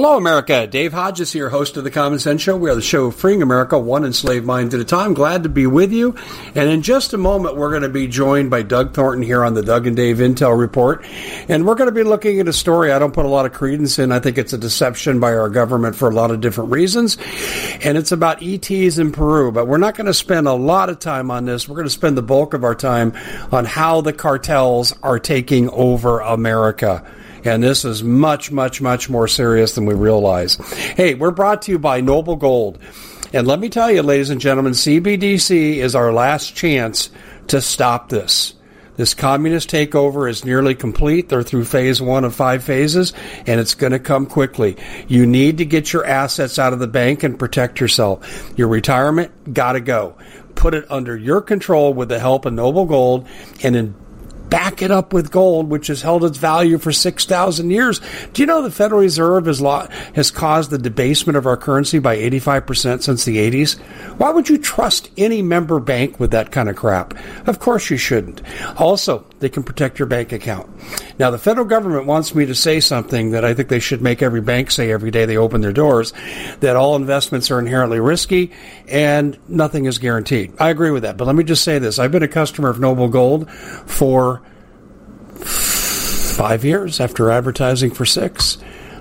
Hello, 0.00 0.16
America. 0.16 0.64
Dave 0.64 0.92
Hodges 0.92 1.32
here, 1.32 1.48
host 1.48 1.76
of 1.76 1.82
the 1.82 1.90
Common 1.90 2.20
Sense 2.20 2.40
Show. 2.40 2.56
We 2.56 2.70
are 2.70 2.76
the 2.76 2.80
show 2.80 3.10
freeing 3.10 3.42
America 3.42 3.76
one 3.76 4.04
enslaved 4.04 4.46
mind 4.46 4.72
at 4.72 4.78
a 4.78 4.84
time. 4.84 5.12
Glad 5.12 5.42
to 5.42 5.48
be 5.48 5.66
with 5.66 5.90
you. 5.90 6.14
And 6.54 6.70
in 6.70 6.82
just 6.82 7.14
a 7.14 7.18
moment, 7.18 7.56
we're 7.56 7.70
going 7.70 7.82
to 7.82 7.88
be 7.88 8.06
joined 8.06 8.48
by 8.48 8.62
Doug 8.62 8.94
Thornton 8.94 9.24
here 9.24 9.44
on 9.44 9.54
the 9.54 9.62
Doug 9.64 9.88
and 9.88 9.96
Dave 9.96 10.18
Intel 10.18 10.56
Report. 10.56 11.04
And 11.48 11.66
we're 11.66 11.74
going 11.74 11.88
to 11.88 11.92
be 11.92 12.04
looking 12.04 12.38
at 12.38 12.46
a 12.46 12.52
story 12.52 12.92
I 12.92 13.00
don't 13.00 13.12
put 13.12 13.26
a 13.26 13.28
lot 13.28 13.44
of 13.44 13.52
credence 13.52 13.98
in. 13.98 14.12
I 14.12 14.20
think 14.20 14.38
it's 14.38 14.52
a 14.52 14.58
deception 14.58 15.18
by 15.18 15.34
our 15.34 15.48
government 15.48 15.96
for 15.96 16.08
a 16.08 16.14
lot 16.14 16.30
of 16.30 16.40
different 16.40 16.70
reasons. 16.70 17.18
And 17.82 17.98
it's 17.98 18.12
about 18.12 18.40
ETs 18.40 18.98
in 18.98 19.10
Peru. 19.10 19.50
But 19.50 19.66
we're 19.66 19.78
not 19.78 19.96
going 19.96 20.06
to 20.06 20.14
spend 20.14 20.46
a 20.46 20.52
lot 20.52 20.90
of 20.90 21.00
time 21.00 21.28
on 21.32 21.44
this. 21.44 21.68
We're 21.68 21.74
going 21.74 21.86
to 21.88 21.90
spend 21.90 22.16
the 22.16 22.22
bulk 22.22 22.54
of 22.54 22.62
our 22.62 22.76
time 22.76 23.14
on 23.50 23.64
how 23.64 24.02
the 24.02 24.12
cartels 24.12 24.94
are 25.02 25.18
taking 25.18 25.68
over 25.70 26.20
America. 26.20 27.04
And 27.48 27.62
this 27.62 27.84
is 27.84 28.04
much, 28.04 28.52
much, 28.52 28.80
much 28.82 29.08
more 29.08 29.26
serious 29.26 29.74
than 29.74 29.86
we 29.86 29.94
realize. 29.94 30.56
Hey, 30.96 31.14
we're 31.14 31.30
brought 31.30 31.62
to 31.62 31.72
you 31.72 31.78
by 31.78 32.02
Noble 32.02 32.36
Gold. 32.36 32.78
And 33.32 33.46
let 33.46 33.58
me 33.58 33.70
tell 33.70 33.90
you, 33.90 34.02
ladies 34.02 34.28
and 34.30 34.40
gentlemen, 34.40 34.72
CBDC 34.72 35.76
is 35.76 35.94
our 35.94 36.12
last 36.12 36.54
chance 36.54 37.10
to 37.48 37.62
stop 37.62 38.10
this. 38.10 38.54
This 38.96 39.14
communist 39.14 39.70
takeover 39.70 40.28
is 40.28 40.44
nearly 40.44 40.74
complete. 40.74 41.28
They're 41.28 41.42
through 41.42 41.64
phase 41.64 42.02
one 42.02 42.24
of 42.24 42.34
five 42.34 42.64
phases, 42.64 43.14
and 43.46 43.60
it's 43.60 43.74
going 43.74 43.92
to 43.92 43.98
come 43.98 44.26
quickly. 44.26 44.76
You 45.06 45.24
need 45.24 45.58
to 45.58 45.64
get 45.64 45.92
your 45.92 46.04
assets 46.04 46.58
out 46.58 46.72
of 46.72 46.80
the 46.80 46.88
bank 46.88 47.22
and 47.22 47.38
protect 47.38 47.80
yourself. 47.80 48.52
Your 48.58 48.68
retirement, 48.68 49.54
got 49.54 49.72
to 49.72 49.80
go. 49.80 50.16
Put 50.54 50.74
it 50.74 50.84
under 50.90 51.16
your 51.16 51.40
control 51.40 51.94
with 51.94 52.08
the 52.08 52.18
help 52.18 52.44
of 52.44 52.52
Noble 52.52 52.84
Gold 52.84 53.26
and 53.62 53.76
in 53.76 53.94
back 54.50 54.82
it 54.82 54.90
up 54.90 55.12
with 55.12 55.30
gold, 55.30 55.68
which 55.68 55.88
has 55.88 56.02
held 56.02 56.24
its 56.24 56.38
value 56.38 56.78
for 56.78 56.92
6,000 56.92 57.70
years. 57.70 58.00
Do 58.32 58.42
you 58.42 58.46
know 58.46 58.62
the 58.62 58.70
Federal 58.70 59.00
Reserve 59.00 59.46
has, 59.46 59.60
lo- 59.60 59.88
has 60.14 60.30
caused 60.30 60.70
the 60.70 60.78
debasement 60.78 61.36
of 61.36 61.46
our 61.46 61.56
currency 61.56 61.98
by 61.98 62.16
85% 62.16 63.02
since 63.02 63.24
the 63.24 63.36
80s? 63.38 63.78
Why 64.18 64.30
would 64.30 64.48
you 64.48 64.58
trust 64.58 65.10
any 65.16 65.42
member 65.42 65.80
bank 65.80 66.18
with 66.18 66.30
that 66.32 66.50
kind 66.52 66.68
of 66.68 66.76
crap? 66.76 67.14
Of 67.46 67.58
course 67.58 67.90
you 67.90 67.96
shouldn't. 67.96 68.42
Also, 68.78 69.24
they 69.40 69.48
can 69.48 69.62
protect 69.62 69.98
your 69.98 70.06
bank 70.06 70.32
account. 70.32 70.68
Now, 71.18 71.30
the 71.30 71.38
federal 71.38 71.66
government 71.66 72.06
wants 72.06 72.34
me 72.34 72.46
to 72.46 72.54
say 72.54 72.80
something 72.80 73.30
that 73.30 73.44
I 73.44 73.54
think 73.54 73.68
they 73.68 73.78
should 73.78 74.02
make 74.02 74.22
every 74.22 74.40
bank 74.40 74.70
say 74.70 74.90
every 74.90 75.10
day 75.10 75.24
they 75.26 75.36
open 75.36 75.60
their 75.60 75.72
doors 75.72 76.12
that 76.60 76.76
all 76.76 76.96
investments 76.96 77.50
are 77.50 77.58
inherently 77.58 78.00
risky 78.00 78.52
and 78.88 79.38
nothing 79.48 79.84
is 79.84 79.98
guaranteed. 79.98 80.52
I 80.58 80.70
agree 80.70 80.90
with 80.90 81.02
that. 81.04 81.16
But 81.16 81.26
let 81.26 81.36
me 81.36 81.44
just 81.44 81.64
say 81.64 81.78
this 81.78 81.98
I've 81.98 82.12
been 82.12 82.22
a 82.22 82.28
customer 82.28 82.68
of 82.68 82.80
Noble 82.80 83.08
Gold 83.08 83.50
for 83.50 84.42
five 85.44 86.64
years 86.64 87.00
after 87.00 87.30
advertising 87.30 87.90
for 87.90 88.04
six. 88.04 88.58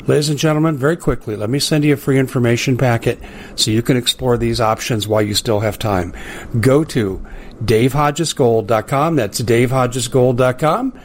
Ladies 0.08 0.30
and 0.30 0.40
gentlemen, 0.40 0.78
very 0.78 0.96
quickly, 0.96 1.36
let 1.36 1.50
me 1.50 1.60
send 1.60 1.84
you 1.84 1.94
a 1.94 1.98
free 1.98 2.18
information 2.18 2.78
packet 2.78 3.20
so 3.58 3.72
you 3.72 3.82
can 3.82 3.98
explore 3.98 4.38
these 4.38 4.62
options 4.62 5.06
while 5.06 5.22
you 5.22 5.34
still 5.34 5.60
have 5.60 5.78
time. 5.78 6.14
Go 6.62 6.86
to 6.86 7.22
davehodgesgold.com. 7.64 9.16
That's 9.16 9.42
davehodgesgold.com. 9.42 11.00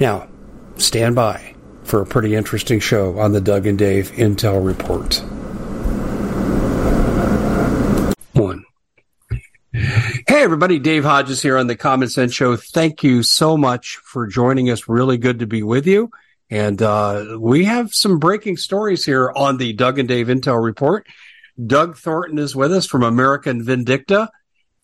Now, 0.00 0.28
stand 0.76 1.14
by 1.14 1.54
for 1.84 2.00
a 2.00 2.06
pretty 2.06 2.34
interesting 2.34 2.80
show 2.80 3.18
on 3.18 3.32
the 3.32 3.40
Doug 3.40 3.66
and 3.66 3.78
Dave 3.78 4.10
Intel 4.12 4.64
Report. 4.64 5.22
One. 8.32 8.64
Hey, 9.72 10.42
everybody. 10.42 10.78
Dave 10.78 11.04
Hodges 11.04 11.42
here 11.42 11.58
on 11.58 11.66
the 11.66 11.76
Common 11.76 12.08
Sense 12.08 12.32
Show. 12.32 12.56
Thank 12.56 13.02
you 13.02 13.22
so 13.22 13.56
much 13.56 13.96
for 14.04 14.26
joining 14.26 14.70
us. 14.70 14.88
Really 14.88 15.18
good 15.18 15.40
to 15.40 15.46
be 15.46 15.62
with 15.62 15.86
you. 15.86 16.10
And 16.50 16.80
uh, 16.82 17.38
we 17.40 17.64
have 17.64 17.94
some 17.94 18.18
breaking 18.18 18.56
stories 18.56 19.04
here 19.04 19.32
on 19.34 19.56
the 19.56 19.72
Doug 19.72 19.98
and 19.98 20.08
Dave 20.08 20.28
Intel 20.28 20.62
Report. 20.62 21.06
Doug 21.64 21.96
Thornton 21.96 22.38
is 22.38 22.54
with 22.54 22.72
us 22.72 22.86
from 22.86 23.02
American 23.02 23.62
Vindicator. 23.62 24.28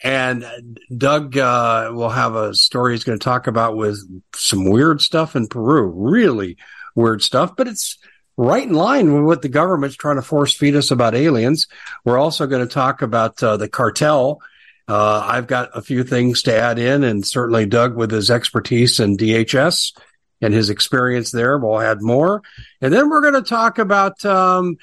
And 0.02 0.78
Doug 0.96 1.36
uh, 1.36 1.90
will 1.92 2.08
have 2.08 2.34
a 2.34 2.54
story 2.54 2.94
he's 2.94 3.04
going 3.04 3.18
to 3.18 3.24
talk 3.24 3.46
about 3.46 3.76
with 3.76 3.98
some 4.34 4.64
weird 4.64 5.02
stuff 5.02 5.36
in 5.36 5.46
Peru. 5.46 5.86
Really 5.88 6.56
weird 6.94 7.22
stuff, 7.22 7.54
but 7.56 7.68
it's 7.68 7.98
right 8.36 8.66
in 8.66 8.72
line 8.72 9.12
with 9.12 9.24
what 9.24 9.42
the 9.42 9.48
government's 9.48 9.96
trying 9.96 10.16
to 10.16 10.22
force 10.22 10.54
feed 10.54 10.74
us 10.74 10.90
about 10.90 11.14
aliens. 11.14 11.66
We're 12.04 12.18
also 12.18 12.46
going 12.46 12.66
to 12.66 12.72
talk 12.72 13.02
about 13.02 13.42
uh, 13.42 13.58
the 13.58 13.68
cartel. 13.68 14.40
Uh, 14.88 15.22
I've 15.24 15.46
got 15.46 15.70
a 15.74 15.82
few 15.82 16.02
things 16.02 16.42
to 16.42 16.54
add 16.54 16.78
in, 16.78 17.04
and 17.04 17.24
certainly 17.24 17.66
Doug, 17.66 17.94
with 17.94 18.10
his 18.10 18.30
expertise 18.30 18.98
in 18.98 19.16
DHS 19.16 19.96
and 20.40 20.54
his 20.54 20.70
experience 20.70 21.30
there, 21.30 21.58
will 21.58 21.78
add 21.78 22.00
more. 22.00 22.42
And 22.80 22.92
then 22.92 23.10
we're 23.10 23.20
going 23.20 23.34
to 23.34 23.48
talk 23.48 23.78
about 23.78 24.24
um, 24.24 24.78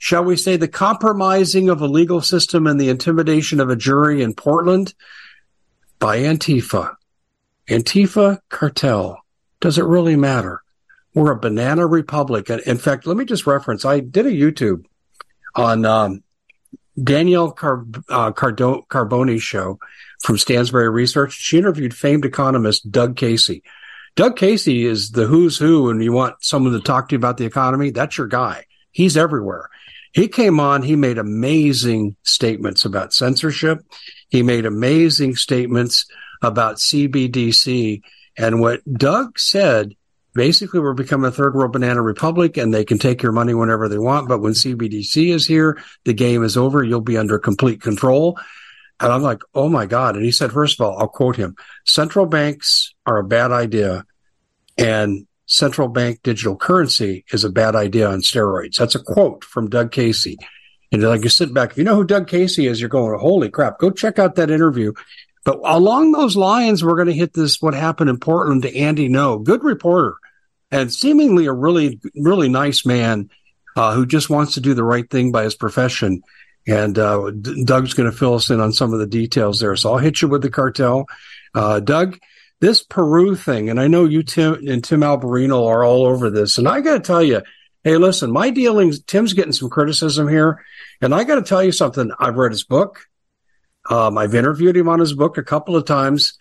shall 0.00 0.24
we 0.24 0.34
say, 0.34 0.56
the 0.56 0.66
compromising 0.66 1.68
of 1.68 1.82
a 1.82 1.86
legal 1.86 2.22
system 2.22 2.66
and 2.66 2.80
the 2.80 2.88
intimidation 2.88 3.60
of 3.60 3.68
a 3.68 3.76
jury 3.76 4.22
in 4.22 4.32
Portland 4.32 4.94
by 5.98 6.20
Antifa. 6.20 6.96
Antifa 7.68 8.38
cartel. 8.48 9.20
Does 9.60 9.76
it 9.76 9.84
really 9.84 10.16
matter? 10.16 10.62
We're 11.14 11.32
a 11.32 11.38
banana 11.38 11.86
republic. 11.86 12.48
In 12.48 12.78
fact, 12.78 13.06
let 13.06 13.18
me 13.18 13.26
just 13.26 13.46
reference. 13.46 13.84
I 13.84 14.00
did 14.00 14.24
a 14.24 14.30
YouTube 14.30 14.86
on 15.54 15.84
um, 15.84 16.22
Danielle 17.00 17.50
Car- 17.50 17.84
uh, 18.08 18.32
Cardo- 18.32 18.86
Carboni's 18.88 19.42
show 19.42 19.78
from 20.22 20.36
Stansberry 20.36 20.90
Research. 20.90 21.34
She 21.34 21.58
interviewed 21.58 21.92
famed 21.92 22.24
economist 22.24 22.90
Doug 22.90 23.16
Casey. 23.16 23.62
Doug 24.16 24.38
Casey 24.38 24.86
is 24.86 25.10
the 25.10 25.26
who's 25.26 25.58
who, 25.58 25.90
and 25.90 26.02
you 26.02 26.12
want 26.12 26.42
someone 26.42 26.72
to 26.72 26.80
talk 26.80 27.10
to 27.10 27.14
you 27.14 27.18
about 27.18 27.36
the 27.36 27.44
economy. 27.44 27.90
That's 27.90 28.16
your 28.16 28.28
guy. 28.28 28.64
He's 28.92 29.18
everywhere. 29.18 29.68
He 30.12 30.28
came 30.28 30.58
on, 30.58 30.82
he 30.82 30.96
made 30.96 31.18
amazing 31.18 32.16
statements 32.22 32.84
about 32.84 33.12
censorship. 33.12 33.84
He 34.28 34.42
made 34.42 34.66
amazing 34.66 35.36
statements 35.36 36.06
about 36.42 36.76
CBDC. 36.76 38.02
And 38.36 38.60
what 38.60 38.80
Doug 38.92 39.38
said, 39.38 39.94
basically, 40.34 40.80
we're 40.80 40.94
becoming 40.94 41.28
a 41.28 41.32
third 41.32 41.54
world 41.54 41.72
banana 41.72 42.02
republic 42.02 42.56
and 42.56 42.72
they 42.72 42.84
can 42.84 42.98
take 42.98 43.22
your 43.22 43.32
money 43.32 43.54
whenever 43.54 43.88
they 43.88 43.98
want. 43.98 44.28
But 44.28 44.40
when 44.40 44.52
CBDC 44.52 45.32
is 45.32 45.46
here, 45.46 45.80
the 46.04 46.14
game 46.14 46.42
is 46.42 46.56
over. 46.56 46.82
You'll 46.82 47.00
be 47.00 47.18
under 47.18 47.38
complete 47.38 47.80
control. 47.80 48.38
And 48.98 49.12
I'm 49.12 49.22
like, 49.22 49.40
oh 49.54 49.68
my 49.68 49.86
God. 49.86 50.16
And 50.16 50.24
he 50.24 50.32
said, 50.32 50.52
first 50.52 50.78
of 50.78 50.86
all, 50.86 50.98
I'll 50.98 51.08
quote 51.08 51.36
him 51.36 51.56
central 51.84 52.26
banks 52.26 52.94
are 53.06 53.18
a 53.18 53.24
bad 53.24 53.52
idea. 53.52 54.04
And 54.76 55.26
central 55.50 55.88
bank 55.88 56.20
digital 56.22 56.56
currency 56.56 57.24
is 57.32 57.42
a 57.42 57.50
bad 57.50 57.74
idea 57.74 58.08
on 58.08 58.20
steroids. 58.20 58.76
That's 58.76 58.94
a 58.94 59.02
quote 59.02 59.44
from 59.44 59.68
Doug 59.68 59.90
Casey. 59.90 60.38
And 60.92 61.02
like 61.02 61.24
you 61.24 61.28
sit 61.28 61.52
back, 61.52 61.72
if 61.72 61.76
you 61.76 61.84
know 61.84 61.96
who 61.96 62.04
Doug 62.04 62.28
Casey 62.28 62.68
is, 62.68 62.80
you're 62.80 62.88
going, 62.88 63.18
holy 63.18 63.50
crap, 63.50 63.78
go 63.78 63.90
check 63.90 64.18
out 64.18 64.36
that 64.36 64.50
interview. 64.50 64.92
But 65.44 65.58
along 65.64 66.12
those 66.12 66.36
lines, 66.36 66.84
we're 66.84 66.94
going 66.94 67.08
to 67.08 67.12
hit 67.12 67.32
this, 67.32 67.60
what 67.60 67.74
happened 67.74 68.10
in 68.10 68.18
Portland 68.18 68.62
to 68.62 68.76
Andy 68.76 69.08
Ngo, 69.08 69.42
good 69.42 69.64
reporter 69.64 70.16
and 70.70 70.92
seemingly 70.92 71.46
a 71.46 71.52
really, 71.52 72.00
really 72.14 72.48
nice 72.48 72.86
man, 72.86 73.28
uh, 73.76 73.92
who 73.92 74.06
just 74.06 74.30
wants 74.30 74.54
to 74.54 74.60
do 74.60 74.74
the 74.74 74.84
right 74.84 75.10
thing 75.10 75.32
by 75.32 75.42
his 75.42 75.56
profession. 75.56 76.22
And, 76.66 76.96
uh, 76.96 77.32
Doug's 77.64 77.94
going 77.94 78.10
to 78.10 78.16
fill 78.16 78.34
us 78.34 78.50
in 78.50 78.60
on 78.60 78.72
some 78.72 78.92
of 78.92 79.00
the 79.00 79.06
details 79.06 79.58
there. 79.58 79.74
So 79.74 79.92
I'll 79.92 79.98
hit 79.98 80.22
you 80.22 80.28
with 80.28 80.42
the 80.42 80.50
cartel. 80.50 81.06
Uh, 81.54 81.80
Doug, 81.80 82.18
this 82.60 82.82
Peru 82.82 83.34
thing, 83.34 83.70
and 83.70 83.80
I 83.80 83.88
know 83.88 84.04
you, 84.04 84.22
Tim, 84.22 84.66
and 84.68 84.84
Tim 84.84 85.00
Alberino 85.00 85.66
are 85.66 85.82
all 85.82 86.04
over 86.04 86.30
this. 86.30 86.58
And 86.58 86.68
I 86.68 86.80
got 86.80 86.94
to 86.94 87.00
tell 87.00 87.22
you, 87.22 87.42
hey, 87.84 87.96
listen, 87.96 88.30
my 88.30 88.50
dealings, 88.50 89.02
Tim's 89.02 89.32
getting 89.32 89.52
some 89.52 89.70
criticism 89.70 90.28
here. 90.28 90.62
And 91.00 91.14
I 91.14 91.24
got 91.24 91.36
to 91.36 91.42
tell 91.42 91.62
you 91.62 91.72
something. 91.72 92.10
I've 92.18 92.36
read 92.36 92.52
his 92.52 92.64
book. 92.64 93.06
Um, 93.88 94.18
I've 94.18 94.34
interviewed 94.34 94.76
him 94.76 94.88
on 94.88 95.00
his 95.00 95.14
book 95.14 95.38
a 95.38 95.42
couple 95.42 95.76
of 95.76 95.86
times. 95.86 96.38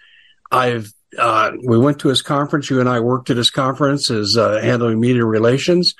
I've, 0.51 0.93
uh, 1.17 1.51
we 1.63 1.77
went 1.77 1.99
to 1.99 2.09
his 2.09 2.21
conference. 2.21 2.69
You 2.69 2.81
and 2.81 2.89
I 2.89 2.99
worked 2.99 3.29
at 3.29 3.37
his 3.37 3.49
conference 3.49 4.11
as 4.11 4.35
uh, 4.35 4.59
handling 4.61 4.99
media 4.99 5.23
relations. 5.23 5.95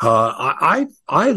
Uh, 0.00 0.32
I, 0.36 0.86
I 1.08 1.34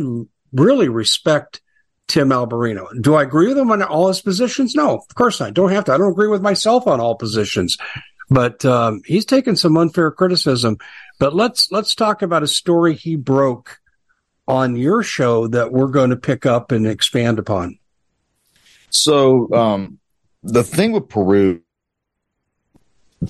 really 0.54 0.90
respect 0.90 1.62
Tim 2.08 2.30
Alberino. 2.30 2.88
Do 3.02 3.16
I 3.16 3.24
agree 3.24 3.48
with 3.48 3.58
him 3.58 3.72
on 3.72 3.82
all 3.82 4.08
his 4.08 4.22
positions? 4.22 4.76
No, 4.76 4.96
of 4.98 5.16
course 5.16 5.40
not. 5.40 5.54
Don't 5.54 5.72
have 5.72 5.86
to. 5.86 5.94
I 5.94 5.98
don't 5.98 6.12
agree 6.12 6.30
with 6.30 6.42
myself 6.42 6.88
on 6.88 7.00
all 7.00 7.16
positions, 7.16 7.78
but 8.30 8.66
um, 8.66 9.02
he's 9.06 9.26
taken 9.26 9.56
some 9.56 9.78
unfair 9.78 10.12
criticism. 10.12 10.78
But 11.20 11.36
let's 11.36 11.72
let's 11.72 11.96
talk 11.96 12.22
about 12.22 12.44
a 12.44 12.48
story 12.48 12.94
he 12.96 13.16
broke 13.16 13.80
on 14.48 14.76
your 14.76 15.04
show 15.04 15.48
that 15.48 15.72
we're 15.72 15.88
going 15.88 16.12
to 16.12 16.18
pick 16.18 16.46
up 16.46 16.72
and 16.72 16.88
expand 16.88 17.40
upon. 17.40 17.80
So 18.90 19.54
um, 19.54 20.00
the 20.44 20.64
thing 20.64 20.92
with 20.92 21.10
Peru, 21.10 21.62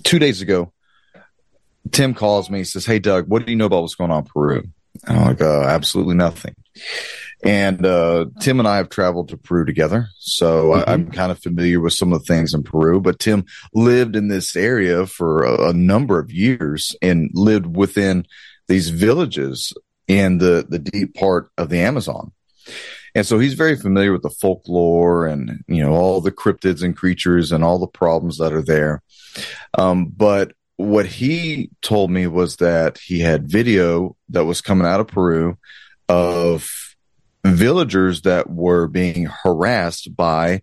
two 0.04 0.20
days 0.20 0.42
ago, 0.42 0.72
Tim 1.92 2.14
calls 2.14 2.50
me. 2.50 2.60
He 2.60 2.64
says, 2.64 2.86
"Hey, 2.86 3.00
Doug, 3.00 3.28
what 3.28 3.46
do 3.46 3.52
you 3.52 3.58
know 3.58 3.66
about 3.66 3.82
what's 3.82 3.96
going 3.96 4.12
on 4.12 4.24
in 4.24 4.26
Peru?" 4.26 4.64
I'm 5.08 5.26
like, 5.26 5.42
uh, 5.42 5.62
"Absolutely 5.62 6.16
nothing." 6.16 6.56
And 7.44 7.86
uh, 7.86 8.26
Tim 8.42 8.60
and 8.60 8.68
I 8.68 8.78
have 8.78 8.90
traveled 8.90 9.30
to 9.30 9.38
Peru 9.38 9.64
together, 9.64 10.10
so 10.18 10.72
mm-hmm. 10.72 10.90
I, 10.90 10.94
am 10.94 11.12
kind 11.12 11.32
of 11.32 11.40
familiar 11.40 11.80
with 11.80 11.94
some 11.94 12.12
of 12.12 12.20
the 12.20 12.26
things 12.26 12.54
in 12.54 12.64
Peru. 12.64 13.00
But 13.00 13.20
Tim 13.20 13.46
lived 13.74 14.16
in 14.16 14.28
this 14.28 14.56
area 14.56 15.06
for 15.06 15.44
a, 15.44 15.70
a 15.70 15.74
number 15.74 16.20
of 16.20 16.32
years 16.32 16.96
and 17.02 17.30
lived 17.34 17.78
within 17.78 18.26
these 18.68 18.90
villages 18.90 19.72
in 20.08 20.40
the 20.40 20.66
the 20.68 20.80
deep 20.80 21.14
part 21.14 21.50
of 21.58 21.70
the 21.70 21.80
Amazon. 21.80 22.32
And 23.14 23.26
so 23.26 23.40
he's 23.40 23.54
very 23.54 23.76
familiar 23.76 24.12
with 24.12 24.24
the 24.24 24.30
folklore 24.30 25.28
and 25.28 25.64
you 25.68 25.84
know 25.84 25.94
all 25.94 26.22
the 26.22 26.32
cryptids 26.32 26.84
and 26.84 26.98
creatures 26.98 27.52
and 27.52 27.64
all 27.64 27.78
the 27.78 27.88
problems 27.88 28.38
that 28.38 28.54
are 28.54 28.64
there. 28.64 29.04
Um, 29.78 30.08
but 30.08 30.54
what 30.78 31.06
he 31.06 31.72
told 31.82 32.12
me 32.12 32.28
was 32.28 32.58
that 32.58 33.00
he 33.00 33.20
had 33.20 33.50
video 33.50 34.16
that 34.30 34.46
was 34.46 34.62
coming 34.62 34.88
out 34.88 35.00
of 35.00 35.08
Peru 35.08 35.58
of 36.08 36.70
villagers 37.56 38.22
that 38.22 38.50
were 38.50 38.88
being 38.88 39.26
harassed 39.26 40.16
by 40.16 40.62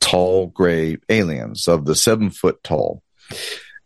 tall 0.00 0.46
gray 0.48 0.96
aliens 1.08 1.68
of 1.68 1.84
the 1.84 1.94
seven 1.94 2.30
foot 2.30 2.62
tall. 2.62 3.02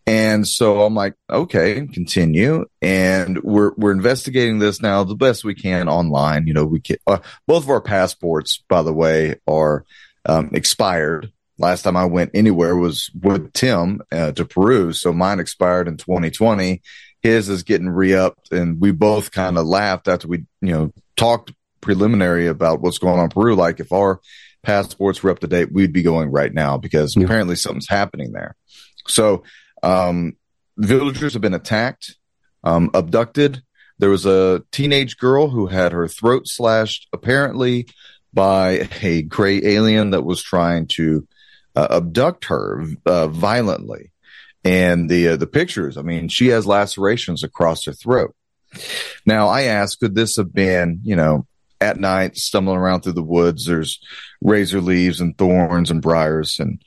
And 0.06 0.46
so 0.48 0.82
I'm 0.82 0.94
like, 0.94 1.14
okay, 1.30 1.86
continue. 1.86 2.66
And 2.82 3.40
we're, 3.42 3.72
we're 3.76 3.92
investigating 3.92 4.58
this 4.58 4.82
now 4.82 5.04
the 5.04 5.14
best 5.14 5.44
we 5.44 5.54
can 5.54 5.88
online. 5.88 6.46
You 6.46 6.54
know, 6.54 6.64
we 6.64 6.80
can, 6.80 6.96
uh, 7.06 7.18
both 7.46 7.64
of 7.64 7.70
our 7.70 7.80
passports, 7.80 8.62
by 8.68 8.82
the 8.82 8.92
way, 8.92 9.36
are 9.46 9.84
um, 10.26 10.50
expired. 10.52 11.30
Last 11.58 11.82
time 11.82 11.96
I 11.96 12.06
went 12.06 12.32
anywhere 12.34 12.74
was 12.76 13.10
with 13.20 13.52
Tim 13.52 14.00
uh, 14.10 14.32
to 14.32 14.44
Peru. 14.44 14.92
So 14.92 15.12
mine 15.12 15.38
expired 15.38 15.86
in 15.86 15.96
2020. 15.96 16.82
His 17.22 17.48
is 17.48 17.62
getting 17.62 17.88
re 17.88 18.14
upped. 18.14 18.50
And 18.50 18.80
we 18.80 18.92
both 18.92 19.30
kind 19.30 19.58
of 19.58 19.66
laughed 19.66 20.08
after 20.08 20.26
we, 20.26 20.38
you 20.60 20.72
know, 20.72 20.92
talked 21.16 21.52
preliminary 21.80 22.46
about 22.46 22.80
what's 22.80 22.98
going 22.98 23.18
on 23.18 23.24
in 23.24 23.30
Peru. 23.30 23.54
Like 23.54 23.80
if 23.80 23.92
our 23.92 24.20
passports 24.62 25.22
were 25.22 25.30
up 25.30 25.40
to 25.40 25.46
date, 25.46 25.72
we'd 25.72 25.92
be 25.92 26.02
going 26.02 26.30
right 26.30 26.52
now 26.52 26.76
because 26.76 27.16
yeah. 27.16 27.24
apparently 27.24 27.56
something's 27.56 27.88
happening 27.88 28.32
there. 28.32 28.56
So, 29.06 29.42
um, 29.82 30.36
villagers 30.76 31.32
have 31.32 31.42
been 31.42 31.54
attacked, 31.54 32.16
um, 32.64 32.90
abducted. 32.94 33.62
There 33.98 34.10
was 34.10 34.26
a 34.26 34.62
teenage 34.72 35.18
girl 35.18 35.48
who 35.48 35.66
had 35.66 35.92
her 35.92 36.08
throat 36.08 36.46
slashed, 36.46 37.08
apparently 37.12 37.88
by 38.32 38.88
a 39.02 39.22
gray 39.22 39.60
alien 39.64 40.10
that 40.10 40.24
was 40.24 40.42
trying 40.42 40.86
to 40.86 41.26
uh, 41.76 41.88
abduct 41.90 42.46
her 42.46 42.84
uh, 43.06 43.28
violently. 43.28 44.12
And 44.62 45.08
the 45.08 45.28
uh, 45.28 45.36
the 45.36 45.46
pictures, 45.46 45.96
I 45.96 46.02
mean, 46.02 46.28
she 46.28 46.48
has 46.48 46.66
lacerations 46.66 47.42
across 47.42 47.84
her 47.86 47.92
throat. 47.92 48.34
Now, 49.24 49.48
I 49.48 49.62
asked, 49.62 50.00
could 50.00 50.14
this 50.14 50.36
have 50.36 50.52
been, 50.52 51.00
you 51.02 51.16
know, 51.16 51.46
at 51.80 51.98
night 51.98 52.36
stumbling 52.36 52.76
around 52.76 53.02
through 53.02 53.12
the 53.12 53.22
woods. 53.22 53.66
There's 53.66 54.00
razor 54.40 54.80
leaves 54.80 55.20
and 55.20 55.36
thorns 55.36 55.90
and 55.90 56.02
briars. 56.02 56.58
And 56.58 56.82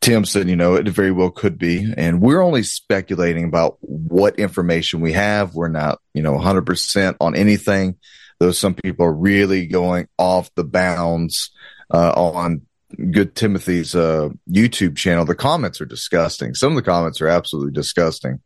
Tim 0.00 0.24
said, 0.24 0.48
you 0.48 0.56
know, 0.56 0.74
it 0.74 0.86
very 0.88 1.12
well 1.12 1.30
could 1.30 1.58
be. 1.58 1.92
And 1.96 2.20
we're 2.20 2.42
only 2.42 2.62
speculating 2.62 3.44
about 3.44 3.78
what 3.80 4.38
information 4.38 5.00
we 5.00 5.12
have. 5.12 5.54
We're 5.54 5.68
not, 5.68 5.98
you 6.12 6.22
know, 6.22 6.34
100% 6.34 7.16
on 7.20 7.34
anything, 7.34 7.96
though 8.38 8.52
some 8.52 8.74
people 8.74 9.06
are 9.06 9.14
really 9.14 9.66
going 9.66 10.08
off 10.18 10.54
the 10.54 10.64
bounds 10.64 11.50
uh, 11.90 12.12
on 12.14 12.62
good 13.10 13.34
Timothy's 13.34 13.94
uh, 13.94 14.28
YouTube 14.50 14.96
channel. 14.96 15.24
The 15.24 15.34
comments 15.34 15.80
are 15.80 15.86
disgusting. 15.86 16.54
Some 16.54 16.72
of 16.72 16.76
the 16.76 16.82
comments 16.82 17.20
are 17.20 17.28
absolutely 17.28 17.72
disgusting. 17.72 18.40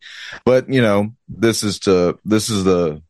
But, 0.44 0.72
you 0.72 0.80
know, 0.80 1.12
this 1.28 1.62
is 1.64 1.80
to, 1.80 2.18
this 2.24 2.50
is 2.50 2.64
the, 2.64 3.02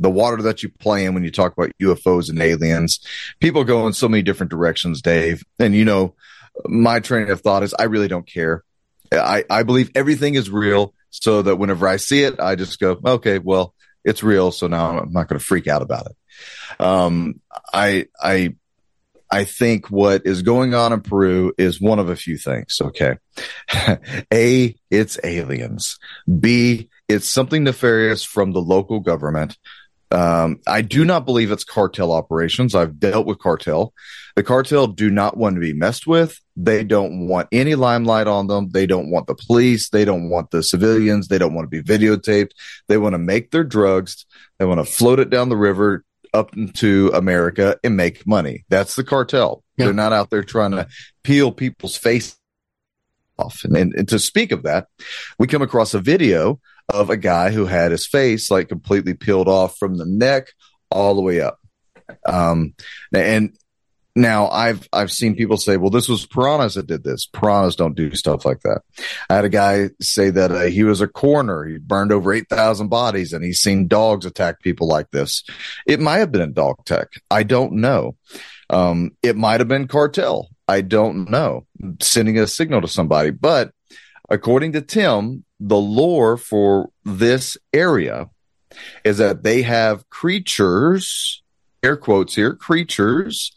the 0.00 0.10
water 0.10 0.42
that 0.42 0.62
you 0.62 0.68
play 0.68 1.04
in 1.04 1.14
when 1.14 1.24
you 1.24 1.30
talk 1.30 1.52
about 1.52 1.72
UFOs 1.80 2.30
and 2.30 2.40
aliens. 2.40 3.00
People 3.40 3.64
go 3.64 3.86
in 3.86 3.92
so 3.92 4.08
many 4.08 4.22
different 4.22 4.50
directions, 4.50 5.02
Dave. 5.02 5.44
And 5.58 5.74
you 5.74 5.84
know, 5.84 6.14
my 6.66 7.00
train 7.00 7.30
of 7.30 7.40
thought 7.40 7.62
is 7.62 7.74
I 7.78 7.84
really 7.84 8.08
don't 8.08 8.26
care. 8.26 8.64
I, 9.12 9.44
I 9.48 9.62
believe 9.62 9.90
everything 9.94 10.34
is 10.34 10.50
real 10.50 10.94
so 11.10 11.42
that 11.42 11.56
whenever 11.56 11.88
I 11.88 11.96
see 11.96 12.22
it, 12.24 12.38
I 12.40 12.54
just 12.54 12.78
go, 12.78 12.98
okay, 13.04 13.38
well, 13.38 13.74
it's 14.04 14.22
real. 14.22 14.52
So 14.52 14.66
now 14.66 14.98
I'm 14.98 15.12
not 15.12 15.28
going 15.28 15.38
to 15.38 15.44
freak 15.44 15.66
out 15.66 15.82
about 15.82 16.06
it. 16.06 16.80
Um, 16.80 17.40
I, 17.72 18.06
I, 18.20 18.54
I 19.30 19.44
think 19.44 19.90
what 19.90 20.22
is 20.24 20.42
going 20.42 20.74
on 20.74 20.92
in 20.92 21.00
Peru 21.00 21.52
is 21.58 21.80
one 21.80 21.98
of 21.98 22.08
a 22.08 22.16
few 22.16 22.38
things. 22.38 22.78
Okay. 22.80 23.16
a, 24.32 24.74
it's 24.90 25.18
aliens. 25.22 25.98
B, 26.40 26.88
it's 27.08 27.28
something 27.28 27.64
nefarious 27.64 28.24
from 28.24 28.52
the 28.52 28.62
local 28.62 29.00
government. 29.00 29.56
Um, 30.10 30.60
I 30.66 30.82
do 30.82 31.04
not 31.04 31.26
believe 31.26 31.50
it's 31.50 31.64
cartel 31.64 32.12
operations. 32.12 32.74
I've 32.74 32.98
dealt 32.98 33.26
with 33.26 33.38
cartel. 33.38 33.92
The 34.36 34.42
cartel 34.42 34.86
do 34.86 35.10
not 35.10 35.36
want 35.36 35.56
to 35.56 35.60
be 35.60 35.72
messed 35.72 36.06
with. 36.06 36.40
They 36.56 36.82
don't 36.82 37.28
want 37.28 37.48
any 37.52 37.74
limelight 37.74 38.26
on 38.26 38.46
them. 38.46 38.70
They 38.70 38.86
don't 38.86 39.10
want 39.10 39.26
the 39.26 39.34
police. 39.34 39.90
They 39.90 40.04
don't 40.04 40.30
want 40.30 40.50
the 40.50 40.62
civilians. 40.62 41.28
They 41.28 41.38
don't 41.38 41.54
want 41.54 41.70
to 41.70 41.82
be 41.82 41.82
videotaped. 41.82 42.50
They 42.88 42.96
want 42.96 43.14
to 43.14 43.18
make 43.18 43.50
their 43.50 43.64
drugs. 43.64 44.24
They 44.58 44.64
want 44.64 44.78
to 44.78 44.90
float 44.90 45.20
it 45.20 45.30
down 45.30 45.50
the 45.50 45.56
river 45.56 46.04
up 46.32 46.56
into 46.56 47.10
America 47.14 47.78
and 47.84 47.96
make 47.96 48.26
money. 48.26 48.64
That's 48.68 48.96
the 48.96 49.04
cartel. 49.04 49.62
Yeah. 49.76 49.86
They're 49.86 49.94
not 49.94 50.12
out 50.12 50.30
there 50.30 50.44
trying 50.44 50.72
to 50.72 50.88
peel 51.22 51.52
people's 51.52 51.96
face 51.96 52.36
off. 53.38 53.62
And, 53.64 53.76
and, 53.76 53.94
and 53.94 54.08
to 54.08 54.18
speak 54.18 54.52
of 54.52 54.64
that, 54.64 54.88
we 55.38 55.46
come 55.46 55.62
across 55.62 55.94
a 55.94 56.00
video 56.00 56.60
of 56.88 57.10
a 57.10 57.16
guy 57.16 57.50
who 57.50 57.66
had 57.66 57.90
his 57.90 58.06
face 58.06 58.50
like 58.50 58.68
completely 58.68 59.14
peeled 59.14 59.48
off 59.48 59.76
from 59.78 59.96
the 59.96 60.06
neck 60.06 60.48
all 60.90 61.14
the 61.14 61.22
way 61.22 61.40
up. 61.40 61.58
Um, 62.26 62.74
and 63.12 63.56
now 64.16 64.48
I've 64.48 64.88
I've 64.92 65.12
seen 65.12 65.36
people 65.36 65.56
say, 65.56 65.76
"Well, 65.76 65.90
this 65.90 66.08
was 66.08 66.26
piranhas 66.26 66.74
that 66.74 66.86
did 66.86 67.04
this. 67.04 67.26
Piranhas 67.26 67.76
don't 67.76 67.94
do 67.94 68.14
stuff 68.14 68.44
like 68.44 68.60
that." 68.60 68.82
I 69.30 69.36
had 69.36 69.44
a 69.44 69.50
guy 69.50 69.90
say 70.00 70.30
that 70.30 70.50
uh, 70.50 70.62
he 70.62 70.82
was 70.82 71.00
a 71.00 71.06
coroner. 71.06 71.64
He 71.64 71.78
burned 71.78 72.10
over 72.10 72.32
eight 72.32 72.48
thousand 72.48 72.88
bodies, 72.88 73.32
and 73.32 73.44
he's 73.44 73.60
seen 73.60 73.86
dogs 73.86 74.26
attack 74.26 74.60
people 74.60 74.88
like 74.88 75.10
this. 75.10 75.44
It 75.86 76.00
might 76.00 76.18
have 76.18 76.32
been 76.32 76.42
a 76.42 76.48
dog 76.48 76.84
tech. 76.84 77.08
I 77.30 77.44
don't 77.44 77.74
know. 77.74 78.16
Um, 78.70 79.12
it 79.22 79.36
might 79.36 79.60
have 79.60 79.68
been 79.68 79.88
cartel. 79.88 80.48
I 80.66 80.82
don't 80.82 81.30
know. 81.30 81.66
Sending 82.00 82.38
a 82.38 82.46
signal 82.46 82.82
to 82.82 82.88
somebody, 82.88 83.30
but 83.30 83.72
according 84.28 84.72
to 84.72 84.82
Tim, 84.82 85.44
the 85.60 85.76
lore 85.76 86.36
for 86.36 86.90
this 87.04 87.56
area 87.72 88.30
is 89.04 89.18
that 89.18 89.42
they 89.42 89.62
have 89.62 90.08
creatures, 90.10 91.42
air 91.82 91.96
quotes 91.96 92.34
here, 92.34 92.54
creatures 92.54 93.52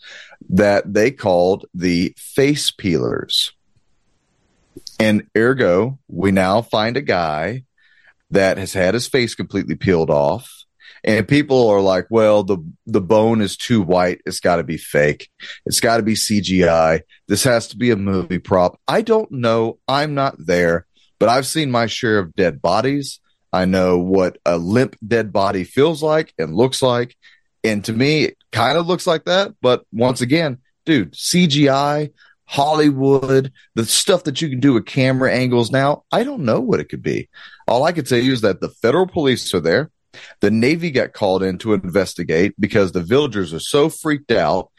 that 0.50 0.94
they 0.94 1.12
called 1.12 1.66
the 1.74 2.14
face 2.18 2.72
peelers. 2.72 3.52
And 5.00 5.28
ergo, 5.38 6.00
we 6.08 6.32
now 6.32 6.62
find 6.62 6.98
a 6.98 7.02
guy 7.02 7.64
that 8.30 8.58
has 8.58 8.74
had 8.74 8.94
his 8.94 9.08
face 9.08 9.36
completely 9.36 9.76
peeled 9.76 10.10
off. 10.10 10.61
And 11.04 11.28
people 11.28 11.68
are 11.70 11.82
like, 11.82 12.08
well, 12.10 12.44
the, 12.44 12.58
the 12.86 13.02
bone 13.02 13.42
is 13.42 13.58
too 13.58 13.82
white. 13.82 14.22
It's 14.26 14.40
got 14.40 14.58
to 14.58 14.64
be 14.64 14.78
fake. 14.78 15.30
It's 15.66 15.80
got 15.80 15.98
to 15.98 16.04
be 16.04 16.14
CGI. 16.14 17.02
This 17.28 17.44
has 17.44 17.68
to 17.70 17.78
be 17.78 17.90
a 17.90 17.96
movie 17.96 18.40
prop. 18.40 18.80
I 18.88 19.02
don't 19.02 19.32
know. 19.32 19.80
I'm 19.88 20.14
not 20.14 20.36
there 20.38 20.86
but 21.22 21.30
I've 21.30 21.46
seen 21.46 21.70
my 21.70 21.86
share 21.86 22.18
of 22.18 22.34
dead 22.34 22.64
bodies. 22.64 23.20
I 23.54 23.66
know 23.66 24.00
what 24.00 24.40
a 24.44 24.58
limp 24.58 24.96
dead 25.06 25.32
body 25.32 25.64
feels 25.66 26.02
like 26.02 26.34
and 26.40 26.56
looks 26.56 26.82
like. 26.82 27.16
And 27.64 27.86
to 27.86 27.94
me, 27.94 28.24
it 28.24 28.38
kind 28.52 28.76
of 28.76 28.88
looks 28.88 29.06
like 29.06 29.26
that. 29.26 29.54
But 29.62 29.86
once 29.92 30.22
again, 30.22 30.58
dude, 30.84 31.14
CGI, 31.14 32.12
Hollywood, 32.46 33.52
the 33.76 33.86
stuff 33.86 34.24
that 34.24 34.42
you 34.42 34.50
can 34.50 34.62
do 34.62 34.74
with 34.74 34.88
camera 34.88 35.32
angles 35.32 35.70
now, 35.70 36.06
I 36.12 36.24
don't 36.24 36.42
know 36.42 36.60
what 36.60 36.80
it 36.80 36.90
could 36.90 37.04
be. 37.04 37.30
All 37.68 37.84
I 37.84 37.92
can 37.92 38.04
tell 38.04 38.18
you 38.18 38.34
is 38.34 38.42
that 38.42 38.60
the 38.60 38.70
federal 38.70 39.06
police 39.06 39.54
are 39.54 39.60
there. 39.60 39.92
The 40.40 40.52
Navy 40.52 40.92
got 40.92 41.14
called 41.14 41.44
in 41.44 41.58
to 41.60 41.74
investigate 41.74 42.54
because 42.60 42.92
the 42.92 43.02
villagers 43.02 43.54
are 43.54 43.60
so 43.60 43.90
freaked 43.90 44.32
out. 44.32 44.72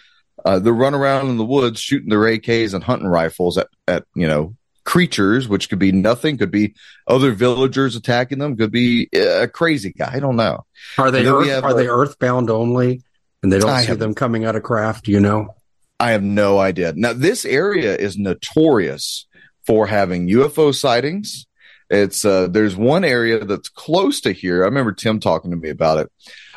Uh, 0.44 0.58
they 0.58 0.70
run 0.70 0.94
around 0.94 1.28
in 1.28 1.36
the 1.36 1.44
woods 1.44 1.80
shooting 1.80 2.08
their 2.08 2.20
AKs 2.20 2.74
and 2.74 2.82
hunting 2.82 3.08
rifles 3.08 3.58
at, 3.58 3.68
at, 3.86 4.04
you 4.14 4.26
know, 4.26 4.56
creatures, 4.84 5.48
which 5.48 5.68
could 5.68 5.78
be 5.78 5.92
nothing, 5.92 6.38
could 6.38 6.50
be 6.50 6.74
other 7.06 7.32
villagers 7.32 7.96
attacking 7.96 8.38
them, 8.38 8.56
could 8.56 8.72
be 8.72 9.08
a 9.12 9.48
crazy 9.48 9.92
guy. 9.92 10.10
I 10.14 10.20
don't 10.20 10.36
know. 10.36 10.64
Are 10.98 11.10
they 11.10 11.26
earth, 11.26 11.48
have, 11.48 11.64
are 11.64 11.74
they 11.74 11.88
earthbound 11.88 12.50
only, 12.50 13.02
and 13.42 13.52
they 13.52 13.58
don't 13.58 13.70
I 13.70 13.82
see 13.82 13.88
have, 13.88 13.98
them 13.98 14.14
coming 14.14 14.44
out 14.44 14.56
of 14.56 14.62
craft? 14.62 15.08
You 15.08 15.20
know, 15.20 15.54
I 16.00 16.10
have 16.10 16.22
no 16.22 16.58
idea. 16.58 16.92
Now, 16.96 17.12
this 17.12 17.44
area 17.44 17.96
is 17.96 18.18
notorious 18.18 19.26
for 19.66 19.86
having 19.86 20.28
UFO 20.28 20.74
sightings. 20.74 21.46
It's 21.92 22.24
uh, 22.24 22.48
there's 22.48 22.74
one 22.74 23.04
area 23.04 23.44
that's 23.44 23.68
close 23.68 24.22
to 24.22 24.32
here. 24.32 24.62
I 24.62 24.66
remember 24.66 24.92
Tim 24.92 25.20
talking 25.20 25.50
to 25.50 25.56
me 25.58 25.68
about 25.68 25.98
it, 25.98 26.10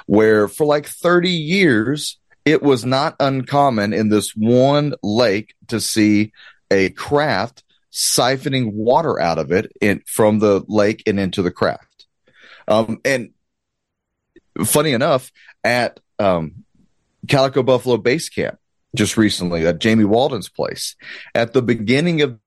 where 0.05 0.47
for 0.47 0.65
like 0.65 0.87
30 0.87 1.29
years 1.29 2.17
it 2.45 2.63
was 2.63 2.85
not 2.85 3.17
uncommon 3.19 3.91
in 3.91 4.07
this 4.07 4.31
one 4.31 4.93
lake 5.03 5.53
to 5.67 5.81
see 5.81 6.31
a 6.71 6.89
craft 6.91 7.63
siphoning 7.91 8.71
water 8.71 9.19
out 9.19 9.37
of 9.37 9.51
it 9.51 9.71
in, 9.81 10.01
from 10.07 10.39
the 10.39 10.63
lake 10.69 11.03
and 11.05 11.19
into 11.19 11.41
the 11.41 11.51
craft. 11.51 12.05
Um, 12.69 13.01
and 13.03 13.31
funny 14.65 14.93
enough, 14.93 15.33
at 15.65 15.99
um, 16.17 16.63
Calico 17.27 17.61
Buffalo 17.61 17.97
Base 17.97 18.29
Camp 18.29 18.57
just 18.95 19.17
recently 19.17 19.67
at 19.67 19.79
Jamie 19.79 20.05
Walden's 20.05 20.47
place, 20.47 20.95
at 21.33 21.51
the 21.51 21.61
beginning 21.61 22.21
of 22.21 22.39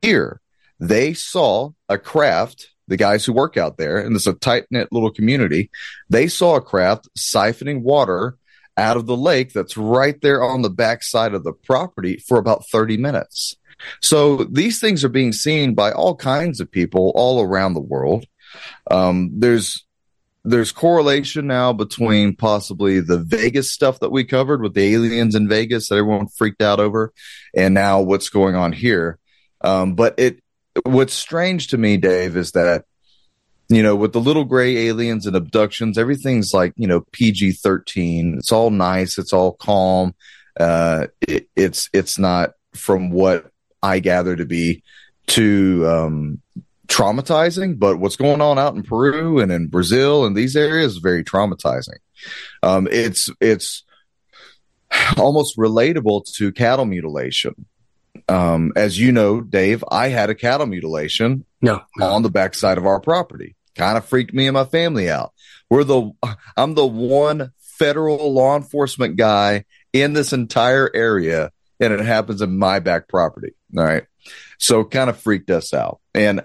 the 0.00 0.08
year, 0.08 0.40
they 0.88 1.14
saw 1.14 1.70
a 1.88 1.98
craft. 1.98 2.70
The 2.86 2.98
guys 2.98 3.24
who 3.24 3.32
work 3.32 3.56
out 3.56 3.78
there, 3.78 3.96
and 3.96 4.14
it's 4.14 4.26
a 4.26 4.34
tight 4.34 4.66
knit 4.70 4.88
little 4.92 5.10
community, 5.10 5.70
they 6.10 6.28
saw 6.28 6.56
a 6.56 6.60
craft 6.60 7.08
siphoning 7.16 7.80
water 7.80 8.36
out 8.76 8.98
of 8.98 9.06
the 9.06 9.16
lake 9.16 9.54
that's 9.54 9.78
right 9.78 10.20
there 10.20 10.42
on 10.42 10.60
the 10.60 10.68
backside 10.68 11.32
of 11.32 11.44
the 11.44 11.52
property 11.52 12.18
for 12.18 12.38
about 12.38 12.66
30 12.66 12.98
minutes. 12.98 13.56
So 14.02 14.44
these 14.44 14.80
things 14.80 15.02
are 15.02 15.08
being 15.08 15.32
seen 15.32 15.74
by 15.74 15.92
all 15.92 16.14
kinds 16.14 16.60
of 16.60 16.70
people 16.70 17.12
all 17.14 17.40
around 17.40 17.72
the 17.72 17.80
world. 17.80 18.26
Um, 18.90 19.30
there's 19.34 19.84
there's 20.46 20.72
correlation 20.72 21.46
now 21.46 21.72
between 21.72 22.36
possibly 22.36 23.00
the 23.00 23.18
Vegas 23.18 23.72
stuff 23.72 24.00
that 24.00 24.12
we 24.12 24.24
covered 24.24 24.60
with 24.60 24.74
the 24.74 24.94
aliens 24.94 25.34
in 25.34 25.48
Vegas 25.48 25.88
that 25.88 25.96
everyone 25.96 26.28
freaked 26.28 26.60
out 26.60 26.80
over, 26.80 27.14
and 27.56 27.72
now 27.72 28.02
what's 28.02 28.28
going 28.28 28.54
on 28.54 28.72
here. 28.72 29.18
Um, 29.62 29.94
but 29.94 30.18
it 30.18 30.43
what's 30.84 31.14
strange 31.14 31.68
to 31.68 31.78
me, 31.78 31.96
Dave, 31.96 32.36
is 32.36 32.52
that 32.52 32.84
you 33.68 33.82
know 33.82 33.96
with 33.96 34.12
the 34.12 34.20
little 34.20 34.44
gray 34.44 34.88
aliens 34.88 35.26
and 35.26 35.36
abductions, 35.36 35.96
everything's 35.96 36.52
like 36.52 36.72
you 36.76 36.86
know 36.86 37.04
PG 37.12 37.52
thirteen. 37.52 38.36
It's 38.38 38.52
all 38.52 38.70
nice. 38.70 39.18
It's 39.18 39.32
all 39.32 39.52
calm. 39.52 40.14
Uh, 40.58 41.06
it, 41.20 41.48
it's 41.56 41.88
it's 41.92 42.18
not 42.18 42.52
from 42.74 43.10
what 43.10 43.50
I 43.82 44.00
gather 44.00 44.36
to 44.36 44.44
be 44.44 44.82
too 45.26 45.84
um, 45.88 46.40
traumatizing. 46.88 47.78
But 47.78 47.98
what's 47.98 48.16
going 48.16 48.40
on 48.40 48.58
out 48.58 48.74
in 48.74 48.82
Peru 48.82 49.40
and 49.40 49.50
in 49.50 49.68
Brazil 49.68 50.24
and 50.24 50.36
these 50.36 50.56
areas 50.56 50.92
is 50.92 50.98
very 50.98 51.24
traumatizing. 51.24 51.98
Um, 52.62 52.88
it's 52.90 53.28
it's 53.40 53.84
almost 55.16 55.56
relatable 55.56 56.32
to 56.34 56.52
cattle 56.52 56.84
mutilation. 56.84 57.66
Um, 58.28 58.72
as 58.76 58.98
you 58.98 59.12
know, 59.12 59.40
Dave, 59.40 59.84
I 59.90 60.08
had 60.08 60.30
a 60.30 60.34
cattle 60.34 60.66
mutilation 60.66 61.44
no, 61.60 61.82
no. 61.96 62.06
on 62.06 62.22
the 62.22 62.30
backside 62.30 62.78
of 62.78 62.86
our 62.86 63.00
property. 63.00 63.56
Kind 63.76 63.98
of 63.98 64.04
freaked 64.04 64.32
me 64.32 64.46
and 64.46 64.54
my 64.54 64.64
family 64.64 65.10
out. 65.10 65.32
We're 65.68 65.84
the 65.84 66.12
I'm 66.56 66.74
the 66.74 66.86
one 66.86 67.52
federal 67.58 68.32
law 68.32 68.56
enforcement 68.56 69.16
guy 69.16 69.64
in 69.92 70.12
this 70.12 70.32
entire 70.32 70.90
area, 70.94 71.50
and 71.80 71.92
it 71.92 72.00
happens 72.00 72.40
in 72.40 72.58
my 72.58 72.78
back 72.78 73.08
property. 73.08 73.54
All 73.76 73.84
right. 73.84 74.04
So 74.58 74.84
kind 74.84 75.10
of 75.10 75.18
freaked 75.18 75.50
us 75.50 75.74
out. 75.74 76.00
And, 76.14 76.42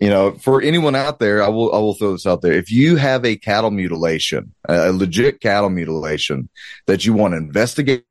you 0.00 0.08
know, 0.08 0.32
for 0.32 0.62
anyone 0.62 0.94
out 0.94 1.18
there, 1.18 1.42
I 1.42 1.48
will, 1.48 1.72
I 1.74 1.78
will 1.78 1.94
throw 1.94 2.12
this 2.12 2.26
out 2.26 2.40
there. 2.40 2.52
If 2.52 2.70
you 2.72 2.96
have 2.96 3.24
a 3.24 3.36
cattle 3.36 3.70
mutilation, 3.70 4.54
a 4.68 4.92
legit 4.92 5.40
cattle 5.40 5.70
mutilation 5.70 6.48
that 6.86 7.04
you 7.04 7.12
want 7.12 7.32
to 7.32 7.38
investigate 7.38 8.04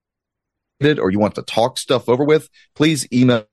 or 0.82 1.10
you 1.10 1.20
want 1.20 1.36
to 1.36 1.42
talk 1.42 1.78
stuff 1.78 2.08
over 2.08 2.24
with, 2.24 2.50
please 2.76 3.08
email 3.12 3.46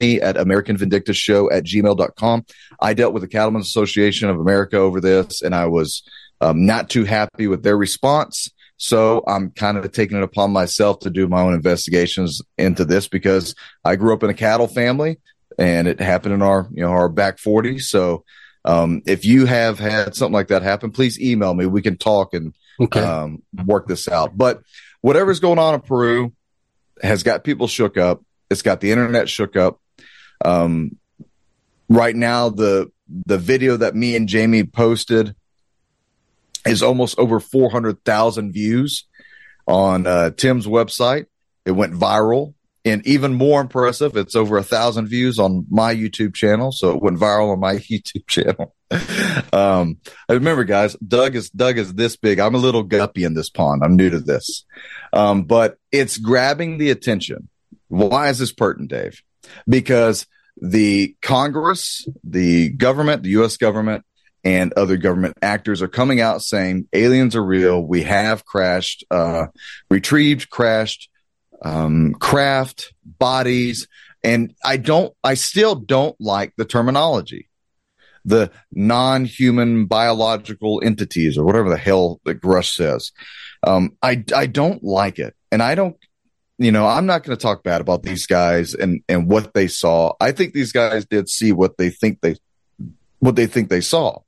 me 0.00 0.20
at 0.20 0.36
American 0.36 0.76
Vindicator 0.76 1.14
Show 1.14 1.50
at 1.50 1.64
gmail.com. 1.64 2.46
I 2.80 2.94
dealt 2.94 3.12
with 3.12 3.22
the 3.22 3.28
Cattlemen's 3.28 3.66
Association 3.66 4.28
of 4.28 4.38
America 4.38 4.76
over 4.76 5.00
this 5.00 5.42
and 5.42 5.54
I 5.54 5.66
was 5.66 6.02
um, 6.40 6.66
not 6.66 6.90
too 6.90 7.04
happy 7.04 7.46
with 7.46 7.62
their 7.62 7.76
response. 7.76 8.50
So 8.76 9.24
I'm 9.26 9.50
kind 9.50 9.76
of 9.76 9.90
taking 9.90 10.16
it 10.16 10.22
upon 10.22 10.52
myself 10.52 11.00
to 11.00 11.10
do 11.10 11.26
my 11.26 11.40
own 11.40 11.54
investigations 11.54 12.40
into 12.56 12.84
this 12.84 13.08
because 13.08 13.54
I 13.84 13.96
grew 13.96 14.14
up 14.14 14.22
in 14.22 14.30
a 14.30 14.34
cattle 14.34 14.68
family 14.68 15.18
and 15.58 15.88
it 15.88 16.00
happened 16.00 16.34
in 16.34 16.42
our, 16.42 16.68
you 16.70 16.82
know, 16.82 16.90
our 16.90 17.08
back 17.08 17.38
40. 17.38 17.80
So, 17.80 18.24
um, 18.64 19.02
if 19.06 19.24
you 19.24 19.46
have 19.46 19.78
had 19.78 20.14
something 20.14 20.34
like 20.34 20.48
that 20.48 20.62
happen, 20.62 20.90
please 20.90 21.18
email 21.20 21.54
me. 21.54 21.66
We 21.66 21.80
can 21.80 21.96
talk 21.96 22.34
and, 22.34 22.54
okay. 22.80 23.00
um, 23.00 23.42
work 23.64 23.86
this 23.88 24.08
out. 24.08 24.36
But 24.36 24.62
whatever's 25.00 25.40
going 25.40 25.58
on 25.58 25.74
in 25.74 25.80
Peru 25.80 26.32
has 27.02 27.22
got 27.22 27.44
people 27.44 27.66
shook 27.66 27.96
up. 27.96 28.22
It's 28.50 28.62
got 28.62 28.80
the 28.80 28.92
internet 28.92 29.28
shook 29.28 29.56
up. 29.56 29.80
Um, 30.44 30.96
right 31.88 32.14
now, 32.14 32.48
the, 32.48 32.90
the 33.26 33.38
video 33.38 33.76
that 33.76 33.94
me 33.94 34.16
and 34.16 34.28
Jamie 34.28 34.64
posted 34.64 35.34
is 36.66 36.82
almost 36.82 37.18
over 37.18 37.40
400,000 37.40 38.52
views 38.52 39.04
on 39.66 40.06
uh, 40.06 40.30
Tim's 40.30 40.66
website. 40.66 41.26
It 41.64 41.72
went 41.72 41.94
viral. 41.94 42.54
And 42.84 43.06
even 43.06 43.34
more 43.34 43.60
impressive, 43.60 44.16
it's 44.16 44.36
over 44.36 44.56
a 44.56 44.62
thousand 44.62 45.08
views 45.08 45.38
on 45.38 45.66
my 45.68 45.94
YouTube 45.94 46.34
channel. 46.34 46.72
So 46.72 46.94
it 46.94 47.02
went 47.02 47.18
viral 47.18 47.52
on 47.52 47.60
my 47.60 47.74
YouTube 47.76 48.26
channel. 48.26 48.74
um, 49.52 49.98
I 50.28 50.32
remember 50.32 50.64
guys, 50.64 50.94
Doug 50.96 51.36
is, 51.36 51.50
Doug 51.50 51.76
is 51.76 51.92
this 51.94 52.16
big. 52.16 52.38
I'm 52.38 52.54
a 52.54 52.58
little 52.58 52.82
guppy 52.84 53.24
in 53.24 53.34
this 53.34 53.50
pond. 53.50 53.82
I'm 53.84 53.96
new 53.96 54.10
to 54.10 54.20
this. 54.20 54.64
Um, 55.12 55.42
but 55.42 55.76
it's 55.92 56.18
grabbing 56.18 56.78
the 56.78 56.90
attention. 56.90 57.48
Why 57.88 58.28
is 58.28 58.38
this 58.38 58.52
pertinent, 58.52 58.90
Dave? 58.90 59.22
Because 59.68 60.26
the 60.60 61.16
Congress, 61.22 62.06
the 62.24 62.70
government, 62.70 63.22
the 63.22 63.30
U.S. 63.30 63.56
government 63.56 64.04
and 64.44 64.72
other 64.74 64.96
government 64.96 65.36
actors 65.42 65.82
are 65.82 65.88
coming 65.88 66.20
out 66.20 66.42
saying 66.42 66.86
aliens 66.92 67.36
are 67.36 67.44
real. 67.44 67.82
We 67.82 68.02
have 68.02 68.44
crashed, 68.44 69.04
uh, 69.10 69.46
retrieved, 69.90 70.50
crashed, 70.50 71.10
um, 71.62 72.14
craft, 72.14 72.92
bodies. 73.04 73.88
And 74.22 74.54
I 74.64 74.76
don't, 74.76 75.14
I 75.22 75.34
still 75.34 75.74
don't 75.74 76.16
like 76.20 76.52
the 76.56 76.64
terminology, 76.64 77.48
the 78.24 78.50
non-human 78.72 79.86
biological 79.86 80.82
entities 80.84 81.38
or 81.38 81.44
whatever 81.44 81.70
the 81.70 81.76
hell 81.76 82.20
that 82.24 82.40
Grusch 82.40 82.74
says. 82.74 83.12
Um, 83.66 83.96
I, 84.02 84.24
I 84.34 84.46
don't 84.46 84.82
like 84.82 85.18
it. 85.18 85.34
And 85.50 85.62
I 85.62 85.74
don't, 85.74 85.96
you 86.58 86.72
know, 86.72 86.86
I'm 86.86 87.06
not 87.06 87.22
going 87.22 87.36
to 87.36 87.40
talk 87.40 87.62
bad 87.62 87.80
about 87.80 88.02
these 88.02 88.26
guys 88.26 88.74
and, 88.74 89.02
and 89.08 89.28
what 89.28 89.54
they 89.54 89.68
saw. 89.68 90.14
I 90.20 90.32
think 90.32 90.52
these 90.52 90.72
guys 90.72 91.06
did 91.06 91.28
see 91.28 91.52
what 91.52 91.78
they 91.78 91.90
think 91.90 92.20
they, 92.20 92.36
what 93.20 93.36
they 93.36 93.46
think 93.46 93.68
they 93.68 93.80
saw. 93.80 94.18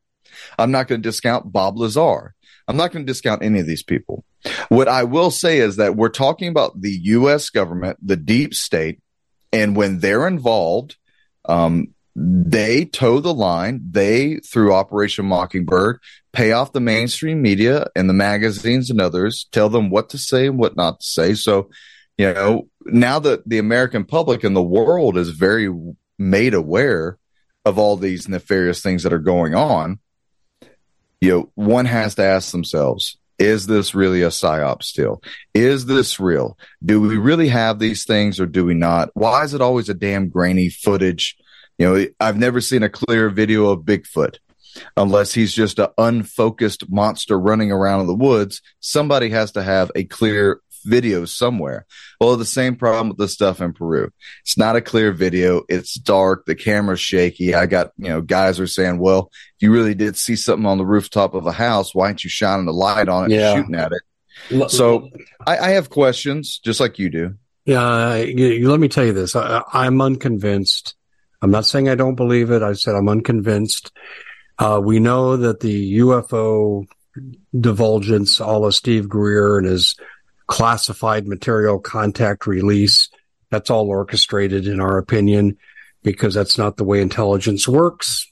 I'm 0.58 0.70
not 0.70 0.86
going 0.86 1.02
to 1.02 1.08
discount 1.08 1.52
Bob 1.52 1.76
Lazar. 1.76 2.34
I'm 2.68 2.76
not 2.76 2.92
going 2.92 3.04
to 3.04 3.10
discount 3.10 3.42
any 3.42 3.58
of 3.58 3.66
these 3.66 3.82
people. 3.82 4.24
What 4.68 4.88
I 4.88 5.04
will 5.04 5.30
say 5.30 5.58
is 5.58 5.76
that 5.76 5.96
we're 5.96 6.08
talking 6.08 6.48
about 6.48 6.80
the 6.80 6.98
U.S. 7.02 7.50
government, 7.50 7.98
the 8.02 8.16
deep 8.16 8.54
state, 8.54 9.00
and 9.52 9.76
when 9.76 9.98
they're 9.98 10.26
involved, 10.26 10.96
um, 11.44 11.88
they 12.14 12.84
toe 12.84 13.20
the 13.20 13.34
line. 13.34 13.80
They, 13.90 14.36
through 14.36 14.74
Operation 14.74 15.26
Mockingbird, 15.26 16.00
pay 16.32 16.52
off 16.52 16.72
the 16.72 16.80
mainstream 16.80 17.42
media 17.42 17.86
and 17.94 18.08
the 18.08 18.14
magazines 18.14 18.90
and 18.90 19.00
others, 19.00 19.48
tell 19.52 19.68
them 19.68 19.90
what 19.90 20.10
to 20.10 20.18
say 20.18 20.46
and 20.46 20.58
what 20.58 20.76
not 20.76 21.00
to 21.00 21.06
say. 21.06 21.34
So, 21.34 21.70
you 22.18 22.32
know, 22.32 22.68
now 22.84 23.18
that 23.20 23.48
the 23.48 23.58
American 23.58 24.04
public 24.04 24.44
and 24.44 24.54
the 24.54 24.62
world 24.62 25.16
is 25.16 25.30
very 25.30 25.72
made 26.18 26.54
aware 26.54 27.18
of 27.64 27.78
all 27.78 27.96
these 27.96 28.28
nefarious 28.28 28.82
things 28.82 29.02
that 29.02 29.12
are 29.12 29.18
going 29.18 29.54
on, 29.54 29.98
you 31.20 31.30
know, 31.30 31.52
one 31.54 31.84
has 31.84 32.14
to 32.16 32.22
ask 32.22 32.52
themselves, 32.52 33.18
is 33.40 33.66
this 33.66 33.94
really 33.94 34.22
a 34.22 34.28
psyop 34.28 34.82
still? 34.82 35.22
Is 35.54 35.86
this 35.86 36.20
real? 36.20 36.58
Do 36.84 37.00
we 37.00 37.16
really 37.16 37.48
have 37.48 37.78
these 37.78 38.04
things 38.04 38.38
or 38.38 38.46
do 38.46 38.64
we 38.64 38.74
not? 38.74 39.10
Why 39.14 39.42
is 39.42 39.54
it 39.54 39.62
always 39.62 39.88
a 39.88 39.94
damn 39.94 40.28
grainy 40.28 40.68
footage? 40.68 41.36
You 41.78 41.88
know, 41.88 42.06
I've 42.20 42.36
never 42.36 42.60
seen 42.60 42.82
a 42.82 42.90
clear 42.90 43.30
video 43.30 43.70
of 43.70 43.80
Bigfoot 43.80 44.36
unless 44.96 45.32
he's 45.32 45.52
just 45.52 45.78
an 45.78 45.88
unfocused 45.96 46.90
monster 46.90 47.40
running 47.40 47.72
around 47.72 48.02
in 48.02 48.06
the 48.06 48.14
woods. 48.14 48.60
Somebody 48.80 49.30
has 49.30 49.52
to 49.52 49.62
have 49.62 49.90
a 49.94 50.04
clear 50.04 50.60
videos 50.86 51.28
somewhere. 51.28 51.86
Well, 52.20 52.36
the 52.36 52.44
same 52.44 52.76
problem 52.76 53.08
with 53.08 53.18
the 53.18 53.28
stuff 53.28 53.60
in 53.60 53.72
Peru. 53.72 54.10
It's 54.42 54.58
not 54.58 54.76
a 54.76 54.80
clear 54.80 55.12
video. 55.12 55.62
It's 55.68 55.94
dark. 55.94 56.46
The 56.46 56.54
camera's 56.54 57.00
shaky. 57.00 57.54
I 57.54 57.66
got, 57.66 57.92
you 57.96 58.08
know, 58.08 58.20
guys 58.20 58.60
are 58.60 58.66
saying, 58.66 58.98
well, 58.98 59.30
if 59.32 59.62
you 59.62 59.72
really 59.72 59.94
did 59.94 60.16
see 60.16 60.36
something 60.36 60.66
on 60.66 60.78
the 60.78 60.86
rooftop 60.86 61.34
of 61.34 61.46
a 61.46 61.52
house, 61.52 61.94
why 61.94 62.06
aren't 62.06 62.24
you 62.24 62.30
shining 62.30 62.66
the 62.66 62.72
light 62.72 63.08
on 63.08 63.30
it 63.30 63.34
yeah. 63.34 63.52
and 63.52 63.58
shooting 63.58 63.74
at 63.74 63.92
it? 63.92 64.70
So 64.70 65.08
I, 65.46 65.58
I 65.58 65.70
have 65.70 65.90
questions 65.90 66.58
just 66.58 66.80
like 66.80 66.98
you 66.98 67.10
do. 67.10 67.34
Yeah. 67.64 68.16
You, 68.16 68.70
let 68.70 68.80
me 68.80 68.88
tell 68.88 69.04
you 69.04 69.12
this. 69.12 69.36
I, 69.36 69.62
I'm 69.72 70.00
unconvinced. 70.00 70.94
I'm 71.42 71.50
not 71.50 71.66
saying 71.66 71.88
I 71.88 71.94
don't 71.94 72.16
believe 72.16 72.50
it. 72.50 72.62
I 72.62 72.72
said 72.72 72.94
I'm 72.94 73.08
unconvinced. 73.08 73.92
Uh, 74.58 74.80
we 74.82 74.98
know 74.98 75.36
that 75.38 75.60
the 75.60 75.98
UFO 75.98 76.86
divulgence, 77.58 78.40
all 78.40 78.66
of 78.66 78.74
Steve 78.74 79.08
Greer 79.08 79.58
and 79.58 79.66
his 79.66 79.96
classified 80.50 81.28
material 81.28 81.78
contact 81.78 82.46
release. 82.46 83.08
That's 83.50 83.70
all 83.70 83.88
orchestrated, 83.88 84.66
in 84.66 84.80
our 84.80 84.98
opinion, 84.98 85.56
because 86.02 86.34
that's 86.34 86.58
not 86.58 86.76
the 86.76 86.84
way 86.84 87.00
intelligence 87.00 87.68
works. 87.68 88.30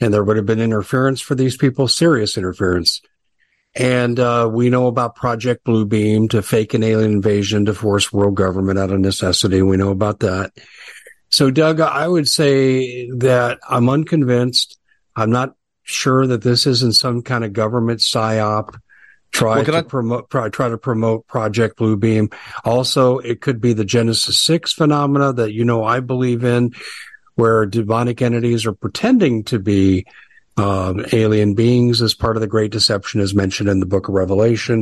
And 0.00 0.12
there 0.12 0.24
would 0.24 0.38
have 0.38 0.46
been 0.46 0.60
interference 0.60 1.20
for 1.20 1.34
these 1.34 1.58
people, 1.58 1.86
serious 1.88 2.38
interference. 2.38 3.02
And 3.74 4.18
uh, 4.18 4.48
we 4.50 4.70
know 4.70 4.86
about 4.86 5.14
Project 5.14 5.64
Bluebeam 5.66 6.30
to 6.30 6.42
fake 6.42 6.72
an 6.72 6.82
alien 6.82 7.12
invasion 7.12 7.66
to 7.66 7.74
force 7.74 8.10
world 8.12 8.34
government 8.34 8.78
out 8.78 8.90
of 8.90 9.00
necessity. 9.00 9.60
We 9.60 9.76
know 9.76 9.90
about 9.90 10.20
that. 10.20 10.52
So, 11.28 11.50
Doug, 11.50 11.80
I 11.80 12.08
would 12.08 12.28
say 12.28 13.10
that 13.10 13.58
I'm 13.68 13.88
unconvinced. 13.90 14.78
I'm 15.16 15.30
not 15.30 15.54
sure 15.82 16.26
that 16.26 16.42
this 16.42 16.66
isn't 16.66 16.94
some 16.94 17.22
kind 17.22 17.44
of 17.44 17.52
government 17.52 18.00
psyop. 18.00 18.74
Try 19.32 19.56
well, 19.56 19.64
to 19.64 19.76
I- 19.76 19.82
promote, 19.82 20.30
try, 20.30 20.48
try 20.50 20.68
to 20.68 20.78
promote 20.78 21.26
Project 21.26 21.78
Bluebeam. 21.78 22.32
Also, 22.64 23.18
it 23.18 23.40
could 23.40 23.60
be 23.60 23.72
the 23.72 23.84
Genesis 23.84 24.38
6 24.38 24.74
phenomena 24.74 25.32
that, 25.32 25.52
you 25.52 25.64
know, 25.64 25.84
I 25.84 26.00
believe 26.00 26.44
in, 26.44 26.72
where 27.34 27.64
demonic 27.64 28.20
entities 28.20 28.66
are 28.66 28.74
pretending 28.74 29.42
to 29.44 29.58
be 29.58 30.06
um, 30.58 31.04
alien 31.12 31.54
beings 31.54 32.02
as 32.02 32.12
part 32.12 32.36
of 32.36 32.42
the 32.42 32.46
Great 32.46 32.72
Deception, 32.72 33.22
as 33.22 33.34
mentioned 33.34 33.70
in 33.70 33.80
the 33.80 33.86
book 33.86 34.08
of 34.08 34.14
Revelation. 34.14 34.81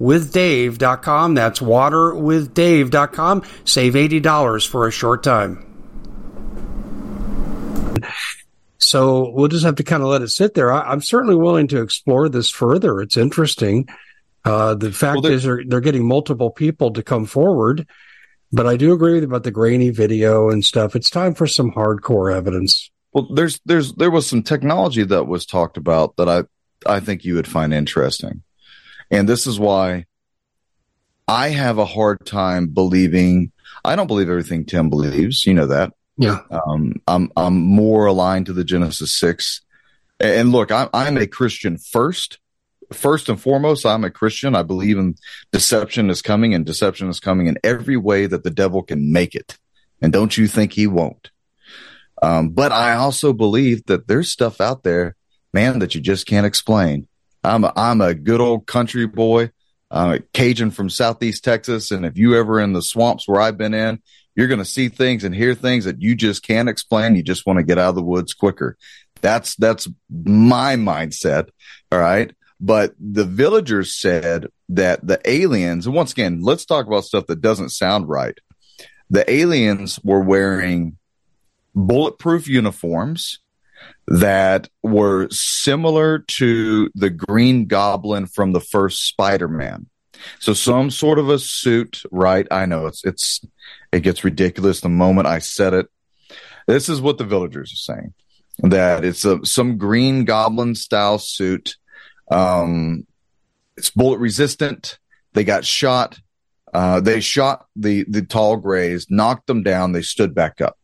waterwithdave.com. 0.00 1.34
That's 1.34 1.60
waterwithdave.com. 1.60 3.42
Save 3.64 3.94
$80 3.94 4.66
for 4.68 4.86
a 4.86 4.90
short 4.90 5.22
time. 5.22 5.68
So 8.78 9.30
we'll 9.30 9.48
just 9.48 9.64
have 9.64 9.76
to 9.76 9.84
kind 9.84 10.02
of 10.02 10.08
let 10.08 10.22
it 10.22 10.28
sit 10.28 10.54
there. 10.54 10.72
I, 10.72 10.92
am 10.92 11.00
certainly 11.00 11.36
willing 11.36 11.68
to 11.68 11.80
explore 11.80 12.28
this 12.28 12.50
further. 12.50 13.00
It's 13.00 13.16
interesting. 13.16 13.88
Uh, 14.44 14.74
the 14.74 14.92
fact 14.92 15.22
well, 15.22 15.32
is, 15.32 15.44
they're, 15.44 15.62
they're 15.66 15.80
getting 15.80 16.06
multiple 16.06 16.50
people 16.50 16.92
to 16.92 17.02
come 17.02 17.24
forward, 17.24 17.86
but 18.50 18.66
I 18.66 18.76
do 18.76 18.92
agree 18.92 19.14
with 19.14 19.24
about 19.24 19.44
the 19.44 19.52
grainy 19.52 19.90
video 19.90 20.50
and 20.50 20.64
stuff. 20.64 20.96
It's 20.96 21.10
time 21.10 21.34
for 21.34 21.46
some 21.46 21.70
hardcore 21.70 22.34
evidence. 22.34 22.90
Well, 23.12 23.28
there's 23.32 23.60
there's 23.66 23.92
there 23.94 24.10
was 24.10 24.26
some 24.26 24.42
technology 24.42 25.04
that 25.04 25.24
was 25.24 25.46
talked 25.46 25.76
about 25.76 26.16
that 26.16 26.28
I 26.28 26.42
I 26.90 26.98
think 27.00 27.24
you 27.24 27.34
would 27.34 27.46
find 27.46 27.72
interesting. 27.72 28.42
And 29.12 29.28
this 29.28 29.46
is 29.46 29.60
why 29.60 30.06
I 31.28 31.50
have 31.50 31.78
a 31.78 31.84
hard 31.84 32.26
time 32.26 32.68
believing. 32.68 33.52
I 33.84 33.94
don't 33.94 34.08
believe 34.08 34.28
everything 34.28 34.64
Tim 34.64 34.90
believes. 34.90 35.46
You 35.46 35.54
know 35.54 35.66
that. 35.66 35.92
Yeah. 36.16 36.40
Um, 36.50 36.94
I'm 37.06 37.30
I'm 37.36 37.54
more 37.54 38.06
aligned 38.06 38.46
to 38.46 38.52
the 38.52 38.64
Genesis 38.64 39.12
six. 39.16 39.60
And 40.18 40.50
look, 40.50 40.72
I'm 40.72 40.88
I'm 40.92 41.16
a 41.16 41.26
Christian 41.26 41.78
first. 41.78 42.38
First 42.92 43.30
and 43.30 43.40
foremost, 43.40 43.86
I'm 43.86 44.04
a 44.04 44.10
Christian. 44.10 44.54
I 44.54 44.62
believe 44.62 44.98
in 44.98 45.14
deception 45.50 46.10
is 46.10 46.20
coming, 46.20 46.54
and 46.54 46.66
deception 46.66 47.08
is 47.08 47.20
coming 47.20 47.46
in 47.46 47.58
every 47.64 47.96
way 47.96 48.26
that 48.26 48.44
the 48.44 48.50
devil 48.50 48.82
can 48.82 49.12
make 49.12 49.34
it. 49.34 49.56
And 50.02 50.12
don't 50.12 50.36
you 50.36 50.46
think 50.46 50.72
he 50.72 50.86
won't? 50.86 51.30
Um, 52.22 52.50
but 52.50 52.70
I 52.70 52.94
also 52.94 53.32
believe 53.32 53.86
that 53.86 54.08
there's 54.08 54.30
stuff 54.30 54.60
out 54.60 54.82
there, 54.82 55.16
man, 55.54 55.78
that 55.78 55.94
you 55.94 56.00
just 56.00 56.26
can't 56.26 56.46
explain. 56.46 57.08
I'm 57.44 57.64
a, 57.64 57.72
I'm 57.76 58.00
a 58.00 58.14
good 58.14 58.40
old 58.40 58.66
country 58.66 59.06
boy. 59.06 59.50
I'm 59.90 60.12
a 60.12 60.18
Cajun 60.20 60.70
from 60.70 60.88
Southeast 60.88 61.44
Texas. 61.44 61.90
And 61.90 62.06
if 62.06 62.16
you 62.16 62.36
ever 62.38 62.60
in 62.60 62.72
the 62.72 62.82
swamps 62.82 63.28
where 63.28 63.40
I've 63.40 63.58
been 63.58 63.74
in, 63.74 64.00
you're 64.34 64.48
going 64.48 64.58
to 64.58 64.64
see 64.64 64.88
things 64.88 65.24
and 65.24 65.34
hear 65.34 65.54
things 65.54 65.84
that 65.84 66.00
you 66.00 66.14
just 66.14 66.42
can't 66.42 66.68
explain. 66.68 67.14
You 67.14 67.22
just 67.22 67.44
want 67.46 67.58
to 67.58 67.62
get 67.64 67.78
out 67.78 67.90
of 67.90 67.94
the 67.96 68.02
woods 68.02 68.32
quicker. 68.32 68.78
That's, 69.20 69.54
that's 69.56 69.88
my 70.10 70.76
mindset. 70.76 71.48
All 71.90 71.98
right. 71.98 72.34
But 72.58 72.94
the 72.98 73.24
villagers 73.24 73.94
said 73.94 74.46
that 74.70 75.06
the 75.06 75.20
aliens, 75.28 75.86
and 75.86 75.94
once 75.94 76.12
again, 76.12 76.40
let's 76.42 76.64
talk 76.64 76.86
about 76.86 77.04
stuff 77.04 77.26
that 77.26 77.40
doesn't 77.40 77.70
sound 77.70 78.08
right. 78.08 78.38
the 79.12 79.30
aliens 79.30 80.00
were 80.02 80.22
wearing 80.22 80.96
bulletproof 81.74 82.48
uniforms 82.48 83.40
that 84.08 84.68
were 84.82 85.28
similar 85.30 86.20
to 86.20 86.90
the 86.94 87.10
Green 87.10 87.66
Goblin 87.66 88.26
from 88.26 88.52
the 88.52 88.60
first 88.60 89.06
Spider-Man. 89.06 89.86
So 90.38 90.52
some 90.52 90.90
sort 90.90 91.18
of 91.18 91.28
a 91.28 91.38
suit, 91.38 92.02
right? 92.10 92.46
I 92.50 92.66
know 92.66 92.86
it's 92.86 93.04
it's 93.04 93.40
it 93.90 94.00
gets 94.00 94.24
ridiculous 94.24 94.80
the 94.80 94.88
moment 94.88 95.26
I 95.26 95.38
said 95.38 95.74
it. 95.74 95.86
This 96.66 96.88
is 96.88 97.00
what 97.00 97.18
the 97.18 97.24
villagers 97.24 97.72
are 97.72 97.76
saying 97.76 98.14
that 98.58 99.04
it's 99.04 99.24
a 99.24 99.44
some 99.44 99.78
Green 99.78 100.24
Goblin 100.24 100.74
style 100.74 101.18
suit. 101.18 101.76
Um, 102.30 103.06
it's 103.76 103.90
bullet 103.90 104.18
resistant. 104.18 104.98
They 105.32 105.44
got 105.44 105.64
shot. 105.64 106.20
Uh, 106.72 107.00
they 107.00 107.20
shot 107.20 107.66
the 107.76 108.04
the 108.08 108.22
tall 108.22 108.56
grays, 108.56 109.06
knocked 109.10 109.46
them 109.46 109.62
down. 109.62 109.92
They 109.92 110.02
stood 110.02 110.34
back 110.34 110.60
up. 110.60 110.78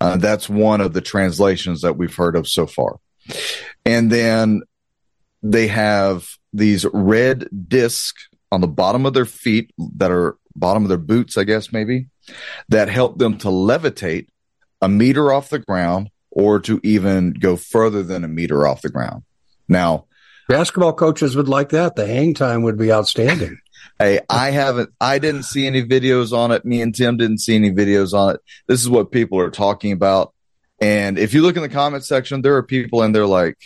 Uh, 0.00 0.16
that's 0.16 0.48
one 0.48 0.80
of 0.80 0.92
the 0.92 1.00
translations 1.00 1.82
that 1.82 1.96
we've 1.96 2.14
heard 2.14 2.36
of 2.36 2.48
so 2.48 2.66
far. 2.66 2.98
And 3.84 4.10
then 4.10 4.62
they 5.42 5.68
have 5.68 6.28
these 6.52 6.84
red 6.92 7.48
discs 7.68 8.28
on 8.52 8.60
the 8.60 8.68
bottom 8.68 9.06
of 9.06 9.14
their 9.14 9.24
feet 9.24 9.72
that 9.96 10.10
are 10.10 10.36
bottom 10.56 10.82
of 10.82 10.88
their 10.88 10.98
boots, 10.98 11.38
I 11.38 11.44
guess, 11.44 11.72
maybe, 11.72 12.06
that 12.68 12.88
help 12.88 13.18
them 13.18 13.38
to 13.38 13.48
levitate 13.48 14.26
a 14.82 14.88
meter 14.88 15.32
off 15.32 15.50
the 15.50 15.58
ground 15.58 16.10
or 16.30 16.60
to 16.60 16.80
even 16.82 17.32
go 17.32 17.56
further 17.56 18.02
than 18.02 18.24
a 18.24 18.28
meter 18.28 18.66
off 18.66 18.82
the 18.82 18.90
ground. 18.90 19.22
Now, 19.68 20.06
basketball 20.48 20.92
coaches 20.92 21.36
would 21.36 21.48
like 21.48 21.70
that. 21.70 21.96
The 21.96 22.06
hang 22.06 22.34
time 22.34 22.62
would 22.62 22.78
be 22.78 22.92
outstanding. 22.92 23.58
Hey, 24.00 24.18
I 24.30 24.50
haven't, 24.50 24.88
I 24.98 25.18
didn't 25.18 25.42
see 25.42 25.66
any 25.66 25.84
videos 25.84 26.32
on 26.32 26.52
it. 26.52 26.64
Me 26.64 26.80
and 26.80 26.94
Tim 26.94 27.18
didn't 27.18 27.40
see 27.40 27.54
any 27.54 27.70
videos 27.70 28.14
on 28.14 28.34
it. 28.34 28.40
This 28.66 28.80
is 28.80 28.88
what 28.88 29.12
people 29.12 29.38
are 29.38 29.50
talking 29.50 29.92
about. 29.92 30.32
And 30.80 31.18
if 31.18 31.34
you 31.34 31.42
look 31.42 31.56
in 31.56 31.60
the 31.60 31.68
comment 31.68 32.02
section, 32.02 32.40
there 32.40 32.56
are 32.56 32.62
people 32.62 33.02
and 33.02 33.14
they're 33.14 33.26
like, 33.26 33.58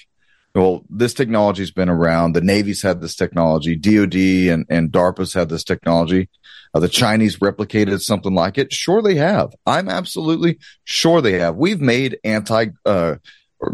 well, 0.53 0.85
this 0.91 1.15
technology's 1.15 1.71
been 1.71 1.89
around. 1.89 2.33
The 2.33 2.41
Navy's 2.41 2.83
had 2.83 3.01
this 3.01 3.15
technology. 3.15 3.77
DOD 3.77 4.17
and, 4.53 4.67
and 4.69 4.91
DARPA's 4.91 5.35
had 5.35 5.51
this 5.51 5.63
technology. 5.63 6.29
Uh, 6.75 6.81
the 6.81 6.89
Chinese 6.89 7.39
replicated 7.39 8.01
something 8.01 8.35
like 8.35 8.59
it. 8.59 8.73
Sure, 8.73 9.03
they 9.03 9.15
have. 9.15 9.55
I'm 9.67 9.89
absolutely 9.89 10.59
sure 10.83 11.21
they 11.21 11.39
have. 11.39 11.55
We've 11.55 11.81
made 11.81 12.19
anti 12.25 12.67
uh, 12.85 13.17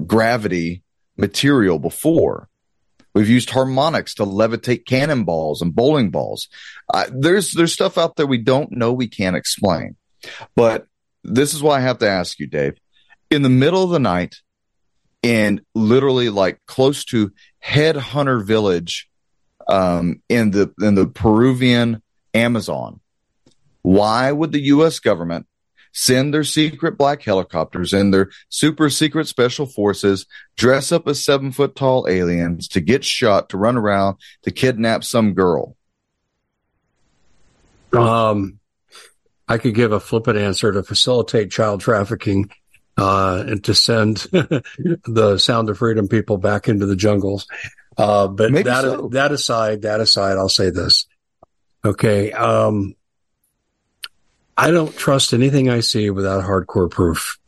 gravity 0.06 0.82
material 1.16 1.78
before. 1.78 2.49
We've 3.14 3.28
used 3.28 3.50
harmonics 3.50 4.14
to 4.14 4.24
levitate 4.24 4.86
cannonballs 4.86 5.62
and 5.62 5.74
bowling 5.74 6.10
balls. 6.10 6.48
Uh, 6.92 7.06
there's 7.12 7.52
there's 7.52 7.72
stuff 7.72 7.98
out 7.98 8.16
there 8.16 8.26
we 8.26 8.38
don't 8.38 8.72
know, 8.72 8.92
we 8.92 9.08
can't 9.08 9.36
explain. 9.36 9.96
But 10.54 10.86
this 11.24 11.54
is 11.54 11.62
why 11.62 11.78
I 11.78 11.80
have 11.80 11.98
to 11.98 12.08
ask 12.08 12.38
you, 12.38 12.46
Dave. 12.46 12.74
In 13.30 13.42
the 13.42 13.48
middle 13.48 13.82
of 13.82 13.90
the 13.90 13.98
night, 13.98 14.36
in 15.22 15.60
literally 15.74 16.28
like 16.28 16.60
close 16.66 17.04
to 17.06 17.32
Headhunter 17.64 18.44
Village, 18.44 19.08
um, 19.68 20.22
in 20.28 20.50
the 20.50 20.72
in 20.80 20.94
the 20.94 21.06
Peruvian 21.06 22.02
Amazon, 22.34 23.00
why 23.82 24.30
would 24.32 24.52
the 24.52 24.62
U.S. 24.62 24.98
government 24.98 25.46
send 25.92 26.32
their 26.32 26.44
secret 26.44 26.96
black 26.96 27.22
helicopters 27.22 27.92
and 27.92 28.12
their 28.12 28.30
super 28.48 28.90
secret 28.90 29.26
special 29.26 29.66
forces, 29.66 30.26
dress 30.56 30.92
up 30.92 31.08
as 31.08 31.24
seven 31.24 31.52
foot 31.52 31.74
tall 31.74 32.06
aliens 32.08 32.68
to 32.68 32.80
get 32.80 33.04
shot, 33.04 33.48
to 33.50 33.56
run 33.56 33.76
around, 33.76 34.16
to 34.42 34.50
kidnap 34.50 35.04
some 35.04 35.34
girl? 35.34 35.76
Um, 37.92 38.60
I 39.48 39.58
could 39.58 39.74
give 39.74 39.92
a 39.92 40.00
flippant 40.00 40.38
answer 40.38 40.72
to 40.72 40.82
facilitate 40.82 41.50
child 41.50 41.80
trafficking 41.80 42.50
uh, 42.96 43.44
and 43.46 43.64
to 43.64 43.74
send 43.74 44.16
the 44.30 45.38
Sound 45.38 45.70
of 45.70 45.78
Freedom 45.78 46.06
people 46.06 46.38
back 46.38 46.68
into 46.68 46.86
the 46.86 46.96
jungles. 46.96 47.46
Uh, 47.96 48.28
but 48.28 48.52
Maybe 48.52 48.64
that 48.64 48.82
so. 48.82 49.08
that 49.08 49.32
aside, 49.32 49.82
that 49.82 50.00
aside, 50.00 50.36
I'll 50.36 50.48
say 50.48 50.70
this. 50.70 51.06
Okay, 51.84 52.30
um, 52.32 52.94
I 54.60 54.70
don't 54.70 54.94
trust 54.94 55.32
anything 55.32 55.70
I 55.70 55.80
see 55.80 56.10
without 56.10 56.44
hardcore 56.44 56.90
proof. 56.90 57.38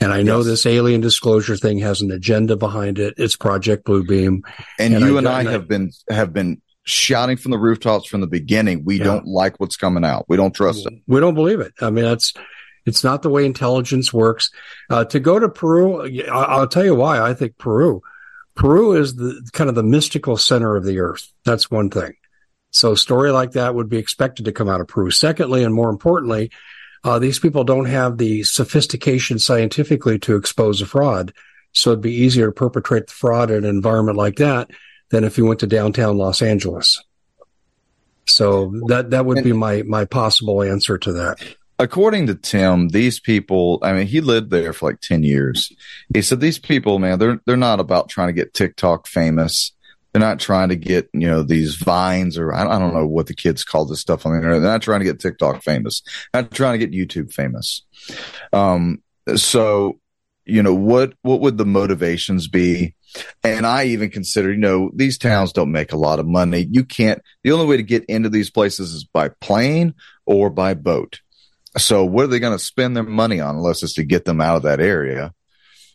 And 0.00 0.12
I 0.12 0.22
know 0.22 0.38
yes. 0.38 0.46
this 0.46 0.66
alien 0.66 1.00
disclosure 1.00 1.56
thing 1.56 1.78
has 1.78 2.00
an 2.00 2.12
agenda 2.12 2.56
behind 2.56 3.00
it. 3.00 3.14
It's 3.16 3.34
Project 3.34 3.84
Bluebeam. 3.84 4.42
And, 4.78 4.94
and 4.94 5.04
you 5.04 5.16
I, 5.16 5.18
and 5.18 5.28
I 5.28 5.42
have 5.50 5.66
been 5.66 5.90
have 6.08 6.32
been 6.32 6.62
shouting 6.84 7.36
from 7.36 7.50
the 7.50 7.58
rooftops 7.58 8.06
from 8.06 8.20
the 8.20 8.28
beginning. 8.28 8.84
We 8.84 8.98
yeah. 8.98 9.04
don't 9.04 9.26
like 9.26 9.58
what's 9.58 9.76
coming 9.76 10.04
out. 10.04 10.26
We 10.28 10.36
don't 10.36 10.54
trust 10.54 10.86
it. 10.86 10.94
We 11.08 11.18
don't 11.18 11.34
believe 11.34 11.58
it. 11.58 11.72
I 11.80 11.90
mean, 11.90 12.04
that's 12.04 12.32
it's 12.86 13.02
not 13.02 13.22
the 13.22 13.28
way 13.28 13.44
intelligence 13.44 14.12
works. 14.12 14.50
Uh, 14.88 15.04
to 15.06 15.18
go 15.18 15.40
to 15.40 15.48
Peru, 15.48 16.08
I'll 16.30 16.68
tell 16.68 16.84
you 16.84 16.94
why. 16.94 17.20
I 17.20 17.34
think 17.34 17.58
Peru, 17.58 18.02
Peru 18.54 18.94
is 18.94 19.16
the 19.16 19.44
kind 19.52 19.68
of 19.68 19.74
the 19.74 19.82
mystical 19.82 20.36
center 20.36 20.76
of 20.76 20.84
the 20.84 21.00
earth. 21.00 21.26
That's 21.44 21.72
one 21.72 21.90
thing. 21.90 22.14
So 22.72 22.92
a 22.92 22.96
story 22.96 23.30
like 23.30 23.52
that 23.52 23.74
would 23.74 23.88
be 23.88 23.98
expected 23.98 24.46
to 24.46 24.52
come 24.52 24.68
out 24.68 24.80
of 24.80 24.88
Peru. 24.88 25.10
Secondly, 25.10 25.62
and 25.62 25.74
more 25.74 25.90
importantly, 25.90 26.50
uh, 27.04 27.18
these 27.18 27.38
people 27.38 27.64
don't 27.64 27.86
have 27.86 28.18
the 28.18 28.42
sophistication 28.42 29.38
scientifically 29.38 30.18
to 30.20 30.36
expose 30.36 30.80
a 30.80 30.86
fraud. 30.86 31.32
So 31.72 31.90
it'd 31.90 32.02
be 32.02 32.14
easier 32.14 32.46
to 32.46 32.52
perpetrate 32.52 33.06
the 33.06 33.12
fraud 33.12 33.50
in 33.50 33.64
an 33.64 33.70
environment 33.70 34.16
like 34.16 34.36
that 34.36 34.70
than 35.10 35.24
if 35.24 35.36
you 35.36 35.46
went 35.46 35.60
to 35.60 35.66
downtown 35.66 36.16
Los 36.16 36.42
Angeles. 36.42 37.02
So 38.26 38.72
that 38.86 39.10
that 39.10 39.26
would 39.26 39.42
be 39.42 39.52
my 39.52 39.82
my 39.82 40.04
possible 40.04 40.62
answer 40.62 40.96
to 40.98 41.12
that. 41.12 41.42
According 41.78 42.28
to 42.28 42.34
Tim, 42.36 42.90
these 42.90 43.18
people, 43.18 43.80
I 43.82 43.92
mean, 43.92 44.06
he 44.06 44.20
lived 44.20 44.50
there 44.50 44.72
for 44.72 44.90
like 44.90 45.00
10 45.00 45.24
years. 45.24 45.72
He 46.14 46.22
said 46.22 46.40
these 46.40 46.58
people, 46.58 46.98
man, 46.98 47.18
they're 47.18 47.40
they're 47.44 47.56
not 47.56 47.80
about 47.80 48.08
trying 48.08 48.28
to 48.28 48.32
get 48.32 48.54
TikTok 48.54 49.06
famous. 49.06 49.72
They're 50.12 50.20
not 50.20 50.40
trying 50.40 50.68
to 50.68 50.76
get, 50.76 51.08
you 51.12 51.26
know, 51.26 51.42
these 51.42 51.76
vines 51.76 52.36
or 52.36 52.52
I, 52.52 52.78
don't 52.78 52.94
know 52.94 53.06
what 53.06 53.26
the 53.26 53.34
kids 53.34 53.64
call 53.64 53.86
this 53.86 54.00
stuff 54.00 54.26
on 54.26 54.32
the 54.32 54.38
internet. 54.38 54.60
They're 54.60 54.70
not 54.70 54.82
trying 54.82 55.00
to 55.00 55.06
get 55.06 55.20
TikTok 55.20 55.62
famous. 55.62 56.02
They're 56.32 56.42
not 56.42 56.50
trying 56.50 56.78
to 56.78 56.86
get 56.86 56.92
YouTube 56.92 57.32
famous. 57.32 57.82
Um, 58.52 59.02
so, 59.36 60.00
you 60.44 60.62
know, 60.62 60.74
what, 60.74 61.14
what 61.22 61.40
would 61.40 61.56
the 61.56 61.64
motivations 61.64 62.48
be? 62.48 62.94
And 63.42 63.66
I 63.66 63.84
even 63.84 64.10
consider, 64.10 64.50
you 64.50 64.58
know, 64.58 64.90
these 64.94 65.16
towns 65.18 65.52
don't 65.52 65.72
make 65.72 65.92
a 65.92 65.98
lot 65.98 66.18
of 66.18 66.26
money. 66.26 66.66
You 66.70 66.84
can't, 66.84 67.22
the 67.42 67.52
only 67.52 67.66
way 67.66 67.76
to 67.76 67.82
get 67.82 68.04
into 68.06 68.28
these 68.28 68.50
places 68.50 68.92
is 68.92 69.04
by 69.04 69.30
plane 69.40 69.94
or 70.26 70.50
by 70.50 70.74
boat. 70.74 71.20
So 71.78 72.04
what 72.04 72.24
are 72.24 72.28
they 72.28 72.38
going 72.38 72.56
to 72.56 72.62
spend 72.62 72.96
their 72.96 73.02
money 73.02 73.40
on 73.40 73.56
unless 73.56 73.82
it's 73.82 73.94
to 73.94 74.04
get 74.04 74.24
them 74.24 74.40
out 74.40 74.56
of 74.56 74.62
that 74.62 74.80
area? 74.80 75.32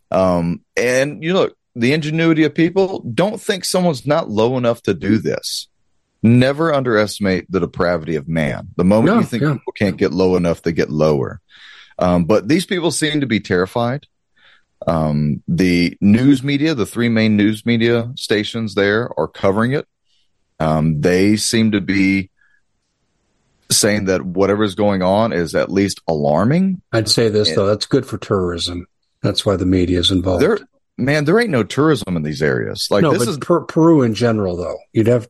Um, 0.09 0.63
and 0.75 1.23
you 1.23 1.33
know, 1.33 1.49
the 1.77 1.93
ingenuity 1.93 2.43
of 2.43 2.53
people, 2.53 2.99
don't 3.13 3.39
think 3.39 3.65
someone's 3.65 4.05
not 4.05 4.29
low 4.29 4.57
enough 4.57 4.81
to 4.83 4.93
do 4.93 5.17
this. 5.17 5.67
Never 6.23 6.73
underestimate 6.73 7.49
the 7.51 7.59
depravity 7.59 8.15
of 8.15 8.27
man. 8.27 8.69
The 8.75 8.83
moment 8.83 9.15
no, 9.15 9.19
you 9.19 9.25
think 9.25 9.43
yeah. 9.43 9.53
people 9.53 9.73
can't 9.73 9.97
get 9.97 10.11
low 10.11 10.35
enough, 10.35 10.61
they 10.61 10.71
get 10.71 10.89
lower. 10.89 11.41
Um, 11.99 12.25
but 12.25 12.47
these 12.47 12.65
people 12.65 12.91
seem 12.91 13.21
to 13.21 13.27
be 13.27 13.39
terrified. 13.39 14.07
Um, 14.85 15.43
the 15.47 15.97
news 16.01 16.43
media, 16.43 16.75
the 16.75 16.85
three 16.85 17.09
main 17.09 17.35
news 17.35 17.65
media 17.65 18.11
stations 18.15 18.75
there 18.75 19.09
are 19.17 19.27
covering 19.27 19.73
it. 19.73 19.87
Um, 20.59 21.01
they 21.01 21.35
seem 21.35 21.71
to 21.71 21.81
be 21.81 22.29
saying 23.69 24.05
that 24.05 24.23
whatever 24.25 24.63
is 24.63 24.75
going 24.75 25.01
on 25.01 25.33
is 25.33 25.55
at 25.55 25.71
least 25.71 26.01
alarming. 26.07 26.81
I'd 26.91 27.09
say 27.09 27.29
this 27.29 27.49
and, 27.49 27.57
though, 27.57 27.65
that's 27.67 27.85
good 27.85 28.05
for 28.05 28.17
tourism. 28.17 28.87
That's 29.21 29.45
why 29.45 29.55
the 29.55 29.65
media 29.65 29.99
is 29.99 30.11
involved. 30.11 30.41
There, 30.41 30.59
man, 30.97 31.25
there 31.25 31.39
ain't 31.39 31.49
no 31.49 31.63
tourism 31.63 32.17
in 32.17 32.23
these 32.23 32.41
areas. 32.41 32.87
Like 32.89 33.03
no, 33.03 33.13
this 33.13 33.27
is 33.27 33.37
per- 33.37 33.65
Peru 33.65 34.01
in 34.01 34.13
general, 34.13 34.57
though. 34.57 34.77
You'd 34.93 35.07
have 35.07 35.27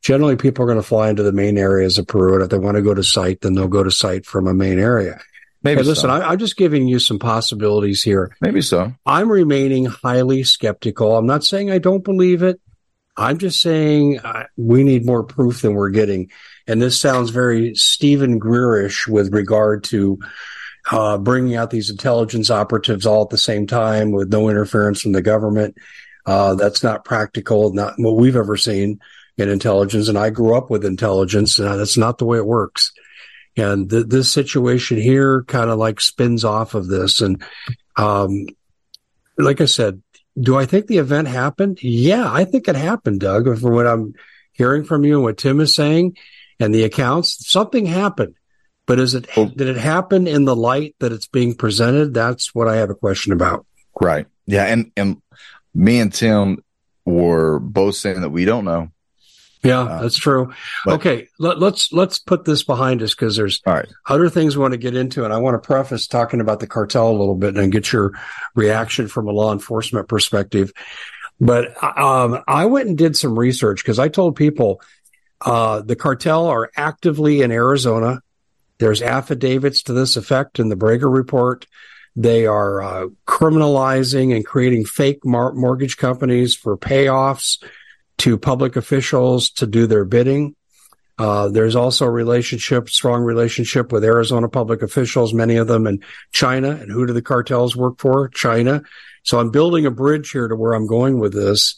generally 0.00 0.36
people 0.36 0.64
are 0.64 0.68
going 0.68 0.78
to 0.78 0.86
fly 0.86 1.10
into 1.10 1.22
the 1.22 1.32
main 1.32 1.58
areas 1.58 1.98
of 1.98 2.06
Peru, 2.06 2.34
and 2.34 2.42
if 2.42 2.50
they 2.50 2.58
want 2.58 2.76
to 2.76 2.82
go 2.82 2.94
to 2.94 3.02
site, 3.02 3.40
then 3.40 3.54
they'll 3.54 3.68
go 3.68 3.82
to 3.82 3.90
site 3.90 4.26
from 4.26 4.46
a 4.46 4.54
main 4.54 4.78
area. 4.78 5.20
Maybe 5.62 5.80
hey, 5.80 5.88
listen, 5.88 6.08
so. 6.08 6.10
I, 6.10 6.32
am 6.32 6.38
just 6.38 6.56
giving 6.56 6.86
you 6.86 7.00
some 7.00 7.18
possibilities 7.18 8.02
here. 8.02 8.36
Maybe 8.40 8.62
so. 8.62 8.92
I'm 9.04 9.30
remaining 9.30 9.86
highly 9.86 10.44
skeptical. 10.44 11.16
I'm 11.16 11.26
not 11.26 11.44
saying 11.44 11.70
I 11.70 11.78
don't 11.78 12.04
believe 12.04 12.42
it. 12.42 12.60
I'm 13.16 13.38
just 13.38 13.60
saying 13.60 14.20
uh, 14.20 14.44
we 14.56 14.84
need 14.84 15.04
more 15.04 15.24
proof 15.24 15.62
than 15.62 15.74
we're 15.74 15.90
getting. 15.90 16.30
And 16.68 16.80
this 16.80 17.00
sounds 17.00 17.30
very 17.30 17.74
Stephen 17.74 18.38
Greerish 18.38 19.08
with 19.08 19.32
regard 19.32 19.82
to 19.84 20.20
uh, 20.90 21.18
bringing 21.18 21.56
out 21.56 21.70
these 21.70 21.90
intelligence 21.90 22.50
operatives 22.50 23.06
all 23.06 23.22
at 23.22 23.30
the 23.30 23.38
same 23.38 23.66
time 23.66 24.10
with 24.10 24.32
no 24.32 24.48
interference 24.48 25.00
from 25.00 25.12
the 25.12 25.22
government. 25.22 25.76
Uh, 26.26 26.54
that's 26.54 26.82
not 26.82 27.04
practical, 27.04 27.72
not 27.72 27.94
what 27.96 28.16
we've 28.16 28.36
ever 28.36 28.56
seen 28.56 29.00
in 29.36 29.48
intelligence. 29.48 30.08
And 30.08 30.18
I 30.18 30.30
grew 30.30 30.56
up 30.56 30.70
with 30.70 30.84
intelligence. 30.84 31.58
Uh, 31.58 31.76
that's 31.76 31.96
not 31.96 32.18
the 32.18 32.24
way 32.24 32.38
it 32.38 32.46
works. 32.46 32.92
And 33.56 33.88
th- 33.88 34.06
this 34.06 34.32
situation 34.32 34.98
here 34.98 35.44
kind 35.44 35.70
of 35.70 35.78
like 35.78 36.00
spins 36.00 36.44
off 36.44 36.74
of 36.74 36.86
this. 36.86 37.20
And, 37.20 37.42
um, 37.96 38.46
like 39.36 39.60
I 39.60 39.66
said, 39.66 40.02
do 40.40 40.56
I 40.56 40.66
think 40.66 40.86
the 40.86 40.98
event 40.98 41.28
happened? 41.28 41.78
Yeah, 41.82 42.30
I 42.30 42.44
think 42.44 42.68
it 42.68 42.76
happened, 42.76 43.20
Doug. 43.20 43.44
From 43.58 43.72
what 43.72 43.86
I'm 43.86 44.14
hearing 44.52 44.84
from 44.84 45.04
you 45.04 45.14
and 45.14 45.22
what 45.24 45.38
Tim 45.38 45.60
is 45.60 45.74
saying 45.74 46.16
and 46.60 46.74
the 46.74 46.84
accounts, 46.84 47.48
something 47.48 47.86
happened. 47.86 48.34
But 48.88 48.98
is 48.98 49.14
it 49.14 49.28
Well- 49.36 49.52
did 49.54 49.68
it 49.68 49.76
happen 49.76 50.26
in 50.26 50.44
the 50.46 50.56
light 50.56 50.96
that 50.98 51.12
it's 51.12 51.28
being 51.28 51.54
presented? 51.54 52.14
That's 52.14 52.54
what 52.54 52.66
I 52.66 52.76
have 52.76 52.90
a 52.90 52.94
question 52.94 53.32
about. 53.32 53.64
Right. 54.00 54.26
Yeah. 54.46 54.64
And, 54.64 54.90
and 54.96 55.18
me 55.74 56.00
and 56.00 56.12
Tim 56.12 56.64
were 57.04 57.58
both 57.60 57.94
saying 57.96 58.22
that 58.22 58.30
we 58.30 58.44
don't 58.44 58.64
know. 58.64 58.88
Yeah, 59.62 59.80
Uh, 59.80 60.02
that's 60.02 60.16
true. 60.16 60.52
but- 60.84 60.94
okay, 60.94 61.26
let, 61.38 61.58
let's 61.58 61.92
let's 61.92 62.18
put 62.20 62.44
this 62.44 62.62
behind 62.62 63.02
us 63.02 63.12
because 63.14 63.36
there's 63.36 63.60
right. 63.66 63.88
other 64.08 64.28
things 64.30 64.56
we 64.56 64.62
want 64.62 64.72
to 64.72 64.78
get 64.78 64.94
into, 64.96 65.24
and 65.24 65.34
I 65.34 65.38
want 65.38 65.60
to 65.60 65.66
preface 65.66 66.06
talking 66.06 66.40
about 66.40 66.60
the 66.60 66.68
cartel 66.68 67.10
a 67.10 67.18
little 67.18 67.34
bit 67.34 67.56
and 67.56 67.72
get 67.72 67.92
your 67.92 68.12
reaction 68.54 69.08
from 69.08 69.26
a 69.26 69.32
law 69.32 69.52
enforcement 69.52 70.06
perspective. 70.08 70.72
But 71.40 71.74
um, 71.82 72.40
I 72.46 72.66
went 72.66 72.88
and 72.88 72.96
did 72.96 73.16
some 73.16 73.36
research 73.38 73.82
because 73.82 73.98
I 73.98 74.08
told 74.08 74.36
people 74.36 74.80
uh, 75.40 75.82
the 75.82 75.96
cartel 75.96 76.46
are 76.46 76.70
actively 76.76 77.42
in 77.42 77.50
Arizona. 77.50 78.22
There's 78.78 79.02
affidavits 79.02 79.82
to 79.84 79.92
this 79.92 80.16
effect 80.16 80.58
in 80.58 80.68
the 80.68 80.76
Breger 80.76 81.12
report. 81.12 81.66
They 82.16 82.46
are 82.46 82.82
uh, 82.82 83.06
criminalizing 83.26 84.34
and 84.34 84.44
creating 84.44 84.84
fake 84.84 85.24
mar- 85.24 85.52
mortgage 85.52 85.96
companies 85.96 86.54
for 86.54 86.76
payoffs 86.76 87.62
to 88.18 88.38
public 88.38 88.76
officials 88.76 89.50
to 89.50 89.66
do 89.66 89.86
their 89.86 90.04
bidding. 90.04 90.56
Uh, 91.18 91.48
there's 91.48 91.74
also 91.74 92.04
a 92.06 92.10
relationship, 92.10 92.88
strong 92.88 93.22
relationship 93.22 93.90
with 93.90 94.04
Arizona 94.04 94.48
public 94.48 94.82
officials, 94.82 95.34
many 95.34 95.56
of 95.56 95.66
them 95.66 95.86
in 95.86 96.02
China. 96.32 96.70
And 96.70 96.90
who 96.90 97.06
do 97.06 97.12
the 97.12 97.22
cartels 97.22 97.76
work 97.76 97.98
for? 97.98 98.28
China. 98.28 98.82
So 99.24 99.40
I'm 99.40 99.50
building 99.50 99.84
a 99.84 99.90
bridge 99.90 100.30
here 100.30 100.46
to 100.46 100.54
where 100.54 100.74
I'm 100.74 100.86
going 100.86 101.18
with 101.18 101.32
this. 101.32 101.76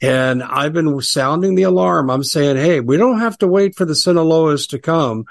And 0.00 0.44
I've 0.44 0.72
been 0.72 1.00
sounding 1.02 1.56
the 1.56 1.64
alarm. 1.64 2.08
I'm 2.08 2.22
saying, 2.22 2.56
hey, 2.56 2.78
we 2.78 2.96
don't 2.96 3.18
have 3.18 3.36
to 3.38 3.48
wait 3.48 3.74
for 3.74 3.84
the 3.84 3.94
Sinaloas 3.94 4.68
to 4.70 4.78
come. 4.78 5.24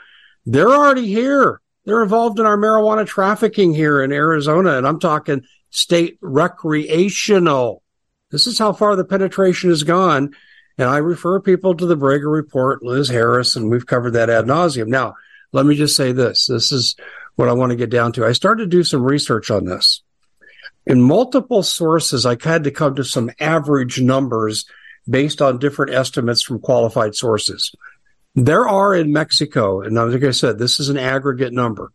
They're 0.47 0.69
already 0.69 1.07
here. 1.07 1.59
They're 1.83 2.03
involved 2.03 2.39
in 2.39 2.45
our 2.45 2.57
marijuana 2.57 3.05
trafficking 3.05 3.73
here 3.73 4.01
in 4.01 4.13
Arizona. 4.13 4.77
And 4.77 4.87
I'm 4.87 4.99
talking 4.99 5.43
state 5.71 6.17
recreational. 6.21 7.83
This 8.31 8.47
is 8.47 8.57
how 8.57 8.71
far 8.71 8.95
the 8.95 9.03
penetration 9.03 9.69
has 9.69 9.83
gone. 9.83 10.33
And 10.77 10.89
I 10.89 10.97
refer 10.97 11.41
people 11.41 11.75
to 11.75 11.85
the 11.85 11.97
Breger 11.97 12.31
report, 12.31 12.81
Liz 12.81 13.09
Harris, 13.09 13.57
and 13.57 13.69
we've 13.69 13.85
covered 13.85 14.11
that 14.11 14.29
ad 14.29 14.45
nauseum. 14.45 14.87
Now, 14.87 15.15
let 15.51 15.65
me 15.65 15.75
just 15.75 15.97
say 15.97 16.13
this. 16.13 16.45
This 16.45 16.71
is 16.71 16.95
what 17.35 17.49
I 17.49 17.53
want 17.53 17.71
to 17.71 17.77
get 17.77 17.89
down 17.89 18.13
to. 18.13 18.25
I 18.25 18.31
started 18.31 18.63
to 18.63 18.77
do 18.77 18.83
some 18.83 19.03
research 19.03 19.51
on 19.51 19.65
this. 19.65 20.01
In 20.85 21.01
multiple 21.01 21.63
sources, 21.63 22.25
I 22.25 22.37
had 22.41 22.63
to 22.63 22.71
come 22.71 22.95
to 22.95 23.03
some 23.03 23.31
average 23.39 23.99
numbers 23.99 24.65
based 25.09 25.41
on 25.41 25.57
different 25.57 25.93
estimates 25.93 26.41
from 26.41 26.59
qualified 26.59 27.15
sources. 27.15 27.73
There 28.39 28.69
are 28.69 28.93
in 28.93 29.11
Mexico, 29.11 29.81
and 29.81 29.95
like 29.95 30.23
I 30.23 30.29
said, 30.29 30.59
this 30.59 30.79
is 30.79 30.89
an 30.89 30.97
aggregate 30.97 31.53
number, 31.53 31.91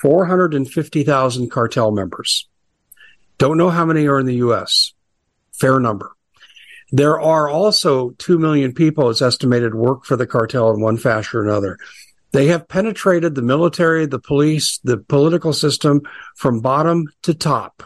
450,000 0.00 1.50
cartel 1.50 1.90
members. 1.90 2.48
Don't 3.36 3.58
know 3.58 3.68
how 3.68 3.84
many 3.84 4.06
are 4.06 4.18
in 4.18 4.24
the 4.24 4.36
U.S. 4.36 4.94
Fair 5.52 5.78
number. 5.78 6.16
There 6.92 7.20
are 7.20 7.46
also 7.46 8.12
2 8.12 8.38
million 8.38 8.72
people, 8.72 9.10
it's 9.10 9.20
estimated, 9.20 9.74
work 9.74 10.06
for 10.06 10.16
the 10.16 10.26
cartel 10.26 10.70
in 10.72 10.80
one 10.80 10.96
fashion 10.96 11.40
or 11.40 11.42
another. 11.42 11.76
They 12.30 12.46
have 12.46 12.68
penetrated 12.68 13.34
the 13.34 13.42
military, 13.42 14.06
the 14.06 14.18
police, 14.18 14.78
the 14.82 14.96
political 14.96 15.52
system 15.52 16.00
from 16.36 16.60
bottom 16.60 17.04
to 17.24 17.34
top. 17.34 17.82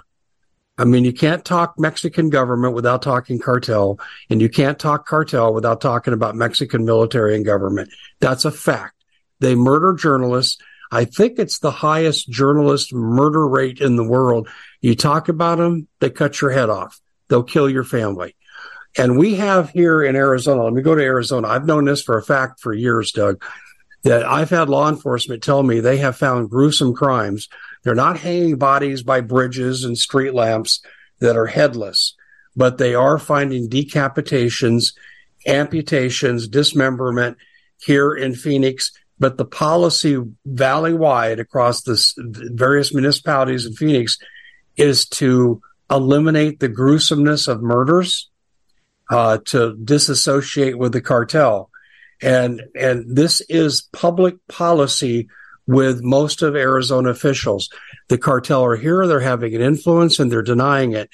I 0.78 0.84
mean, 0.84 1.04
you 1.04 1.12
can't 1.12 1.44
talk 1.44 1.78
Mexican 1.78 2.28
government 2.28 2.74
without 2.74 3.00
talking 3.00 3.38
cartel, 3.38 3.98
and 4.28 4.42
you 4.42 4.48
can't 4.48 4.78
talk 4.78 5.06
cartel 5.06 5.54
without 5.54 5.80
talking 5.80 6.12
about 6.12 6.34
Mexican 6.34 6.84
military 6.84 7.34
and 7.34 7.44
government. 7.44 7.90
That's 8.20 8.44
a 8.44 8.50
fact. 8.50 8.94
They 9.40 9.54
murder 9.54 9.94
journalists. 9.94 10.58
I 10.92 11.04
think 11.04 11.38
it's 11.38 11.58
the 11.58 11.70
highest 11.70 12.28
journalist 12.28 12.92
murder 12.92 13.46
rate 13.48 13.80
in 13.80 13.96
the 13.96 14.04
world. 14.04 14.48
You 14.80 14.94
talk 14.94 15.28
about 15.28 15.58
them, 15.58 15.88
they 16.00 16.10
cut 16.10 16.40
your 16.40 16.50
head 16.50 16.68
off. 16.68 17.00
They'll 17.28 17.42
kill 17.42 17.68
your 17.68 17.84
family. 17.84 18.36
And 18.98 19.18
we 19.18 19.34
have 19.34 19.70
here 19.70 20.02
in 20.02 20.16
Arizona, 20.16 20.64
let 20.64 20.72
me 20.72 20.82
go 20.82 20.94
to 20.94 21.02
Arizona. 21.02 21.48
I've 21.48 21.66
known 21.66 21.84
this 21.84 22.02
for 22.02 22.16
a 22.16 22.22
fact 22.22 22.60
for 22.60 22.72
years, 22.72 23.12
Doug, 23.12 23.42
that 24.04 24.24
I've 24.24 24.50
had 24.50 24.68
law 24.68 24.88
enforcement 24.88 25.42
tell 25.42 25.62
me 25.62 25.80
they 25.80 25.98
have 25.98 26.16
found 26.16 26.50
gruesome 26.50 26.94
crimes. 26.94 27.48
They're 27.86 27.94
not 27.94 28.18
hanging 28.18 28.56
bodies 28.56 29.04
by 29.04 29.20
bridges 29.20 29.84
and 29.84 29.96
street 29.96 30.34
lamps 30.34 30.80
that 31.20 31.36
are 31.36 31.46
headless, 31.46 32.16
but 32.56 32.78
they 32.78 32.96
are 32.96 33.16
finding 33.16 33.70
decapitations, 33.70 34.92
amputations, 35.46 36.48
dismemberment 36.48 37.36
here 37.80 38.12
in 38.12 38.34
Phoenix. 38.34 38.90
But 39.20 39.36
the 39.36 39.44
policy 39.44 40.20
valley 40.44 40.94
wide 40.94 41.38
across 41.38 41.82
the 41.82 41.96
various 42.56 42.92
municipalities 42.92 43.66
in 43.66 43.74
Phoenix 43.74 44.18
is 44.76 45.06
to 45.10 45.62
eliminate 45.88 46.58
the 46.58 46.68
gruesomeness 46.68 47.46
of 47.46 47.62
murders, 47.62 48.28
uh, 49.10 49.38
to 49.44 49.76
disassociate 49.76 50.76
with 50.76 50.90
the 50.90 51.00
cartel. 51.00 51.70
And, 52.20 52.64
and 52.74 53.14
this 53.14 53.42
is 53.42 53.82
public 53.92 54.44
policy 54.48 55.28
with 55.66 56.02
most 56.02 56.42
of 56.42 56.54
Arizona 56.54 57.10
officials. 57.10 57.68
The 58.08 58.18
cartel 58.18 58.64
are 58.64 58.76
here. 58.76 59.06
They're 59.06 59.20
having 59.20 59.54
an 59.54 59.60
influence 59.60 60.18
and 60.18 60.30
they're 60.30 60.42
denying 60.42 60.92
it. 60.92 61.10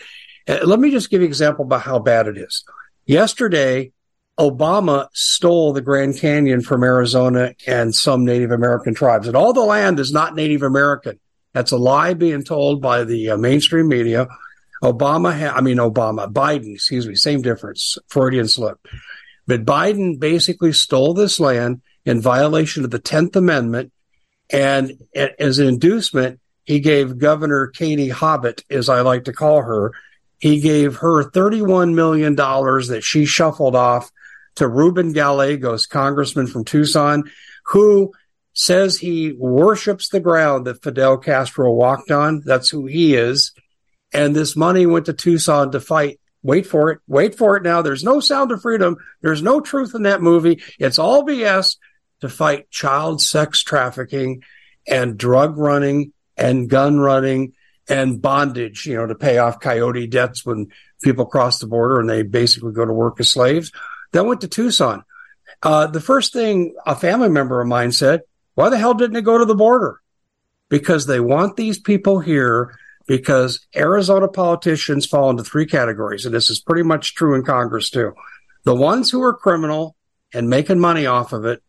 Uh, 0.49 0.59
let 0.65 0.81
me 0.81 0.91
just 0.91 1.11
give 1.11 1.21
you 1.21 1.27
an 1.27 1.31
example 1.31 1.65
about 1.65 1.83
how 1.83 1.99
bad 1.99 2.27
it 2.27 2.37
is. 2.37 2.65
Yesterday, 3.07 3.93
Obama 4.39 5.09
stole 5.13 5.73
the 5.73 5.81
Grand 5.81 6.19
Canyon 6.19 6.63
from 6.63 6.83
Arizona 6.83 7.55
and 7.67 7.95
some 7.95 8.25
Native 8.25 8.51
American 8.51 8.95
tribes. 8.95 9.27
And 9.27 9.37
all 9.37 9.53
the 9.53 9.61
land 9.61 10.01
is 10.01 10.13
not 10.13 10.35
Native 10.35 10.63
American. 10.63 11.21
That's 11.53 11.73
a 11.73 11.77
lie 11.77 12.15
being 12.15 12.43
told 12.43 12.81
by 12.81 13.05
the 13.05 13.31
uh, 13.31 13.37
mainstream 13.37 13.89
media. 13.89 14.27
Obama, 14.83 15.39
ha- 15.39 15.55
I 15.55 15.61
mean, 15.61 15.77
Obama, 15.77 16.33
Biden, 16.33 16.75
excuse 16.75 17.07
me, 17.07 17.15
same 17.15 17.43
difference, 17.43 17.99
Freudian 18.09 18.49
slip. 18.49 18.79
But 19.47 19.65
Biden 19.65 20.19
basically 20.19 20.73
stole 20.73 21.15
this 21.15 21.39
land 21.39 21.83
in 22.05 22.21
violation 22.21 22.85
of 22.85 22.91
the 22.91 22.99
10th 22.99 23.37
Amendment. 23.37 23.93
And 24.53 24.93
as 25.15 25.59
an 25.59 25.67
inducement, 25.67 26.41
he 26.65 26.81
gave 26.81 27.19
Governor 27.19 27.69
Katie 27.69 28.11
Hobbit, 28.11 28.65
as 28.71 28.89
I 28.89 29.01
like 29.01 29.25
to 29.25 29.33
call 29.33 29.63
her, 29.63 29.93
he 30.39 30.61
gave 30.61 30.97
her 30.97 31.25
$31 31.25 31.95
million 31.95 32.35
that 32.35 33.03
she 33.03 33.25
shuffled 33.25 33.75
off 33.75 34.11
to 34.57 34.69
Ruben 34.69 35.13
Gallegos, 35.13 35.87
congressman 35.87 36.47
from 36.47 36.65
Tucson, 36.65 37.31
who 37.67 38.13
says 38.53 38.99
he 38.99 39.33
worships 39.33 40.09
the 40.09 40.21
ground 40.21 40.67
that 40.67 40.83
Fidel 40.83 41.17
Castro 41.17 41.73
walked 41.73 42.11
on. 42.11 42.43
That's 42.45 42.69
who 42.69 42.87
he 42.87 43.15
is. 43.15 43.53
And 44.13 44.37
this 44.37 44.57
money 44.57 44.85
went 44.85 45.07
to 45.07 45.15
Tucson 45.15 45.73
to 45.73 45.81
fight. 45.81 46.21
Wait 46.43 46.67
for 46.67 46.91
it. 46.91 46.99
Wait 47.07 47.37
for 47.37 47.57
it 47.57 47.63
now. 47.63 47.81
There's 47.81 48.05
no 48.05 48.21
sound 48.21 48.53
of 48.53 48.61
freedom. 48.61 48.97
There's 49.23 49.43
no 49.43 49.61
truth 49.61 49.95
in 49.95 50.03
that 50.03 50.21
movie. 50.21 50.61
It's 50.79 50.99
all 50.99 51.25
BS 51.25 51.77
to 52.23 52.29
fight 52.29 52.71
child 52.71 53.21
sex 53.21 53.63
trafficking 53.63 54.43
and 54.89 55.19
drug 55.19 55.59
running 55.59 56.13
and 56.37 56.69
gun 56.69 56.99
running 56.99 57.53
and 57.89 58.23
bondage, 58.23 58.87
you 58.87 58.97
know, 58.97 59.07
to 59.07 59.15
pay 59.15 59.39
off 59.39 59.61
coyote 59.61 60.07
debts 60.07 60.47
when 60.47 60.69
people 61.03 61.27
cross 61.27 61.59
the 61.59 61.67
border 61.67 62.01
and 62.01 62.09
they 62.09 62.23
basically 62.23 62.73
go 62.73 62.85
to 62.85 62.93
work 62.93 63.21
as 63.21 63.29
slaves. 63.29 63.73
That 64.13 64.25
went 64.25 64.41
to 64.43 64.49
Tucson. 64.49 65.05
Uh, 65.63 65.89
the 65.89 66.01
first 66.01 66.33
thing 66.33 66.75
a 66.87 66.97
family 66.97 67.29
member 67.29 67.61
of 67.61 67.69
mine 67.69 67.93
said, 67.93 68.23
why 68.55 68.69
the 68.69 68.79
hell 68.79 68.95
didn't 68.95 69.17
it 69.17 69.25
go 69.25 69.39
to 69.39 69.45
the 69.45 69.55
border? 69.55 70.01
Because 70.69 71.07
they 71.07 71.21
want 71.21 71.57
these 71.57 71.79
people 71.79 72.21
here 72.21 72.77
because 73.07 73.67
Arizona 73.75 74.29
politicians 74.29 75.07
fall 75.07 75.31
into 75.31 75.43
three 75.43 75.67
categories. 75.67 76.25
And 76.25 76.35
this 76.35 76.51
is 76.51 76.61
pretty 76.61 76.83
much 76.83 77.15
true 77.15 77.35
in 77.35 77.43
Congress 77.45 77.91
too. 77.91 78.15
The 78.65 78.75
ones 78.75 79.11
who 79.11 79.23
are 79.23 79.35
criminal 79.35 79.97
and 80.33 80.49
making 80.49 80.81
money 80.81 81.07
off 81.07 81.33
of 81.33 81.45
it. 81.45 81.63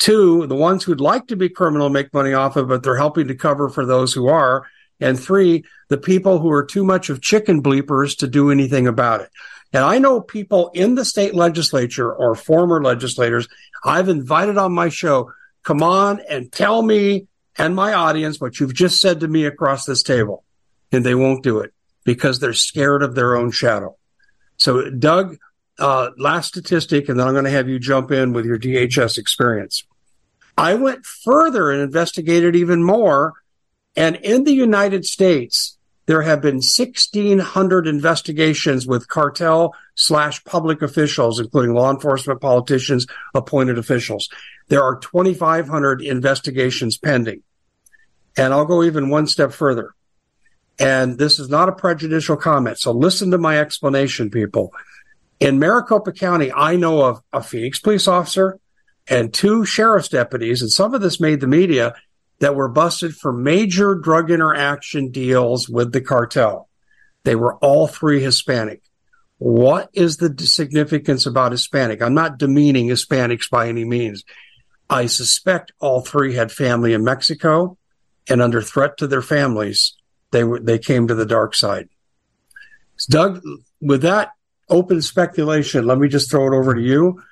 Two, 0.00 0.46
the 0.46 0.56
ones 0.56 0.82
who'd 0.82 1.00
like 1.00 1.28
to 1.28 1.36
be 1.36 1.50
criminal 1.50 1.90
make 1.90 2.12
money 2.12 2.32
off 2.32 2.56
of 2.56 2.64
it, 2.64 2.68
but 2.68 2.82
they're 2.82 2.96
helping 2.96 3.28
to 3.28 3.34
cover 3.34 3.68
for 3.68 3.86
those 3.86 4.12
who 4.12 4.28
are. 4.28 4.66
And 4.98 5.20
three, 5.20 5.64
the 5.88 5.98
people 5.98 6.38
who 6.38 6.50
are 6.50 6.64
too 6.64 6.84
much 6.84 7.10
of 7.10 7.20
chicken 7.20 7.62
bleepers 7.62 8.16
to 8.18 8.26
do 8.26 8.50
anything 8.50 8.88
about 8.88 9.20
it. 9.20 9.30
And 9.72 9.84
I 9.84 9.98
know 9.98 10.20
people 10.20 10.70
in 10.74 10.94
the 10.94 11.04
state 11.04 11.34
legislature 11.34 12.12
or 12.12 12.34
former 12.34 12.82
legislators 12.82 13.46
I've 13.84 14.08
invited 14.08 14.58
on 14.58 14.72
my 14.72 14.88
show, 14.88 15.32
come 15.62 15.82
on 15.82 16.20
and 16.28 16.50
tell 16.50 16.82
me 16.82 17.26
and 17.56 17.74
my 17.74 17.92
audience 17.92 18.40
what 18.40 18.58
you've 18.58 18.74
just 18.74 19.00
said 19.00 19.20
to 19.20 19.28
me 19.28 19.44
across 19.44 19.84
this 19.84 20.02
table. 20.02 20.44
And 20.92 21.04
they 21.04 21.14
won't 21.14 21.42
do 21.42 21.60
it 21.60 21.72
because 22.04 22.40
they're 22.40 22.52
scared 22.52 23.02
of 23.02 23.14
their 23.14 23.36
own 23.36 23.50
shadow. 23.50 23.96
So, 24.56 24.90
Doug, 24.90 25.36
uh, 25.78 26.10
last 26.18 26.48
statistic, 26.48 27.08
and 27.08 27.18
then 27.18 27.26
I'm 27.26 27.32
going 27.32 27.44
to 27.44 27.50
have 27.50 27.68
you 27.68 27.78
jump 27.78 28.10
in 28.10 28.32
with 28.32 28.44
your 28.44 28.58
DHS 28.58 29.18
experience. 29.18 29.84
I 30.60 30.74
went 30.74 31.06
further 31.06 31.70
and 31.70 31.80
investigated 31.80 32.54
even 32.54 32.84
more. 32.84 33.32
And 33.96 34.16
in 34.16 34.44
the 34.44 34.52
United 34.52 35.06
States, 35.06 35.78
there 36.04 36.20
have 36.20 36.42
been 36.42 36.56
1,600 36.56 37.86
investigations 37.86 38.86
with 38.86 39.08
cartel 39.08 39.74
slash 39.94 40.44
public 40.44 40.82
officials, 40.82 41.40
including 41.40 41.72
law 41.72 41.90
enforcement, 41.90 42.42
politicians, 42.42 43.06
appointed 43.34 43.78
officials. 43.78 44.28
There 44.68 44.82
are 44.82 44.98
2,500 44.98 46.02
investigations 46.02 46.98
pending. 46.98 47.42
And 48.36 48.52
I'll 48.52 48.66
go 48.66 48.82
even 48.82 49.08
one 49.08 49.28
step 49.28 49.52
further. 49.52 49.94
And 50.78 51.16
this 51.16 51.38
is 51.38 51.48
not 51.48 51.70
a 51.70 51.72
prejudicial 51.72 52.36
comment. 52.36 52.78
So 52.78 52.92
listen 52.92 53.30
to 53.30 53.38
my 53.38 53.58
explanation, 53.58 54.28
people. 54.28 54.74
In 55.40 55.58
Maricopa 55.58 56.12
County, 56.12 56.52
I 56.52 56.76
know 56.76 57.02
of 57.02 57.22
a 57.32 57.42
Phoenix 57.42 57.80
police 57.80 58.06
officer 58.06 58.59
and 59.10 59.34
two 59.34 59.64
sheriff's 59.66 60.08
deputies, 60.08 60.62
and 60.62 60.70
some 60.70 60.94
of 60.94 61.02
this 61.02 61.20
made 61.20 61.40
the 61.40 61.46
media 61.46 61.94
that 62.38 62.54
were 62.54 62.68
busted 62.68 63.14
for 63.14 63.32
major 63.32 63.94
drug 63.94 64.30
interaction 64.30 65.10
deals 65.10 65.68
with 65.68 65.92
the 65.92 66.00
cartel. 66.00 66.68
They 67.24 67.34
were 67.34 67.56
all 67.56 67.86
three 67.86 68.22
Hispanic. 68.22 68.82
What 69.36 69.90
is 69.92 70.18
the 70.18 70.34
significance 70.46 71.26
about 71.26 71.52
Hispanic? 71.52 72.00
I'm 72.00 72.14
not 72.14 72.38
demeaning 72.38 72.86
Hispanics 72.86 73.50
by 73.50 73.68
any 73.68 73.84
means. 73.84 74.24
I 74.88 75.06
suspect 75.06 75.72
all 75.80 76.00
three 76.00 76.34
had 76.34 76.52
family 76.52 76.94
in 76.94 77.04
Mexico 77.04 77.76
and 78.28 78.40
under 78.40 78.62
threat 78.62 78.96
to 78.98 79.06
their 79.06 79.22
families, 79.22 79.96
they 80.30 80.44
were, 80.44 80.60
they 80.60 80.78
came 80.78 81.08
to 81.08 81.14
the 81.14 81.26
dark 81.26 81.54
side. 81.54 81.88
Doug, 83.08 83.42
with 83.80 84.02
that 84.02 84.32
open 84.68 85.02
speculation, 85.02 85.86
let 85.86 85.98
me 85.98 86.08
just 86.08 86.30
throw 86.30 86.46
it 86.46 86.56
over 86.56 86.74
to 86.74 86.80
you. 86.80 87.22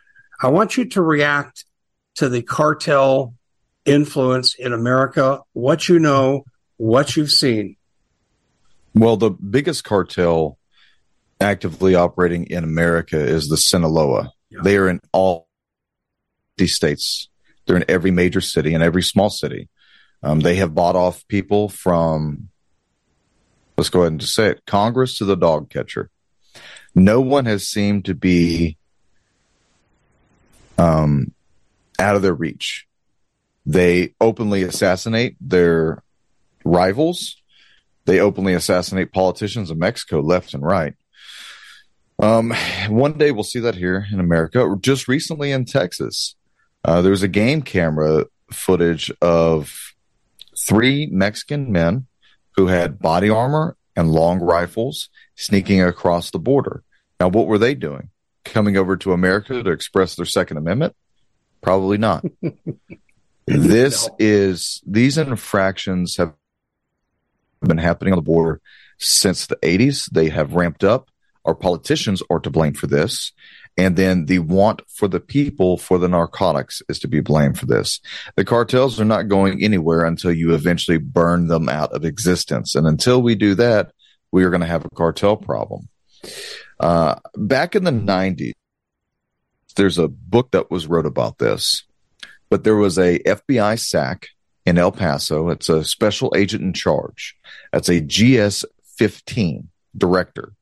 I 0.41 0.49
want 0.49 0.77
you 0.77 0.87
to 0.87 1.03
react 1.03 1.65
to 2.19 2.29
the 2.29 2.43
cartel 2.43 3.33
influence 3.85 4.55
in 4.55 4.73
America, 4.73 5.41
what 5.53 5.89
you 5.89 6.01
know, 6.01 6.45
what 6.77 7.17
you've 7.17 7.31
seen. 7.31 7.77
Well, 8.93 9.17
the 9.17 9.31
biggest 9.31 9.85
cartel 9.85 10.59
actively 11.41 11.95
operating 11.95 12.47
in 12.47 12.65
America 12.65 13.17
is 13.19 13.49
the 13.49 13.57
Sinaloa. 13.57 14.33
Yeah. 14.51 14.61
They 14.65 14.77
are 14.79 14.89
in 14.89 15.01
all 15.13 15.47
these 16.57 16.75
states. 16.75 17.29
They're 17.67 17.77
in 17.77 17.85
every 17.89 18.11
major 18.11 18.41
city 18.41 18.75
and 18.75 18.83
every 18.83 19.05
small 19.05 19.31
city. 19.31 19.69
Um, 20.21 20.41
they 20.41 20.57
have 20.57 20.75
bought 20.75 20.97
off 20.97 21.27
people 21.29 21.69
from, 21.69 22.49
let's 23.77 23.91
go 23.91 24.01
ahead 24.01 24.13
and 24.13 24.21
just 24.21 24.35
say 24.35 24.49
it, 24.49 24.67
Congress 24.67 25.19
to 25.19 25.25
the 25.25 25.37
dog 25.37 25.71
catcher. 25.71 26.11
No 26.97 27.21
one 27.21 27.45
has 27.45 27.69
seemed 27.69 28.07
to 28.07 28.15
be 28.17 28.77
um, 30.77 31.33
out 31.99 32.17
of 32.17 32.23
their 32.23 32.35
reach. 32.35 32.87
They 33.67 34.15
openly 34.21 34.63
assassinate 34.63 35.37
their 35.41 36.03
rivals. 36.65 37.37
They 38.07 38.21
openly 38.21 38.55
assassinate 38.55 39.13
politicians 39.13 39.71
in 39.71 39.79
Mexico 39.79 40.21
left 40.21 40.55
and 40.55 40.63
right. 40.63 40.95
Um, 42.21 42.53
one 42.89 43.19
day 43.19 43.31
we'll 43.31 43.45
see 43.45 43.61
that 43.61 43.77
here 43.77 44.07
in 44.11 44.21
America. 44.21 44.75
Just 44.81 45.07
recently 45.07 45.53
in 45.53 45.67
Texas, 45.67 46.35
uh, 46.85 47.03
there 47.03 47.11
was 47.11 47.23
a 47.23 47.29
game 47.29 47.63
camera 47.63 48.25
footage 48.51 49.13
of 49.21 49.95
three 50.59 51.07
Mexican 51.07 51.71
men 51.71 52.07
who 52.57 52.67
had 52.67 52.99
body 52.99 53.31
armor 53.31 53.77
and 53.95 54.11
long 54.11 54.41
rifles 54.41 55.11
sneaking 55.37 55.83
across 55.83 56.31
the 56.31 56.39
border. 56.39 56.83
Now, 57.21 57.29
what 57.29 57.47
were 57.47 57.59
they 57.59 57.75
doing? 57.75 58.11
Coming 58.45 58.77
over 58.77 58.97
to 58.97 59.13
America 59.13 59.63
to 59.63 59.71
express 59.71 60.15
their 60.15 60.25
Second 60.25 60.57
Amendment? 60.57 60.97
Probably 61.61 61.99
not. 61.99 62.25
this 63.47 64.09
no. 64.09 64.17
is, 64.19 64.83
these 64.87 65.19
infractions 65.19 66.17
have 66.17 66.35
been 67.61 67.79
happening 67.79 68.13
on 68.13 68.19
the 68.19 68.23
border 68.23 68.61
since 68.99 69.47
the 69.47 69.57
80s. 69.57 70.11
They 70.11 70.29
have 70.29 70.55
ramped 70.55 70.85
up. 70.85 71.11
Our 71.45 71.55
politicians 71.55 72.23
are 72.31 72.41
to 72.41 72.51
blame 72.51 72.75
for 72.75 72.87
this. 72.87 73.33
And 73.77 73.97
then 73.97 74.27
the 74.27 74.41
want 74.41 74.83
for 74.89 75.07
the 75.07 75.21
people 75.21 75.79
for 75.79 75.99
the 75.99 76.09
narcotics 76.09 76.83
is 76.89 76.99
to 76.99 77.09
be 77.09 77.21
blamed 77.21 77.59
for 77.59 77.67
this. 77.67 78.01
The 78.35 78.45
cartels 78.45 79.01
are 79.01 79.05
not 79.05 79.29
going 79.29 79.63
anywhere 79.63 80.05
until 80.05 80.33
you 80.33 80.53
eventually 80.53 80.99
burn 80.99 81.47
them 81.47 81.69
out 81.69 81.93
of 81.93 82.05
existence. 82.05 82.75
And 82.75 82.87
until 82.87 83.23
we 83.23 83.37
do 83.37 83.55
that, 83.55 83.93
we 84.33 84.45
are 84.45 84.51
going 84.51 84.63
to 84.63 84.67
have 84.67 84.85
a 84.85 84.91
cartel 84.91 85.37
problem. 85.37 85.89
Uh, 86.81 87.15
back 87.37 87.77
in 87.77 87.85
the 87.85 87.93
90s, 87.93 88.53
there's 89.75 89.99
a 89.99 90.09
book 90.09 90.51
that 90.53 90.71
was 90.71 90.87
wrote 90.87 91.07
about 91.07 91.39
this, 91.39 91.85
but 92.51 92.65
there 92.65 92.77
was 92.77 92.99
a 92.99 93.19
FBI 93.21 93.79
SAC 93.79 94.29
in 94.67 94.79
El 94.79 94.93
Paso. 94.93 95.49
It's 95.49 95.69
a 95.69 95.85
special 95.85 96.33
agent 96.37 96.63
in 96.63 96.73
charge. 96.73 97.37
That's 97.73 97.89
a 97.89 98.01
GS 98.01 98.65
15 98.97 99.69
director. 99.97 100.53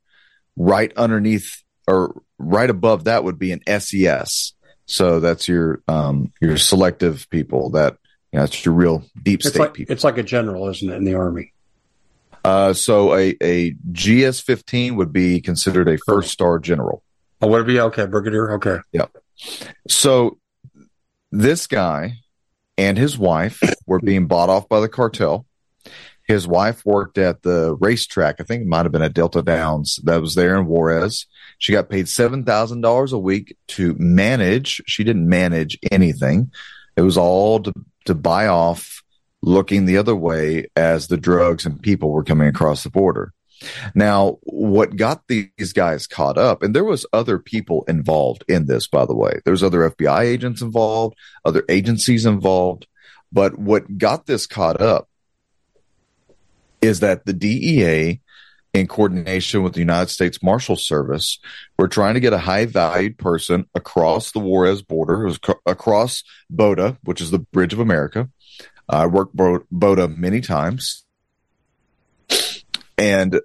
Right 0.56 0.92
underneath 0.96 1.62
or 1.86 2.22
right 2.38 2.70
above 2.70 3.04
that 3.04 3.24
would 3.24 3.38
be 3.38 3.52
an 3.52 3.62
SES. 3.80 4.54
So 4.86 5.20
that's 5.20 5.48
your 5.48 5.82
um, 5.88 6.32
your 6.40 6.56
selective 6.56 7.28
people. 7.30 7.70
That 7.70 7.98
you 8.32 8.38
know, 8.38 8.44
that's 8.44 8.64
your 8.64 8.74
real 8.74 9.04
deep 9.20 9.42
state 9.42 9.50
it's 9.50 9.58
like, 9.58 9.74
people. 9.74 9.92
It's 9.92 10.04
like 10.04 10.18
a 10.18 10.22
general, 10.22 10.68
isn't 10.68 10.88
it, 10.88 10.94
in 10.94 11.04
the 11.04 11.14
army? 11.14 11.52
Uh, 12.44 12.72
so 12.72 13.14
a 13.16 13.36
a 13.42 13.74
GS 13.92 14.40
fifteen 14.40 14.96
would 14.96 15.12
be 15.12 15.40
considered 15.40 15.88
a 15.88 15.98
first 15.98 16.30
star 16.30 16.58
general. 16.58 17.02
Oh, 17.40 17.49
would 17.49 17.66
be 17.66 17.81
okay, 17.81 18.07
brigadier? 18.07 18.53
Okay. 18.53 18.79
Yeah. 18.92 19.07
So 19.88 20.38
this 21.31 21.66
guy 21.66 22.14
and 22.79 22.96
his 22.96 23.18
wife 23.18 23.61
were 23.87 24.01
being 24.01 24.27
bought 24.27 24.49
off 24.49 24.68
by 24.68 24.81
the 24.81 24.88
cartel. 24.88 25.46
His 26.27 26.46
wife 26.46 26.85
worked 26.85 27.18
at 27.18 27.42
the 27.42 27.77
racetrack. 27.79 28.40
I 28.40 28.44
think 28.44 28.62
it 28.62 28.68
might 28.68 28.85
have 28.85 28.92
been 28.92 29.03
at 29.03 29.14
Delta 29.14 29.42
Downs 29.42 30.01
that 30.05 30.20
was 30.20 30.35
there 30.35 30.59
in 30.59 30.66
Juarez. 30.66 31.27
She 31.59 31.72
got 31.72 31.88
paid 31.88 32.07
$7,000 32.07 33.12
a 33.12 33.18
week 33.18 33.57
to 33.68 33.94
manage. 33.99 34.83
She 34.87 35.05
didn't 35.05 35.29
manage 35.29 35.79
anything. 35.92 36.51
It 36.96 37.03
was 37.03 37.16
all 37.16 37.61
to, 37.61 37.72
to 38.07 38.14
buy 38.14 38.49
off 38.49 39.05
looking 39.42 39.85
the 39.85 39.99
other 39.99 40.16
way 40.16 40.66
as 40.75 41.07
the 41.07 41.16
drugs 41.16 41.64
and 41.64 41.81
people 41.81 42.11
were 42.11 42.25
coming 42.25 42.49
across 42.49 42.83
the 42.83 42.90
border. 42.90 43.33
Now, 43.94 44.38
what 44.42 44.96
got 44.96 45.22
these 45.28 45.72
guys 45.72 46.06
caught 46.06 46.36
up, 46.38 46.62
and 46.62 46.74
there 46.74 46.84
was 46.84 47.06
other 47.12 47.38
people 47.38 47.84
involved 47.88 48.44
in 48.48 48.66
this, 48.66 48.86
by 48.86 49.06
the 49.06 49.14
way. 49.16 49.40
There's 49.44 49.62
other 49.62 49.90
FBI 49.90 50.24
agents 50.24 50.60
involved, 50.60 51.16
other 51.44 51.64
agencies 51.68 52.26
involved. 52.26 52.86
But 53.32 53.58
what 53.58 53.98
got 53.98 54.26
this 54.26 54.46
caught 54.46 54.80
up 54.80 55.08
is 56.82 57.00
that 57.00 57.24
the 57.24 57.32
DEA, 57.32 58.20
in 58.74 58.86
coordination 58.86 59.62
with 59.62 59.72
the 59.72 59.80
United 59.80 60.10
States 60.10 60.42
Marshal 60.42 60.76
Service, 60.76 61.38
were 61.78 61.88
trying 61.88 62.14
to 62.14 62.20
get 62.20 62.34
a 62.34 62.38
high 62.38 62.66
valued 62.66 63.16
person 63.16 63.64
across 63.74 64.32
the 64.32 64.38
Juarez 64.38 64.82
border, 64.82 65.30
across 65.64 66.22
BOTA, 66.50 66.98
which 67.02 67.22
is 67.22 67.30
the 67.30 67.38
Bridge 67.38 67.72
of 67.72 67.80
America. 67.80 68.28
I 68.88 69.06
worked 69.06 69.34
BOTA 69.34 70.08
many 70.16 70.42
times. 70.42 71.05
And 72.98 73.40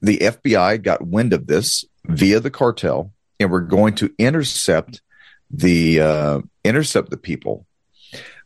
the 0.00 0.18
FBI 0.18 0.82
got 0.82 1.06
wind 1.06 1.32
of 1.32 1.46
this 1.46 1.84
via 2.06 2.40
the 2.40 2.50
cartel 2.50 3.12
and 3.40 3.50
we're 3.50 3.60
going 3.60 3.94
to 3.96 4.12
intercept 4.18 5.02
the 5.50 6.00
uh, 6.00 6.40
intercept 6.64 7.10
the 7.10 7.16
people 7.16 7.66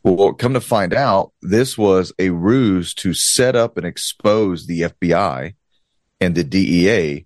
well, 0.03 0.33
come 0.33 0.53
to 0.53 0.61
find 0.61 0.93
out, 0.93 1.33
this 1.41 1.77
was 1.77 2.13
a 2.17 2.29
ruse 2.29 2.93
to 2.95 3.13
set 3.13 3.55
up 3.55 3.77
and 3.77 3.85
expose 3.85 4.65
the 4.65 4.81
FBI 4.81 5.55
and 6.21 6.35
the 6.35 6.43
DEA. 6.43 7.25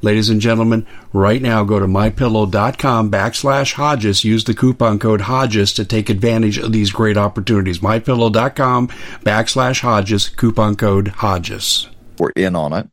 Ladies 0.00 0.30
and 0.30 0.40
gentlemen, 0.40 0.86
right 1.12 1.42
now 1.42 1.64
go 1.64 1.80
to 1.80 1.86
mypillow.com 1.86 3.10
backslash 3.10 3.72
Hodges. 3.72 4.22
Use 4.22 4.44
the 4.44 4.54
coupon 4.54 5.00
code 5.00 5.22
Hodges 5.22 5.72
to 5.72 5.84
take 5.84 6.08
advantage 6.08 6.56
of 6.56 6.70
these 6.70 6.92
great 6.92 7.16
opportunities. 7.16 7.80
Mypillow.com 7.80 8.88
backslash 9.24 9.80
Hodges, 9.80 10.28
coupon 10.28 10.76
code 10.76 11.08
Hodges. 11.08 11.88
We're 12.16 12.30
in 12.30 12.54
on 12.54 12.72
it. 12.72 12.88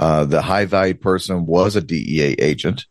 Uh, 0.00 0.24
the 0.24 0.42
high 0.42 0.64
valued 0.64 1.00
person 1.00 1.46
was 1.46 1.76
a 1.76 1.80
DEA 1.80 2.34
agent 2.40 2.86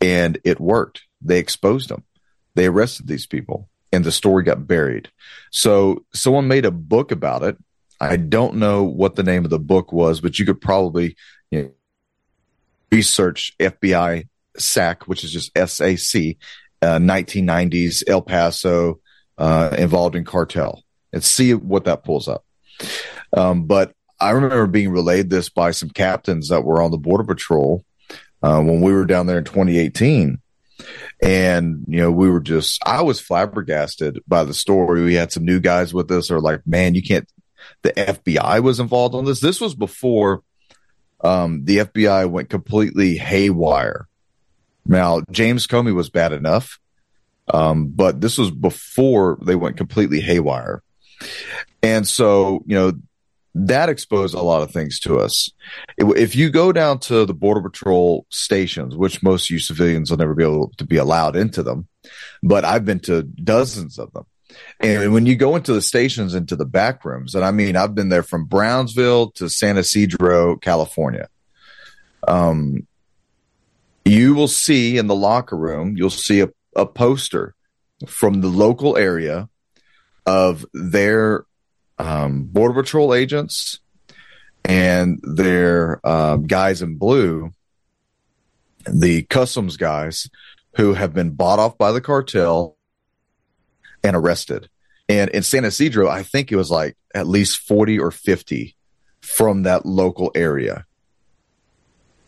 and 0.00 0.38
it 0.42 0.58
worked. 0.58 1.02
They 1.22 1.38
exposed 1.38 1.90
them. 1.90 2.02
They 2.56 2.66
arrested 2.66 3.06
these 3.06 3.26
people 3.26 3.68
and 3.92 4.04
the 4.04 4.10
story 4.10 4.42
got 4.42 4.66
buried. 4.66 5.10
So 5.52 6.04
someone 6.12 6.48
made 6.48 6.64
a 6.64 6.72
book 6.72 7.12
about 7.12 7.44
it. 7.44 7.56
I 8.00 8.16
don't 8.16 8.56
know 8.56 8.82
what 8.82 9.14
the 9.14 9.22
name 9.22 9.44
of 9.44 9.50
the 9.50 9.60
book 9.60 9.92
was, 9.92 10.20
but 10.20 10.40
you 10.40 10.44
could 10.44 10.60
probably 10.60 11.16
you 11.50 11.62
know, 11.62 11.70
research 12.90 13.52
FBI 13.58 14.28
SAC, 14.56 15.04
which 15.04 15.24
is 15.24 15.32
just 15.32 15.52
SAC, 15.56 16.36
uh, 16.82 16.98
1990s 16.98 18.02
El 18.06 18.22
Paso, 18.22 19.00
uh, 19.36 19.74
involved 19.78 20.16
in 20.16 20.24
cartel. 20.24 20.82
and 21.12 21.24
see 21.24 21.54
what 21.54 21.84
that 21.84 22.04
pulls 22.04 22.28
up. 22.28 22.44
Um, 23.32 23.64
but 23.64 23.94
I 24.20 24.30
remember 24.30 24.66
being 24.66 24.90
relayed 24.90 25.30
this 25.30 25.48
by 25.48 25.70
some 25.70 25.90
captains 25.90 26.48
that 26.48 26.64
were 26.64 26.82
on 26.82 26.90
the 26.90 26.98
border 26.98 27.24
patrol 27.24 27.84
uh, 28.42 28.60
when 28.60 28.80
we 28.80 28.92
were 28.92 29.06
down 29.06 29.26
there 29.26 29.38
in 29.38 29.44
2018. 29.44 30.38
And, 31.22 31.84
you 31.88 32.00
know, 32.00 32.10
we 32.10 32.28
were 32.30 32.40
just, 32.40 32.80
I 32.86 33.02
was 33.02 33.20
flabbergasted 33.20 34.20
by 34.28 34.44
the 34.44 34.54
story. 34.54 35.02
We 35.02 35.14
had 35.14 35.32
some 35.32 35.44
new 35.44 35.60
guys 35.60 35.94
with 35.94 36.10
us 36.10 36.30
or 36.30 36.40
like, 36.40 36.66
man, 36.66 36.94
you 36.94 37.02
can't, 37.02 37.28
the 37.82 37.92
FBI 37.92 38.62
was 38.62 38.80
involved 38.80 39.14
on 39.14 39.24
this. 39.24 39.40
This 39.40 39.60
was 39.60 39.74
before 39.74 40.42
um, 41.20 41.64
the 41.64 41.78
FBI 41.78 42.30
went 42.30 42.48
completely 42.48 43.16
haywire. 43.16 44.06
Now, 44.86 45.22
James 45.30 45.66
Comey 45.66 45.94
was 45.94 46.10
bad 46.10 46.32
enough, 46.32 46.78
um, 47.52 47.88
but 47.88 48.20
this 48.20 48.38
was 48.38 48.50
before 48.50 49.38
they 49.42 49.54
went 49.54 49.76
completely 49.76 50.20
haywire. 50.20 50.82
And 51.82 52.06
so, 52.06 52.62
you 52.66 52.74
know, 52.74 52.92
that 53.54 53.88
exposed 53.88 54.34
a 54.34 54.42
lot 54.42 54.62
of 54.62 54.70
things 54.70 55.00
to 55.00 55.18
us. 55.18 55.50
If 55.96 56.36
you 56.36 56.50
go 56.50 56.72
down 56.72 57.00
to 57.00 57.24
the 57.24 57.34
Border 57.34 57.60
Patrol 57.60 58.24
stations, 58.30 58.96
which 58.96 59.22
most 59.22 59.50
you 59.50 59.58
civilians 59.58 60.10
will 60.10 60.18
never 60.18 60.34
be 60.34 60.44
able 60.44 60.72
to 60.76 60.86
be 60.86 60.96
allowed 60.96 61.34
into 61.34 61.62
them, 61.62 61.88
but 62.42 62.64
I've 62.64 62.84
been 62.84 63.00
to 63.00 63.22
dozens 63.22 63.98
of 63.98 64.12
them. 64.12 64.26
And 64.80 65.12
when 65.12 65.26
you 65.26 65.36
go 65.36 65.56
into 65.56 65.72
the 65.72 65.82
stations, 65.82 66.34
into 66.34 66.56
the 66.56 66.64
back 66.64 67.04
rooms, 67.04 67.34
and 67.34 67.44
I 67.44 67.50
mean, 67.50 67.76
I've 67.76 67.94
been 67.94 68.08
there 68.08 68.22
from 68.22 68.46
Brownsville 68.46 69.32
to 69.32 69.48
San 69.48 69.76
Ysidro, 69.76 70.56
California. 70.56 71.28
Um, 72.26 72.86
you 74.04 74.34
will 74.34 74.48
see 74.48 74.96
in 74.96 75.06
the 75.06 75.14
locker 75.14 75.56
room, 75.56 75.96
you'll 75.96 76.10
see 76.10 76.40
a, 76.40 76.48
a 76.74 76.86
poster 76.86 77.54
from 78.06 78.40
the 78.40 78.48
local 78.48 78.96
area 78.96 79.48
of 80.24 80.64
their 80.72 81.44
um, 81.98 82.44
border 82.44 82.82
patrol 82.82 83.12
agents 83.12 83.80
and 84.64 85.20
their 85.22 86.00
uh, 86.04 86.36
guys 86.36 86.80
in 86.82 86.96
blue, 86.96 87.50
the 88.86 89.22
customs 89.24 89.76
guys 89.76 90.30
who 90.76 90.94
have 90.94 91.12
been 91.12 91.30
bought 91.30 91.58
off 91.58 91.76
by 91.76 91.92
the 91.92 92.00
cartel 92.00 92.77
and 94.02 94.16
arrested. 94.16 94.68
And 95.08 95.30
in 95.30 95.42
San 95.42 95.64
Ysidro, 95.64 96.08
I 96.08 96.22
think 96.22 96.52
it 96.52 96.56
was 96.56 96.70
like 96.70 96.96
at 97.14 97.26
least 97.26 97.60
40 97.60 97.98
or 97.98 98.10
50 98.10 98.76
from 99.20 99.62
that 99.62 99.86
local 99.86 100.30
area. 100.34 100.84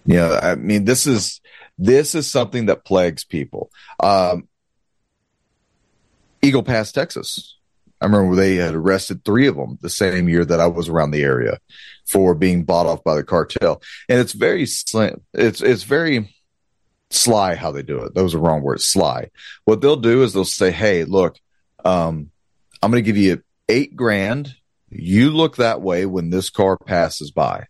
Yeah, 0.07 0.41
I 0.43 0.55
mean, 0.55 0.87
this 0.87 1.07
is 1.07 1.41
this 1.79 2.15
is 2.15 2.27
something 2.27 2.67
that 2.67 2.85
plagues 2.85 3.25
people. 3.25 3.71
Um, 4.03 4.49
Eagle 6.43 6.63
Pass, 6.63 6.93
Texas. 6.93 7.57
I 8.01 8.07
remember 8.07 8.35
they 8.35 8.57
had 8.57 8.75
arrested 8.75 9.25
three 9.25 9.47
of 9.47 9.57
them 9.57 9.79
the 9.83 9.91
same 9.91 10.29
year 10.29 10.45
that 10.45 10.61
I 10.61 10.67
was 10.67 10.89
around 10.89 11.11
the 11.11 11.23
area 11.23 11.59
for 12.07 12.35
being 12.35 12.65
bought 12.65 12.87
off 12.87 13.05
by 13.05 13.15
the 13.15 13.23
cartel. 13.23 13.83
And 14.09 14.19
it's 14.19 14.33
very 14.33 14.65
slim. 14.65 15.21
It's, 15.35 15.61
it's 15.61 15.83
very 15.83 16.35
sly 17.11 17.57
how 17.57 17.73
they 17.73 17.83
do 17.83 17.99
it. 18.03 18.15
Those 18.15 18.35
are 18.35 18.39
wrong 18.39 18.63
words, 18.63 18.87
sly. 18.87 19.31
What 19.65 19.83
they'll 19.83 19.97
do 19.97 20.23
is 20.23 20.33
they'll 20.33 20.45
say, 20.47 20.71
Hey, 20.71 21.05
look, 21.05 21.39
um, 21.85 22.31
I'm 22.83 22.91
going 22.91 23.03
to 23.03 23.07
give 23.07 23.17
you 23.17 23.43
eight 23.69 23.97
grand. 23.97 24.55
You 24.89 25.31
look 25.31 25.57
that 25.57 25.83
way 25.83 26.05
when 26.07 26.31
this 26.31 26.51
car 26.51 26.77
passes 26.77 27.31
by. 27.31 27.67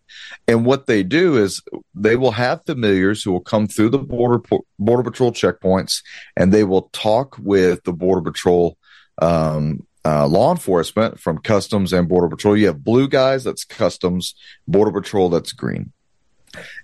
And 0.48 0.64
what 0.64 0.86
they 0.86 1.02
do 1.02 1.36
is 1.36 1.62
they 1.94 2.16
will 2.16 2.30
have 2.30 2.64
familiars 2.64 3.22
who 3.22 3.32
will 3.32 3.40
come 3.40 3.66
through 3.66 3.90
the 3.90 3.98
border, 3.98 4.42
border 4.78 5.02
patrol 5.02 5.30
checkpoints 5.30 6.02
and 6.36 6.50
they 6.50 6.64
will 6.64 6.88
talk 6.92 7.36
with 7.38 7.84
the 7.84 7.92
border 7.92 8.22
patrol, 8.22 8.78
um, 9.20 9.86
uh, 10.02 10.26
law 10.26 10.50
enforcement 10.50 11.20
from 11.20 11.36
customs 11.36 11.92
and 11.92 12.08
border 12.08 12.28
patrol. 12.28 12.56
You 12.56 12.68
have 12.68 12.82
blue 12.82 13.06
guys, 13.06 13.44
that's 13.44 13.64
customs, 13.64 14.34
border 14.66 14.92
patrol, 14.92 15.28
that's 15.28 15.52
green. 15.52 15.92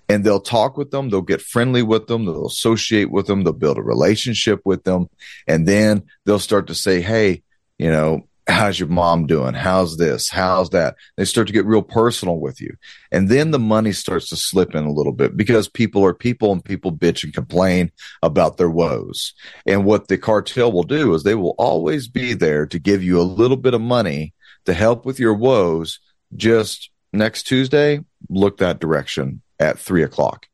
And 0.09 0.23
they'll 0.23 0.39
talk 0.39 0.77
with 0.77 0.91
them. 0.91 1.09
They'll 1.09 1.21
get 1.21 1.41
friendly 1.41 1.83
with 1.83 2.07
them. 2.07 2.25
They'll 2.25 2.47
associate 2.47 3.11
with 3.11 3.27
them. 3.27 3.43
They'll 3.43 3.53
build 3.53 3.77
a 3.77 3.83
relationship 3.83 4.61
with 4.63 4.83
them. 4.83 5.09
And 5.47 5.67
then 5.67 6.03
they'll 6.25 6.39
start 6.39 6.67
to 6.67 6.75
say, 6.75 7.01
Hey, 7.01 7.43
you 7.77 7.91
know, 7.91 8.27
how's 8.47 8.79
your 8.79 8.87
mom 8.87 9.27
doing? 9.27 9.53
How's 9.53 9.97
this? 9.97 10.29
How's 10.29 10.69
that? 10.69 10.95
They 11.17 11.25
start 11.25 11.47
to 11.47 11.53
get 11.53 11.65
real 11.65 11.81
personal 11.81 12.39
with 12.39 12.61
you. 12.61 12.75
And 13.11 13.29
then 13.29 13.51
the 13.51 13.59
money 13.59 13.91
starts 13.91 14.29
to 14.29 14.35
slip 14.35 14.73
in 14.73 14.85
a 14.85 14.91
little 14.91 15.11
bit 15.11 15.35
because 15.35 15.67
people 15.67 16.05
are 16.05 16.13
people 16.13 16.51
and 16.51 16.63
people 16.63 16.91
bitch 16.91 17.23
and 17.23 17.33
complain 17.33 17.91
about 18.23 18.57
their 18.57 18.69
woes. 18.69 19.33
And 19.65 19.85
what 19.85 20.07
the 20.07 20.17
cartel 20.17 20.71
will 20.71 20.83
do 20.83 21.13
is 21.13 21.23
they 21.23 21.35
will 21.35 21.55
always 21.57 22.07
be 22.07 22.33
there 22.33 22.65
to 22.67 22.79
give 22.79 23.03
you 23.03 23.19
a 23.19 23.23
little 23.23 23.57
bit 23.57 23.73
of 23.73 23.81
money 23.81 24.33
to 24.65 24.73
help 24.73 25.05
with 25.05 25.19
your 25.19 25.33
woes. 25.33 25.99
Just 26.35 26.89
next 27.13 27.43
Tuesday, 27.43 27.99
look 28.29 28.57
that 28.57 28.79
direction 28.79 29.41
at 29.59 29.79
three 29.79 30.03
o'clock. 30.03 30.47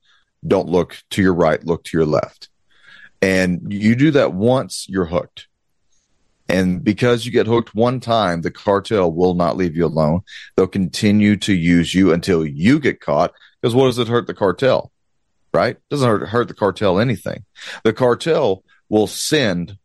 Don't 0.45 0.69
look 0.69 0.97
to 1.11 1.21
your 1.21 1.33
right, 1.33 1.63
look 1.65 1.83
to 1.85 1.97
your 1.97 2.05
left. 2.05 2.49
And 3.21 3.71
you 3.71 3.95
do 3.95 4.11
that 4.11 4.33
once, 4.33 4.85
you're 4.89 5.05
hooked 5.05 5.47
and 6.49 6.83
because 6.83 7.25
you 7.25 7.31
get 7.31 7.47
hooked 7.47 7.73
one 7.73 7.99
time, 7.99 8.41
the 8.41 8.51
cartel 8.51 9.11
will 9.11 9.33
not 9.33 9.57
leave 9.57 9.75
you 9.75 9.85
alone. 9.85 10.21
They'll 10.55 10.67
continue 10.67 11.37
to 11.37 11.53
use 11.53 11.93
you 11.93 12.11
until 12.11 12.45
you 12.45 12.79
get 12.79 12.99
caught. 12.99 13.33
Because 13.61 13.73
what 13.73 13.85
does 13.85 13.99
it 13.99 14.07
hurt 14.07 14.27
the 14.27 14.33
cartel? 14.33 14.91
Right? 15.53 15.77
Doesn't 15.89 16.07
hurt, 16.07 16.27
hurt 16.29 16.47
the 16.49 16.53
cartel 16.53 16.99
anything. 16.99 17.45
The 17.83 17.93
cartel 17.93 18.63
will 18.89 19.07
send 19.07 19.77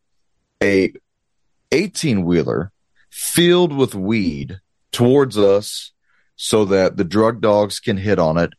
a 0.62 0.92
18 1.70 2.24
wheeler 2.24 2.72
filled 3.10 3.74
with 3.74 3.94
weed 3.94 4.60
towards 4.90 5.38
us 5.38 5.92
so 6.36 6.64
that 6.66 6.96
the 6.96 7.04
drug 7.04 7.40
dogs 7.40 7.78
can 7.78 7.96
hit 7.96 8.18
on 8.18 8.36
it. 8.36 8.52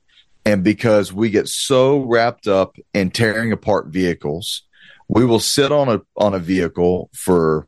And 0.46 0.64
because 0.64 1.14
we 1.14 1.30
get 1.30 1.48
so 1.48 2.00
wrapped 2.00 2.48
up 2.48 2.76
in 2.94 3.12
tearing 3.12 3.52
apart 3.52 3.88
vehicles, 3.88 4.64
we 5.08 5.26
will 5.26 5.40
sit 5.40 5.72
on 5.72 5.90
a 5.90 6.02
on 6.16 6.34
a 6.34 6.40
vehicle 6.40 7.10
for 7.14 7.68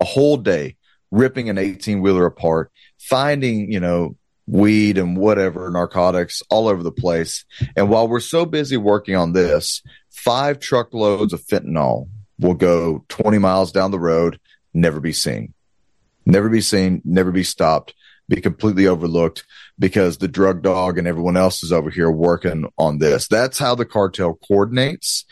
a 0.00 0.04
whole 0.04 0.36
day 0.36 0.76
ripping 1.10 1.50
an 1.50 1.58
18 1.58 2.00
wheeler 2.00 2.26
apart, 2.26 2.70
finding, 2.98 3.70
you 3.70 3.80
know, 3.80 4.16
weed 4.46 4.98
and 4.98 5.16
whatever 5.16 5.70
narcotics 5.70 6.42
all 6.50 6.68
over 6.68 6.82
the 6.82 6.92
place. 6.92 7.44
And 7.76 7.88
while 7.88 8.08
we're 8.08 8.20
so 8.20 8.46
busy 8.46 8.76
working 8.76 9.16
on 9.16 9.32
this, 9.32 9.82
five 10.10 10.58
truckloads 10.58 11.32
of 11.32 11.42
fentanyl 11.42 12.08
will 12.38 12.54
go 12.54 13.04
20 13.08 13.38
miles 13.38 13.72
down 13.72 13.90
the 13.90 13.98
road, 13.98 14.40
never 14.72 15.00
be 15.00 15.12
seen, 15.12 15.54
never 16.26 16.48
be 16.48 16.60
seen, 16.60 17.02
never 17.04 17.30
be 17.30 17.44
stopped, 17.44 17.94
be 18.30 18.40
completely 18.40 18.86
overlooked 18.86 19.44
because 19.78 20.16
the 20.16 20.28
drug 20.28 20.62
dog 20.62 20.96
and 20.96 21.06
everyone 21.06 21.36
else 21.36 21.62
is 21.62 21.72
over 21.72 21.90
here 21.90 22.10
working 22.10 22.70
on 22.78 22.98
this. 22.98 23.28
That's 23.28 23.58
how 23.58 23.74
the 23.74 23.84
cartel 23.84 24.38
coordinates 24.48 25.26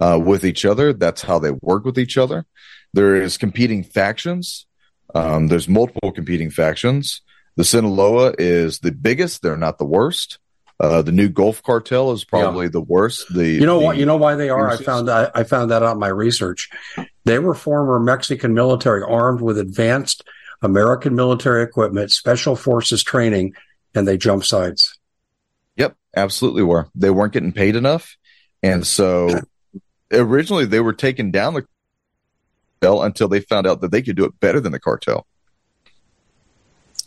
uh, 0.00 0.18
with 0.22 0.44
each 0.44 0.64
other. 0.64 0.92
That's 0.92 1.22
how 1.22 1.38
they 1.38 1.52
work 1.52 1.84
with 1.84 1.98
each 1.98 2.16
other. 2.16 2.46
There 2.94 3.14
is 3.14 3.36
competing 3.36 3.84
factions. 3.84 4.66
Um, 5.14 5.48
there's 5.48 5.68
multiple 5.68 6.10
competing 6.10 6.50
factions. 6.50 7.20
The 7.56 7.64
Sinaloa 7.64 8.34
is 8.38 8.80
the 8.80 8.92
biggest. 8.92 9.42
They're 9.42 9.56
not 9.56 9.78
the 9.78 9.84
worst. 9.84 10.38
Uh, 10.80 11.02
the 11.02 11.12
new 11.12 11.28
Gulf 11.28 11.62
cartel 11.62 12.12
is 12.12 12.24
probably 12.24 12.66
yeah. 12.66 12.72
the 12.72 12.80
worst. 12.80 13.34
The 13.34 13.48
you 13.48 13.66
know 13.66 13.80
the, 13.80 13.84
what 13.84 13.96
you 13.96 14.06
know 14.06 14.16
why 14.16 14.36
they 14.36 14.48
are. 14.48 14.70
I 14.70 14.76
found 14.76 15.10
I, 15.10 15.28
I 15.34 15.42
found 15.42 15.72
that 15.72 15.82
out 15.82 15.94
in 15.94 15.98
my 15.98 16.08
research. 16.08 16.70
They 17.24 17.40
were 17.40 17.54
former 17.54 17.98
Mexican 17.98 18.54
military 18.54 19.02
armed 19.02 19.40
with 19.40 19.58
advanced 19.58 20.22
American 20.62 21.14
military 21.14 21.62
equipment, 21.62 22.10
special 22.10 22.56
forces 22.56 23.02
training, 23.02 23.54
and 23.94 24.06
they 24.06 24.16
jump 24.16 24.44
sides. 24.44 24.98
Yep, 25.76 25.96
absolutely 26.16 26.62
were. 26.62 26.88
They 26.94 27.10
weren't 27.10 27.32
getting 27.32 27.52
paid 27.52 27.76
enough, 27.76 28.16
and 28.62 28.86
so 28.86 29.40
originally 30.12 30.64
they 30.64 30.80
were 30.80 30.92
taking 30.92 31.30
down 31.30 31.54
the 31.54 31.66
cartel 32.80 33.02
until 33.02 33.28
they 33.28 33.40
found 33.40 33.66
out 33.66 33.80
that 33.80 33.90
they 33.90 34.02
could 34.02 34.16
do 34.16 34.24
it 34.24 34.40
better 34.40 34.60
than 34.60 34.72
the 34.72 34.80
cartel. 34.80 35.26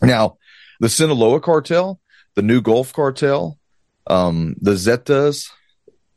Now, 0.02 0.38
the 0.80 0.90
Sinaloa 0.90 1.42
cartel, 1.42 2.00
the 2.36 2.42
new 2.42 2.62
Gulf 2.62 2.94
cartel, 2.94 3.60
um, 4.08 4.56
the 4.60 4.72
Zetas, 4.72 5.52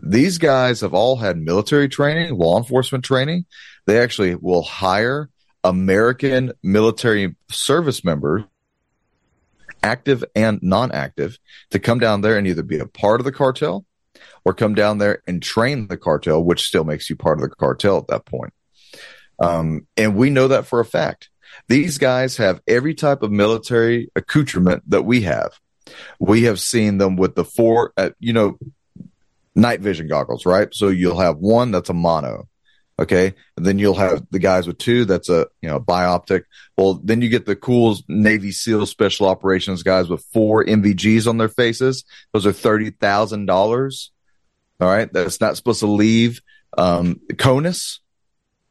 these 0.01 0.39
guys 0.39 0.80
have 0.80 0.95
all 0.95 1.16
had 1.16 1.39
military 1.39 1.89
training, 1.89 2.35
law 2.37 2.59
enforcement 2.59 3.05
training. 3.05 3.47
They 3.87 3.99
actually 3.99 4.35
will 4.35 4.62
hire 4.62 5.30
American 5.65 6.53
military 6.62 7.35
service 7.51 8.05
members, 8.05 8.43
active 9.83 10.23
and 10.37 10.62
non 10.62 10.93
active, 10.93 11.39
to 11.71 11.79
come 11.79 11.99
down 11.99 12.21
there 12.21 12.37
and 12.37 12.47
either 12.47 12.62
be 12.62 12.79
a 12.79 12.87
part 12.87 13.21
of 13.21 13.25
the 13.25 13.33
cartel 13.33 13.85
or 14.45 14.55
come 14.55 14.75
down 14.75 14.99
there 14.99 15.23
and 15.27 15.43
train 15.43 15.89
the 15.89 15.97
cartel, 15.97 16.45
which 16.45 16.62
still 16.62 16.85
makes 16.85 17.09
you 17.09 17.17
part 17.17 17.39
of 17.39 17.49
the 17.49 17.57
cartel 17.57 17.99
at 17.99 18.07
that 18.09 18.27
point. 18.27 18.53
Um, 19.43 19.87
and 19.97 20.15
we 20.15 20.31
know 20.31 20.49
that 20.49 20.67
for 20.67 20.81
a 20.81 20.85
fact. 20.85 21.31
These 21.69 21.99
guys 21.99 22.37
have 22.37 22.61
every 22.67 22.95
type 22.95 23.23
of 23.23 23.31
military 23.31 24.11
accoutrement 24.17 24.83
that 24.91 25.03
we 25.03 25.23
have. 25.23 25.53
We 26.19 26.45
have 26.45 26.61
seen 26.61 26.99
them 26.99 27.17
with 27.17 27.35
the 27.35 27.45
four, 27.45 27.93
uh, 27.97 28.11
you 28.19 28.33
know, 28.33 28.59
night 29.55 29.81
vision 29.81 30.09
goggles, 30.09 30.47
right? 30.47 30.69
So 30.73 30.89
you'll 30.89 31.21
have 31.21 31.39
one 31.39 31.71
that's 31.71 31.91
a 31.91 31.95
mono. 31.95 32.49
Okay. 32.99 33.35
And 33.57 33.67
then 33.67 33.79
you'll 33.79 33.95
have 33.95 34.25
the 34.31 34.39
guys 34.39 34.67
with 34.67 34.79
two. 34.79 35.05
That's 35.05 35.29
a, 35.29 35.47
you 35.61 35.69
know, 35.69 35.81
bioptic. 35.81 36.45
Well, 36.79 36.95
then 37.03 37.23
you 37.23 37.29
get 37.29 37.45
the 37.45 37.57
cool 37.57 37.97
Navy 38.09 38.53
SEAL 38.53 38.87
special 38.87 39.27
operations 39.27 39.83
guys 39.83 40.09
with 40.09 40.25
four 40.33 40.65
NVGs 40.65 41.27
on 41.27 41.39
their 41.39 41.49
faces. 41.49 42.05
Those 42.33 42.47
are 42.47 42.53
$30,000. 42.53 44.09
All 44.81 44.89
right. 44.89 45.13
That's 45.13 45.41
not 45.41 45.57
supposed 45.57 45.81
to 45.81 45.87
leave, 45.87 46.41
um, 46.79 47.21
CONUS. 47.33 47.99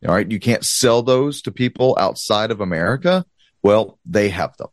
All 0.08 0.14
right. 0.14 0.30
You 0.30 0.40
can't 0.40 0.66
sell 0.66 1.02
those 1.02 1.42
to 1.44 1.52
people 1.52 1.98
outside 2.00 2.52
of 2.52 2.62
America. 2.62 3.26
Well, 3.62 4.00
they 4.06 4.30
have 4.30 4.56
them. 4.58 4.70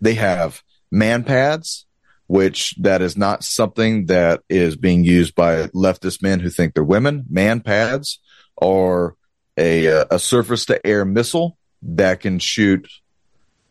They 0.00 0.14
have 0.14 0.62
man 0.90 1.22
pads, 1.22 1.86
which 2.26 2.74
that 2.78 3.00
is 3.00 3.16
not 3.16 3.44
something 3.44 4.06
that 4.06 4.42
is 4.48 4.76
being 4.76 5.04
used 5.04 5.36
by 5.36 5.68
leftist 5.68 6.20
men 6.20 6.40
who 6.40 6.50
think 6.50 6.74
they're 6.74 6.82
women. 6.82 7.26
Man 7.28 7.60
pads 7.60 8.18
are 8.60 9.14
a, 9.56 9.88
uh, 9.88 10.04
a 10.10 10.18
surface 10.18 10.66
to 10.66 10.86
air 10.86 11.04
missile 11.04 11.58
that 11.82 12.20
can 12.20 12.38
shoot 12.38 12.88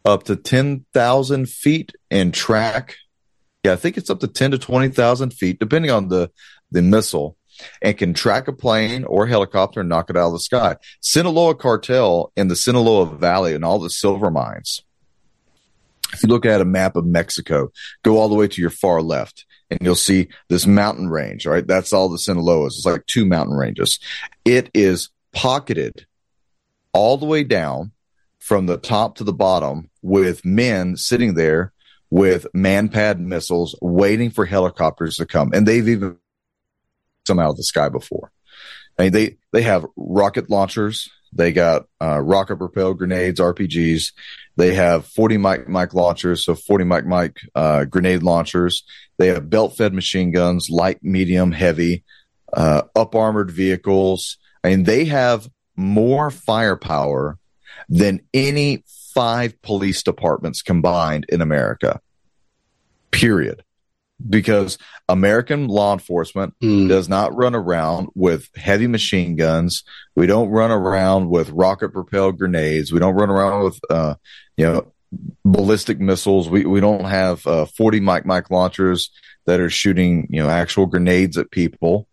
up 0.05 0.23
to 0.23 0.35
10,000 0.35 1.49
feet 1.49 1.93
and 2.09 2.33
track. 2.33 2.95
Yeah, 3.63 3.73
I 3.73 3.75
think 3.75 3.97
it's 3.97 4.09
up 4.09 4.19
to 4.21 4.27
10 4.27 4.51
to 4.51 4.57
20,000 4.57 5.33
feet, 5.33 5.59
depending 5.59 5.91
on 5.91 6.07
the, 6.09 6.31
the 6.71 6.81
missile 6.81 7.37
and 7.81 7.97
can 7.97 8.13
track 8.13 8.47
a 8.47 8.53
plane 8.53 9.03
or 9.03 9.27
helicopter 9.27 9.81
and 9.81 9.89
knock 9.89 10.09
it 10.09 10.17
out 10.17 10.27
of 10.27 10.33
the 10.33 10.39
sky. 10.39 10.75
Sinaloa 11.01 11.55
cartel 11.55 12.31
in 12.35 12.47
the 12.47 12.55
Sinaloa 12.55 13.05
Valley 13.17 13.53
and 13.53 13.65
all 13.65 13.79
the 13.79 13.89
silver 13.89 14.29
mines. 14.29 14.83
If 16.13 16.23
you 16.23 16.29
look 16.29 16.45
at 16.45 16.61
a 16.61 16.65
map 16.65 16.95
of 16.95 17.05
Mexico, 17.05 17.71
go 18.03 18.17
all 18.17 18.29
the 18.29 18.35
way 18.35 18.47
to 18.47 18.61
your 18.61 18.69
far 18.69 19.01
left 19.01 19.45
and 19.69 19.79
you'll 19.81 19.95
see 19.95 20.29
this 20.49 20.65
mountain 20.65 21.09
range, 21.09 21.45
right? 21.45 21.65
That's 21.65 21.93
all 21.93 22.09
the 22.09 22.17
Sinaloas. 22.17 22.67
It's 22.67 22.85
like 22.85 23.05
two 23.05 23.25
mountain 23.25 23.55
ranges. 23.55 23.99
It 24.45 24.69
is 24.73 25.09
pocketed 25.33 26.05
all 26.93 27.17
the 27.17 27.25
way 27.25 27.43
down 27.43 27.91
from 28.39 28.65
the 28.65 28.77
top 28.77 29.15
to 29.17 29.23
the 29.23 29.33
bottom 29.33 29.89
with 30.01 30.45
men 30.45 30.95
sitting 30.95 31.33
there 31.33 31.73
with 32.09 32.47
manpad 32.55 33.19
missiles 33.19 33.75
waiting 33.81 34.29
for 34.29 34.45
helicopters 34.45 35.17
to 35.17 35.25
come. 35.25 35.51
And 35.53 35.67
they've 35.67 35.87
even 35.87 36.17
come 37.27 37.39
out 37.39 37.49
of 37.49 37.57
the 37.57 37.63
sky 37.63 37.89
before. 37.89 38.31
I 38.97 39.03
mean, 39.03 39.11
they, 39.11 39.37
they 39.51 39.63
have 39.63 39.85
rocket 39.95 40.49
launchers. 40.49 41.09
They 41.33 41.51
got 41.51 41.87
uh, 42.01 42.19
rocket 42.19 42.57
propelled 42.57 42.97
grenades, 42.97 43.39
RPGs. 43.39 44.13
They 44.57 44.73
have 44.73 45.05
40 45.05 45.37
mic 45.37 45.69
mic 45.69 45.93
launchers, 45.93 46.43
so 46.43 46.55
40 46.55 46.83
mic 46.83 47.05
mic 47.05 47.37
uh, 47.55 47.85
grenade 47.85 48.23
launchers. 48.23 48.83
They 49.17 49.27
have 49.27 49.49
belt 49.49 49.77
fed 49.77 49.93
machine 49.93 50.31
guns, 50.31 50.69
light, 50.69 50.99
medium, 51.03 51.51
heavy, 51.51 52.03
uh, 52.53 52.83
up 52.95 53.15
armored 53.15 53.51
vehicles. 53.51 54.37
I 54.63 54.69
mean, 54.69 54.83
they 54.83 55.05
have 55.05 55.47
more 55.75 56.31
firepower 56.31 57.37
than 57.87 58.21
any 58.33 58.83
five 59.13 59.61
police 59.61 60.03
departments 60.03 60.61
combined 60.61 61.25
in 61.29 61.41
America. 61.41 62.01
Period 63.11 63.63
because 64.29 64.77
American 65.07 65.67
law 65.67 65.93
enforcement 65.93 66.53
mm. 66.61 66.87
does 66.87 67.07
not 67.07 67.35
run 67.35 67.55
around 67.55 68.09
with 68.15 68.49
heavy 68.55 68.87
machine 68.87 69.35
guns. 69.35 69.83
We 70.15 70.25
don't 70.25 70.49
run 70.49 70.71
around 70.71 71.29
with 71.29 71.49
rocket 71.51 71.89
propelled 71.89 72.37
grenades. 72.37 72.91
We 72.91 72.99
don't 72.99 73.15
run 73.15 73.29
around 73.29 73.63
with, 73.63 73.79
uh, 73.89 74.15
you 74.57 74.65
know, 74.65 74.91
ballistic 75.45 75.99
missiles. 75.99 76.49
We, 76.49 76.65
we 76.65 76.81
don't 76.81 77.05
have, 77.05 77.45
uh, 77.47 77.65
40 77.65 77.99
mic 78.01 78.25
mic 78.25 78.51
launchers 78.51 79.09
that 79.45 79.59
are 79.59 79.69
shooting, 79.69 80.27
you 80.29 80.43
know, 80.43 80.49
actual 80.49 80.85
grenades 80.85 81.37
at 81.37 81.51
people. 81.51 82.07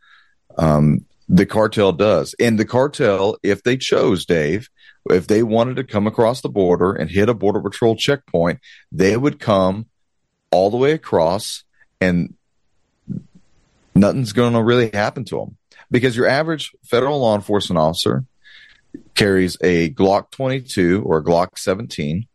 Um, 0.57 1.05
the 1.29 1.47
cartel 1.47 1.93
does. 1.93 2.35
And 2.39 2.59
the 2.59 2.65
cartel, 2.65 3.37
if 3.43 3.63
they 3.63 3.77
chose, 3.77 4.25
Dave, 4.27 4.69
if 5.11 5.27
they 5.27 5.43
wanted 5.43 5.77
to 5.77 5.85
come 5.85 6.07
across 6.07 6.41
the 6.41 6.49
border 6.49 6.93
and 6.93 7.11
hit 7.11 7.29
a 7.29 7.35
border 7.35 7.61
patrol 7.61 7.97
checkpoint, 7.97 8.61
they 8.93 9.17
would 9.17 9.41
come 9.41 9.87
all 10.51 10.71
the 10.71 10.77
way 10.77 10.93
across 10.93 11.65
and 12.01 12.35
nothing's 13.95 14.33
going 14.33 14.53
to 14.53 14.63
really 14.63 14.91
happen 14.93 15.25
to 15.25 15.39
them 15.39 15.57
because 15.91 16.17
your 16.17 16.27
average 16.27 16.73
federal 16.85 17.21
law 17.21 17.35
enforcement 17.35 17.79
officer 17.79 18.25
carries 19.15 19.57
a 19.63 19.91
Glock 19.91 20.31
22 20.31 21.03
or 21.05 21.19
a 21.19 21.25
Glock 21.25 21.59
17. 21.59 22.27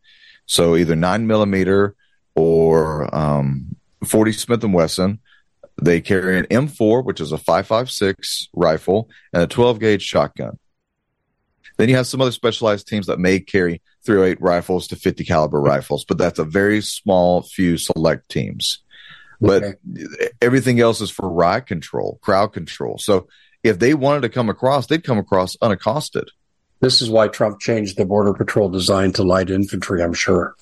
So 0.50 0.76
either 0.76 0.96
nine 0.96 1.28
millimeter 1.28 1.96
or 2.36 3.14
um, 3.16 3.76
40 4.06 4.32
Smith 4.34 4.64
and 4.64 4.74
Wesson. 4.74 5.20
They 5.82 6.02
carry 6.02 6.38
an 6.38 6.46
M4, 6.48 7.06
which 7.06 7.22
is 7.22 7.32
a 7.32 7.38
5.56 7.38 8.50
rifle, 8.54 9.10
and 9.32 9.44
a 9.44 9.48
12 9.48 9.80
gauge 9.80 10.02
shotgun. 10.02 10.60
Then 11.78 11.88
you 11.88 11.96
have 11.96 12.08
some 12.08 12.20
other 12.20 12.34
specialized 12.34 12.88
teams 12.88 13.08
that 13.08 13.20
may 13.20 13.40
carry 13.40 13.82
308 14.04 14.42
rifles 14.42 14.88
to 14.88 14.98
50 14.98 15.24
caliber 15.24 15.62
rifles, 15.62 16.04
but 16.04 16.18
that's 16.18 16.38
a 16.38 16.44
very 16.44 16.82
small 16.82 17.44
few 17.44 17.78
select 17.78 18.28
teams 18.28 18.80
but 19.42 19.64
okay. 19.64 20.28
everything 20.42 20.80
else 20.80 21.02
is 21.02 21.10
for 21.10 21.30
riot 21.30 21.66
control, 21.68 22.20
crowd 22.22 22.54
control. 22.54 22.98
So 22.98 23.28
if 23.64 23.80
they 23.80 23.94
wanted 23.94 24.22
to 24.22 24.30
come 24.30 24.50
across, 24.50 24.88
they'd 24.88 25.04
come 25.04 25.18
across 25.18 25.56
unaccosted. 25.62 26.30
This 26.82 27.02
is 27.02 27.10
why 27.10 27.28
Trump 27.28 27.60
changed 27.60 27.98
the 27.98 28.06
border 28.06 28.34
patrol 28.34 28.70
design 28.70 29.12
to 29.14 29.24
light 29.24 29.50
infantry, 29.50 30.02
I'm 30.02 30.14
sure. 30.14 30.56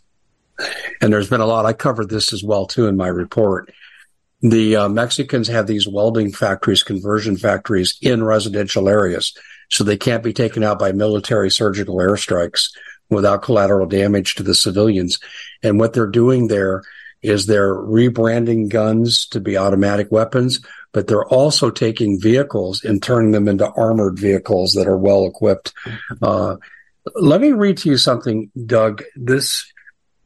And 1.02 1.14
there's 1.14 1.30
been 1.30 1.42
a 1.42 1.46
lot. 1.46 1.66
I 1.66 1.74
covered 1.74 2.10
this 2.10 2.34
as 2.34 2.44
well 2.44 2.66
too 2.66 2.88
in 2.88 2.98
my 2.98 3.08
report. 3.08 3.72
The 4.42 4.76
uh, 4.76 4.90
Mexicans 4.90 5.48
have 5.48 5.68
these 5.68 5.88
welding 5.88 6.32
factories, 6.32 6.84
conversion 6.84 7.38
factories 7.38 7.98
in 8.02 8.24
residential 8.24 8.88
areas, 8.88 9.36
so 9.70 9.84
they 9.84 9.98
can't 9.98 10.24
be 10.24 10.34
taken 10.34 10.64
out 10.64 10.80
by 10.80 10.92
military 10.92 11.50
surgical 11.50 11.98
airstrikes 11.98 12.70
without 13.10 13.42
collateral 13.42 13.88
damage 13.88 14.36
to 14.36 14.44
the 14.44 14.56
civilians. 14.56 15.20
And 15.64 15.80
what 15.80 15.94
they're 15.94 16.08
doing 16.08 16.48
there 16.48 16.84
is 17.22 17.46
they're 17.46 17.76
rebranding 17.76 18.70
guns 18.70 19.26
to 19.28 19.40
be 19.40 19.58
automatic 19.58 20.12
weapons, 20.12 20.60
but 20.92 21.08
they're 21.08 21.26
also 21.28 21.70
taking 21.70 22.20
vehicles 22.20 22.84
and 22.84 23.02
turning 23.02 23.32
them 23.32 23.48
into 23.48 23.70
armored 23.72 24.18
vehicles 24.20 24.74
that 24.74 24.88
are 24.88 24.98
well 24.98 25.26
equipped. 25.26 25.74
Uh, 26.22 26.58
let 27.16 27.42
me 27.42 27.52
read 27.52 27.78
to 27.78 27.90
you 27.90 27.98
something, 27.98 28.52
Doug. 28.66 29.04
This 29.16 29.72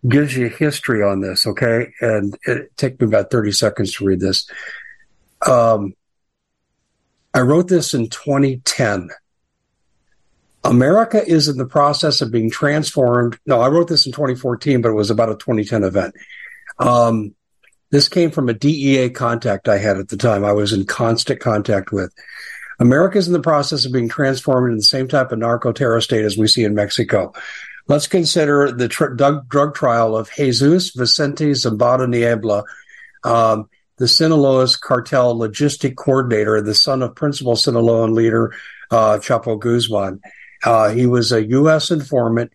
gives 0.08 0.36
you 0.36 0.50
history 0.50 1.04
on 1.04 1.22
this, 1.22 1.46
okay? 1.46 1.94
And 2.02 2.38
it 2.46 2.76
took 2.78 3.00
me 3.00 3.08
about 3.08 3.32
30 3.32 3.52
seconds 3.52 3.94
to 3.94 4.06
read 4.06 4.20
this. 4.20 4.50
Um, 5.48 5.94
I 7.34 7.42
wrote 7.42 7.68
this 7.68 7.94
in 7.94 8.10
2010. 8.10 9.10
America 10.64 11.26
is 11.26 11.48
in 11.48 11.58
the 11.58 11.66
process 11.66 12.22
of 12.22 12.32
being 12.32 12.50
transformed. 12.52 13.39
No, 13.46 13.62
I 13.62 13.68
wrote 13.70 13.88
this 13.88 14.06
in 14.06 14.12
2014, 14.12 14.82
but 14.82 14.89
it 14.89 14.96
was 14.96 15.10
about 15.10 15.30
a 15.30 15.36
2010 15.36 15.84
event. 15.84 16.16
Um, 16.82 17.36
this 17.91 18.07
came 18.07 18.32
from 18.32 18.49
a 18.49 18.53
DEA 18.53 19.09
contact 19.09 19.67
I 19.67 19.77
had 19.77 19.97
at 19.97 20.09
the 20.09 20.17
time. 20.17 20.43
I 20.43 20.53
was 20.53 20.73
in 20.73 20.86
constant 20.86 21.39
contact 21.39 21.91
with. 21.91 22.13
America 22.79 23.17
is 23.17 23.27
in 23.27 23.34
the 23.34 23.39
process 23.39 23.86
of 23.86 23.91
being 23.91 24.09
transformed 24.09 24.69
into 24.69 24.77
the 24.77 24.84
same 24.84 25.07
type 25.07 25.32
of 25.32 25.39
narco 25.39 25.71
terror 25.71 26.01
state 26.01 26.25
as 26.25 26.38
we 26.38 26.47
see 26.47 26.63
in 26.63 26.73
Mexico. 26.73 27.34
Let's 27.88 28.07
consider 28.07 28.71
the 28.71 28.88
tr- 28.88 29.07
drug, 29.07 29.47
drug, 29.49 29.75
trial 29.75 30.15
of 30.15 30.32
Jesus 30.32 30.91
Vicente 30.91 31.51
Zambada 31.51 32.09
Niebla, 32.09 32.63
um, 33.23 33.69
the 33.97 34.07
Sinaloa's 34.07 34.77
cartel 34.77 35.36
logistic 35.36 35.95
coordinator, 35.95 36.61
the 36.61 36.73
son 36.73 37.03
of 37.03 37.15
principal 37.15 37.53
Sinaloan 37.53 38.13
leader 38.15 38.53
uh, 38.89 39.17
Chapo 39.17 39.59
Guzman. 39.59 40.21
Uh, 40.63 40.89
he 40.89 41.05
was 41.05 41.32
a 41.32 41.45
U.S. 41.49 41.91
informant 41.91 42.51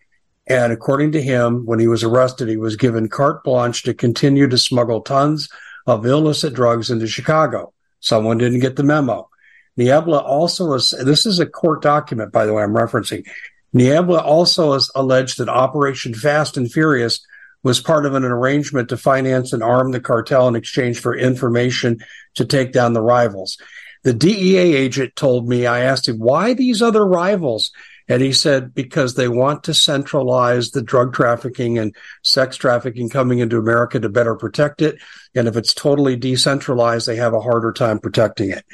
and 0.46 0.72
according 0.72 1.12
to 1.12 1.22
him, 1.22 1.66
when 1.66 1.78
he 1.78 1.88
was 1.88 2.04
arrested, 2.04 2.48
he 2.48 2.56
was 2.56 2.76
given 2.76 3.08
carte 3.08 3.42
blanche 3.42 3.82
to 3.82 3.94
continue 3.94 4.46
to 4.48 4.58
smuggle 4.58 5.00
tons 5.00 5.48
of 5.86 6.06
illicit 6.06 6.54
drugs 6.54 6.90
into 6.90 7.06
Chicago. 7.06 7.72
Someone 8.00 8.38
didn't 8.38 8.60
get 8.60 8.76
the 8.76 8.82
memo. 8.82 9.28
Niebla 9.76 10.18
also 10.18 10.72
is, 10.74 10.90
this 10.90 11.26
is 11.26 11.38
a 11.38 11.46
court 11.46 11.82
document, 11.82 12.32
by 12.32 12.46
the 12.46 12.52
way, 12.52 12.62
I'm 12.62 12.74
referencing. 12.74 13.26
Niebla 13.72 14.20
also 14.20 14.72
has 14.72 14.90
alleged 14.94 15.38
that 15.38 15.48
Operation 15.48 16.14
Fast 16.14 16.56
and 16.56 16.70
Furious 16.70 17.24
was 17.62 17.80
part 17.80 18.06
of 18.06 18.14
an 18.14 18.24
arrangement 18.24 18.88
to 18.88 18.96
finance 18.96 19.52
and 19.52 19.62
arm 19.62 19.90
the 19.90 20.00
cartel 20.00 20.46
in 20.46 20.54
exchange 20.54 21.00
for 21.00 21.16
information 21.16 21.98
to 22.34 22.44
take 22.44 22.72
down 22.72 22.92
the 22.92 23.02
rivals. 23.02 23.58
The 24.04 24.14
DEA 24.14 24.76
agent 24.76 25.16
told 25.16 25.48
me, 25.48 25.66
I 25.66 25.80
asked 25.80 26.08
him, 26.08 26.20
why 26.20 26.54
these 26.54 26.80
other 26.80 27.04
rivals? 27.04 27.72
And 28.08 28.22
he 28.22 28.32
said, 28.32 28.74
because 28.74 29.14
they 29.14 29.28
want 29.28 29.64
to 29.64 29.74
centralize 29.74 30.70
the 30.70 30.82
drug 30.82 31.12
trafficking 31.12 31.78
and 31.78 31.94
sex 32.22 32.56
trafficking 32.56 33.08
coming 33.08 33.40
into 33.40 33.58
America 33.58 33.98
to 33.98 34.08
better 34.08 34.36
protect 34.36 34.80
it. 34.80 34.98
And 35.34 35.48
if 35.48 35.56
it's 35.56 35.74
totally 35.74 36.16
decentralized, 36.16 37.06
they 37.06 37.16
have 37.16 37.34
a 37.34 37.40
harder 37.40 37.72
time 37.72 37.98
protecting 37.98 38.50
it. 38.50 38.64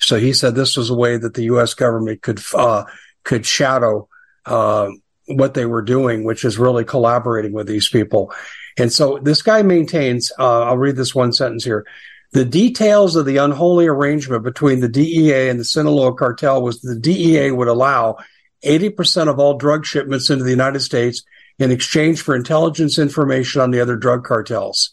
So 0.00 0.18
he 0.18 0.32
said 0.32 0.54
this 0.54 0.76
was 0.76 0.90
a 0.90 0.94
way 0.94 1.18
that 1.18 1.34
the 1.34 1.44
U.S. 1.44 1.74
government 1.74 2.22
could, 2.22 2.40
uh, 2.54 2.84
could 3.22 3.46
shadow, 3.46 4.08
uh, 4.46 4.88
what 5.26 5.54
they 5.54 5.66
were 5.66 5.82
doing, 5.82 6.24
which 6.24 6.44
is 6.44 6.58
really 6.58 6.84
collaborating 6.84 7.52
with 7.52 7.68
these 7.68 7.88
people. 7.88 8.32
And 8.78 8.92
so 8.92 9.18
this 9.18 9.42
guy 9.42 9.62
maintains, 9.62 10.32
uh, 10.38 10.62
I'll 10.62 10.78
read 10.78 10.96
this 10.96 11.14
one 11.14 11.32
sentence 11.32 11.64
here. 11.64 11.86
The 12.32 12.44
details 12.44 13.16
of 13.16 13.26
the 13.26 13.38
unholy 13.38 13.86
arrangement 13.86 14.44
between 14.44 14.80
the 14.80 14.88
DEA 14.88 15.48
and 15.48 15.58
the 15.58 15.64
Sinaloa 15.64 16.14
cartel 16.14 16.62
was 16.62 16.80
the 16.80 16.98
DEA 16.98 17.50
would 17.50 17.68
allow 17.68 18.18
80% 18.64 19.28
of 19.28 19.38
all 19.38 19.56
drug 19.56 19.86
shipments 19.86 20.30
into 20.30 20.44
the 20.44 20.50
United 20.50 20.80
States 20.80 21.22
in 21.58 21.70
exchange 21.70 22.22
for 22.22 22.34
intelligence 22.34 22.98
information 22.98 23.60
on 23.60 23.70
the 23.70 23.80
other 23.80 23.96
drug 23.96 24.24
cartels. 24.24 24.90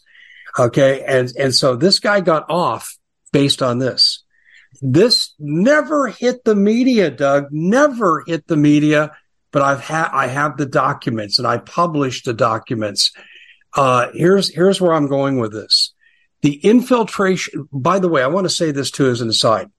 Okay. 0.58 1.02
And, 1.04 1.32
and 1.38 1.54
so 1.54 1.76
this 1.76 1.98
guy 1.98 2.20
got 2.20 2.50
off 2.50 2.96
based 3.32 3.62
on 3.62 3.78
this. 3.78 4.24
This 4.82 5.34
never 5.38 6.08
hit 6.08 6.44
the 6.44 6.54
media, 6.54 7.10
Doug, 7.10 7.46
never 7.50 8.22
hit 8.26 8.46
the 8.46 8.56
media, 8.56 9.16
but 9.50 9.62
I've 9.62 9.80
had, 9.80 10.10
I 10.12 10.26
have 10.26 10.56
the 10.56 10.66
documents 10.66 11.38
and 11.38 11.46
I 11.46 11.58
published 11.58 12.26
the 12.26 12.34
documents. 12.34 13.12
Uh, 13.74 14.08
here's, 14.12 14.54
here's 14.54 14.80
where 14.80 14.92
I'm 14.92 15.08
going 15.08 15.38
with 15.38 15.52
this. 15.52 15.94
The 16.42 16.54
infiltration, 16.54 17.68
by 17.72 17.98
the 17.98 18.08
way, 18.08 18.22
I 18.22 18.28
want 18.28 18.44
to 18.44 18.54
say 18.54 18.70
this 18.70 18.90
too 18.90 19.08
as 19.08 19.20
an 19.20 19.28
aside. 19.28 19.70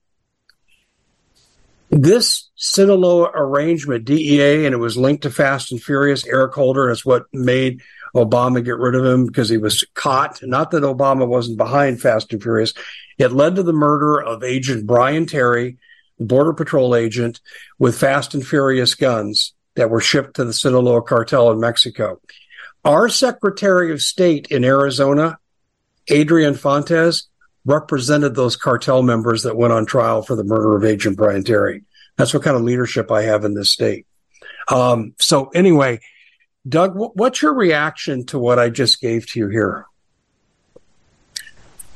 This 1.90 2.48
Sinaloa 2.54 3.32
arrangement, 3.34 4.04
DEA, 4.04 4.64
and 4.64 4.72
it 4.72 4.78
was 4.78 4.96
linked 4.96 5.24
to 5.24 5.30
Fast 5.30 5.72
and 5.72 5.82
Furious, 5.82 6.24
Eric 6.24 6.54
Holder, 6.54 6.86
and 6.86 6.92
it's 6.92 7.04
what 7.04 7.24
made 7.32 7.82
Obama 8.14 8.64
get 8.64 8.78
rid 8.78 8.94
of 8.94 9.04
him 9.04 9.26
because 9.26 9.48
he 9.48 9.58
was 9.58 9.84
caught. 9.94 10.40
Not 10.42 10.70
that 10.70 10.84
Obama 10.84 11.26
wasn't 11.26 11.58
behind 11.58 12.00
Fast 12.00 12.32
and 12.32 12.40
Furious. 12.40 12.74
It 13.18 13.32
led 13.32 13.56
to 13.56 13.64
the 13.64 13.72
murder 13.72 14.22
of 14.22 14.44
Agent 14.44 14.86
Brian 14.86 15.26
Terry, 15.26 15.78
the 16.18 16.26
Border 16.26 16.52
Patrol 16.52 16.94
agent, 16.94 17.40
with 17.78 17.98
Fast 17.98 18.34
and 18.34 18.46
Furious 18.46 18.94
guns 18.94 19.52
that 19.74 19.90
were 19.90 20.00
shipped 20.00 20.36
to 20.36 20.44
the 20.44 20.52
Sinaloa 20.52 21.02
cartel 21.02 21.50
in 21.50 21.58
Mexico. 21.58 22.20
Our 22.84 23.08
Secretary 23.08 23.92
of 23.92 24.00
State 24.00 24.46
in 24.48 24.64
Arizona, 24.64 25.38
Adrian 26.06 26.54
Fontes, 26.54 27.29
represented 27.64 28.34
those 28.34 28.56
cartel 28.56 29.02
members 29.02 29.42
that 29.42 29.56
went 29.56 29.72
on 29.72 29.86
trial 29.86 30.22
for 30.22 30.36
the 30.36 30.44
murder 30.44 30.76
of 30.76 30.84
Agent 30.84 31.16
Brian 31.16 31.44
Terry. 31.44 31.82
That's 32.16 32.34
what 32.34 32.42
kind 32.42 32.56
of 32.56 32.62
leadership 32.62 33.10
I 33.10 33.22
have 33.22 33.44
in 33.44 33.54
this 33.54 33.70
state. 33.70 34.06
Um, 34.68 35.14
so 35.18 35.48
anyway, 35.48 36.00
Doug, 36.68 36.92
what's 36.94 37.42
your 37.42 37.54
reaction 37.54 38.26
to 38.26 38.38
what 38.38 38.58
I 38.58 38.68
just 38.68 39.00
gave 39.00 39.26
to 39.28 39.38
you 39.38 39.48
here? 39.48 39.86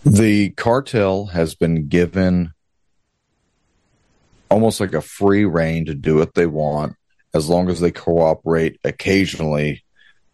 The 0.04 0.50
cartel 0.50 1.26
has 1.26 1.54
been 1.54 1.88
given 1.88 2.52
almost 4.50 4.80
like 4.80 4.94
a 4.94 5.00
free 5.00 5.44
reign 5.44 5.86
to 5.86 5.94
do 5.94 6.16
what 6.16 6.34
they 6.34 6.46
want 6.46 6.96
as 7.32 7.48
long 7.48 7.68
as 7.68 7.80
they 7.80 7.90
cooperate 7.90 8.78
occasionally 8.84 9.84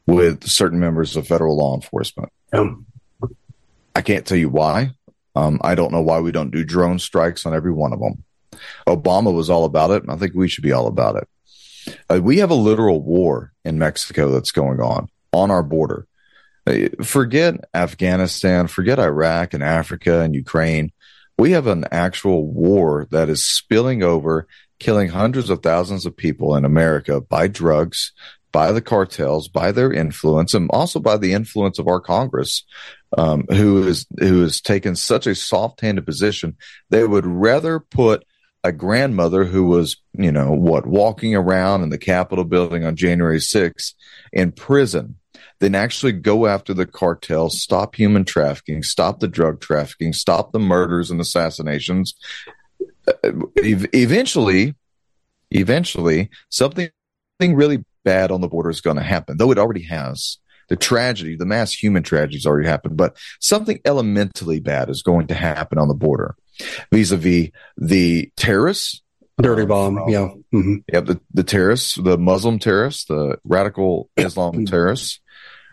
with 0.07 0.47
certain 0.47 0.79
members 0.79 1.17
of 1.17 1.27
federal 1.27 1.57
law 1.57 1.75
enforcement. 1.75 2.31
Um, 2.53 2.87
I 3.95 4.03
can't 4.03 4.27
tell 4.27 4.39
you 4.39 4.49
why. 4.49 4.93
Um, 5.35 5.61
I 5.63 5.75
don't 5.75 5.93
know 5.93 6.03
why 6.03 6.21
we 6.21 6.33
don't 6.33 6.51
do 6.51 6.65
drone 6.65 6.99
strikes 6.99 7.47
on 7.47 7.55
every 7.55 7.73
one 7.73 7.93
of 7.93 8.01
them. 8.01 8.25
Obama 8.87 9.33
was 9.33 9.49
all 9.51 9.65
about 9.65 9.91
it. 9.91 10.03
and 10.03 10.13
I 10.13 10.17
think 10.17 10.35
we 10.35 10.49
should 10.49 10.65
be 10.65 10.73
all 10.73 10.87
about 10.87 11.17
it. 11.17 11.29
Uh, 12.09 12.21
we 12.23 12.39
have 12.39 12.51
a 12.51 12.55
literal 12.55 13.03
war 13.03 13.53
in 13.65 13.79
Mexico 13.79 14.31
that's 14.31 14.51
going 14.51 14.81
on 14.81 15.09
on 15.33 15.51
our 15.51 15.63
border. 15.63 16.07
Uh, 16.67 16.89
forget 17.03 17.55
Afghanistan, 17.75 18.67
forget 18.67 18.99
Iraq 18.99 19.55
and 19.55 19.63
Africa 19.63 20.21
and 20.21 20.35
Ukraine. 20.35 20.93
We 21.39 21.53
have 21.53 21.67
an 21.67 21.87
actual 21.91 22.47
war 22.47 23.07
that 23.11 23.31
is 23.31 23.47
spilling 23.47 24.03
over, 24.03 24.47
killing 24.79 25.09
hundreds 25.09 25.49
of 25.49 25.63
thousands 25.63 26.05
of 26.05 26.17
people 26.17 26.55
in 26.55 26.67
America 26.67 27.21
by 27.21 27.49
drugs, 27.49 28.13
by 28.53 28.73
the 28.73 28.81
cartels, 28.81 29.49
by 29.49 29.73
their 29.73 29.93
influence, 29.93 30.55
and 30.55 30.69
also 30.71 31.01
by 31.01 31.17
the 31.17 31.33
influence 31.33 31.79
of 31.79 31.89
our 31.89 32.01
Congress, 32.01 32.65
um, 33.17 33.45
who 33.51 33.87
is 33.87 34.07
who 34.19 34.43
has 34.43 34.61
taken 34.61 34.97
such 34.97 35.27
a 35.27 35.35
soft-handed 35.35 36.05
position. 36.05 36.57
They 36.91 37.07
would 37.07 37.27
rather 37.27 37.81
put 37.81 38.25
a 38.63 38.73
grandmother 38.73 39.45
who 39.45 39.65
was, 39.65 39.97
you 40.13 40.31
know, 40.33 40.53
what 40.53 40.87
walking 40.87 41.35
around 41.35 41.83
in 41.83 41.89
the 41.89 41.99
Capitol 41.99 42.45
building 42.45 42.85
on 42.85 42.97
January 42.97 43.39
6th 43.39 43.95
in 44.33 44.53
prison 44.53 45.17
than 45.61 45.75
actually 45.75 46.13
go 46.13 46.47
after 46.47 46.75
the 46.75 46.87
cartels, 46.87 47.61
stop 47.61 47.95
human 47.95 48.25
trafficking, 48.25 48.83
stop 48.83 49.21
the 49.21 49.29
drug 49.29 49.61
trafficking, 49.61 50.13
stop 50.13 50.53
the 50.53 50.59
murders 50.59 51.11
and 51.11 51.21
assassinations. 51.21 52.15
Uh, 53.07 53.33
eventually, 53.57 54.75
eventually, 55.51 56.31
something 56.49 56.91
really 57.41 57.85
bad 58.05 58.31
on 58.31 58.41
the 58.41 58.49
border 58.49 58.71
is 58.71 58.81
going 58.81 58.97
to 58.97 59.03
happen, 59.03 59.37
though 59.37 59.51
it 59.51 59.59
already 59.59 59.85
has. 59.85 60.39
The 60.69 60.77
tragedy, 60.77 61.35
the 61.35 61.47
mass 61.47 61.73
human 61.73 62.05
tragedy 62.05 62.37
has 62.37 62.47
already 62.47 62.69
happened, 62.69 62.97
but 62.97 63.17
something 63.41 63.81
elementally 63.85 64.61
bad 64.61 64.89
is 64.89 65.03
going 65.03 65.27
to 65.27 65.35
happen 65.35 65.79
on 65.79 65.89
the 65.89 65.95
border 65.95 66.37
vis-a-vis 66.93 67.49
the 67.77 68.31
terrorists. 68.37 69.03
Dirty 69.41 69.65
bomb, 69.65 69.99
um, 69.99 70.09
yeah. 70.09 70.29
Mm-hmm. 70.55 70.75
Yeah, 70.93 71.01
the, 71.01 71.21
the 71.33 71.43
terrorists, 71.43 71.95
the 71.95 72.19
Muslim 72.19 72.59
terrorists, 72.59 73.07
the 73.07 73.39
radical 73.43 74.11
Islam 74.17 74.65
terrorists. 74.67 75.19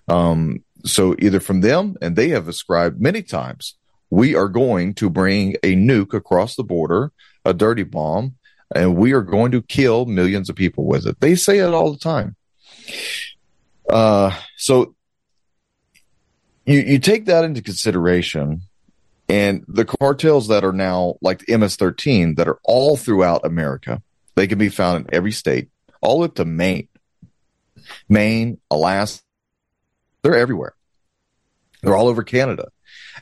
Um, 0.08 0.64
so 0.86 1.16
either 1.20 1.42
from 1.42 1.62
them, 1.62 1.96
and 2.02 2.16
they 2.16 2.30
have 2.30 2.48
ascribed 2.48 3.02
many 3.02 3.22
times, 3.22 3.76
we 4.10 4.36
are 4.36 4.48
going 4.48 4.94
to 4.96 5.10
bring 5.10 5.58
a 5.64 5.76
nuke 5.76 6.14
across 6.14 6.56
the 6.56 6.64
border, 6.64 7.12
a 7.44 7.54
dirty 7.54 7.84
bomb, 7.84 8.36
and 8.74 8.96
we 8.96 9.14
are 9.14 9.22
going 9.22 9.52
to 9.52 9.62
kill 9.62 10.06
millions 10.06 10.50
of 10.50 10.56
people 10.56 10.86
with 10.86 11.06
it. 11.08 11.20
They 11.20 11.36
say 11.36 11.60
it 11.60 11.74
all 11.74 11.92
the 11.92 12.00
time. 12.00 12.36
Uh, 13.90 14.36
so 14.58 14.96
you, 16.66 16.80
you 16.80 17.00
take 17.00 17.26
that 17.26 17.46
into 17.46 17.62
consideration 17.62 18.62
and 19.30 19.66
the 19.68 19.86
cartels 19.86 20.48
that 20.48 20.64
are 20.64 20.74
now 20.74 21.16
like 21.22 21.40
the 21.40 21.58
MS-13 21.58 22.38
that 22.38 22.48
are 22.48 22.60
all 22.64 22.96
throughout 22.98 23.46
America, 23.46 24.02
they 24.36 24.48
can 24.48 24.58
be 24.58 24.70
found 24.70 25.06
in 25.06 25.16
every 25.16 25.32
state, 25.32 25.70
all 26.02 26.24
up 26.24 26.36
to 26.36 26.46
Maine, 26.46 26.88
Maine, 28.08 28.60
Alaska, 28.72 29.24
they're 30.22 30.36
everywhere. 30.36 30.74
They're 31.82 31.96
all 31.96 32.08
over 32.08 32.24
Canada. 32.24 32.70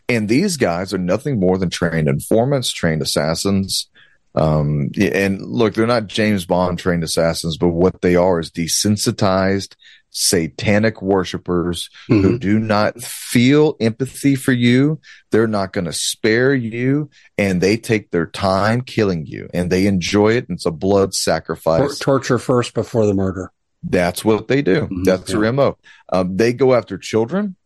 And 0.07 0.29
these 0.29 0.57
guys 0.57 0.93
are 0.93 0.99
nothing 0.99 1.39
more 1.39 1.57
than 1.57 1.69
trained 1.69 2.07
informants, 2.07 2.71
trained 2.71 3.01
assassins, 3.01 3.89
um, 4.35 4.91
and 4.99 5.41
look, 5.41 5.73
they're 5.73 5.87
not 5.87 6.07
James 6.07 6.45
Bond 6.45 6.77
trained 6.77 7.03
assassins, 7.03 7.57
but 7.57 7.69
what 7.69 8.01
they 8.01 8.15
are 8.15 8.39
is 8.39 8.51
desensitized 8.51 9.75
satanic 10.09 11.01
worshippers 11.01 11.89
mm-hmm. 12.09 12.21
who 12.21 12.39
do 12.39 12.57
not 12.57 13.01
feel 13.01 13.75
empathy 13.81 14.35
for 14.35 14.53
you. 14.53 14.99
They're 15.31 15.47
not 15.47 15.73
going 15.73 15.85
to 15.85 15.93
spare 15.93 16.53
you 16.53 17.09
and 17.37 17.59
they 17.59 17.75
take 17.75 18.11
their 18.11 18.25
time 18.25 18.81
killing 18.81 19.25
you 19.25 19.49
and 19.53 19.69
they 19.69 19.87
enjoy 19.87 20.33
it. 20.33 20.45
It's 20.49 20.65
a 20.65 20.71
blood 20.71 21.13
sacrifice. 21.13 21.99
torture 21.99 22.39
first 22.39 22.73
before 22.73 23.05
the 23.05 23.13
murder. 23.13 23.51
That's 23.83 24.23
what 24.23 24.47
they 24.47 24.61
do. 24.61 24.83
Mm-hmm. 24.83 25.03
That's 25.03 25.29
yeah. 25.29 25.39
their 25.39 25.53
MO. 25.53 25.77
Um, 26.11 26.37
they 26.37 26.53
go 26.53 26.73
after 26.73 26.97
children, 26.97 27.57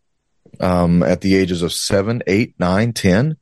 um, 0.58 1.02
at 1.04 1.20
the 1.20 1.36
ages 1.36 1.62
of 1.62 1.72
seven, 1.72 2.22
eight, 2.26 2.54
nine, 2.58 2.92
ten. 2.92 3.36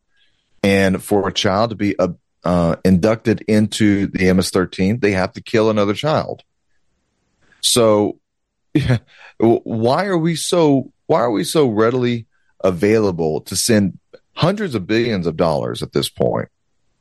And 0.62 1.02
for 1.02 1.28
a 1.28 1.32
child 1.32 1.70
to 1.70 1.76
be 1.76 1.94
a 1.98 2.10
uh, 2.44 2.76
inducted 2.84 3.42
into 3.48 4.06
the 4.06 4.32
MS-13, 4.32 5.00
they 5.00 5.12
have 5.12 5.32
to 5.32 5.42
kill 5.42 5.70
another 5.70 5.94
child. 5.94 6.42
So, 7.60 8.20
why 9.38 10.06
are 10.06 10.18
we 10.18 10.36
so 10.36 10.92
why 11.06 11.20
are 11.20 11.30
we 11.30 11.44
so 11.44 11.68
readily 11.68 12.26
available 12.62 13.40
to 13.42 13.56
send 13.56 13.98
hundreds 14.34 14.74
of 14.74 14.86
billions 14.86 15.26
of 15.26 15.36
dollars 15.36 15.82
at 15.82 15.92
this 15.92 16.08
point 16.08 16.48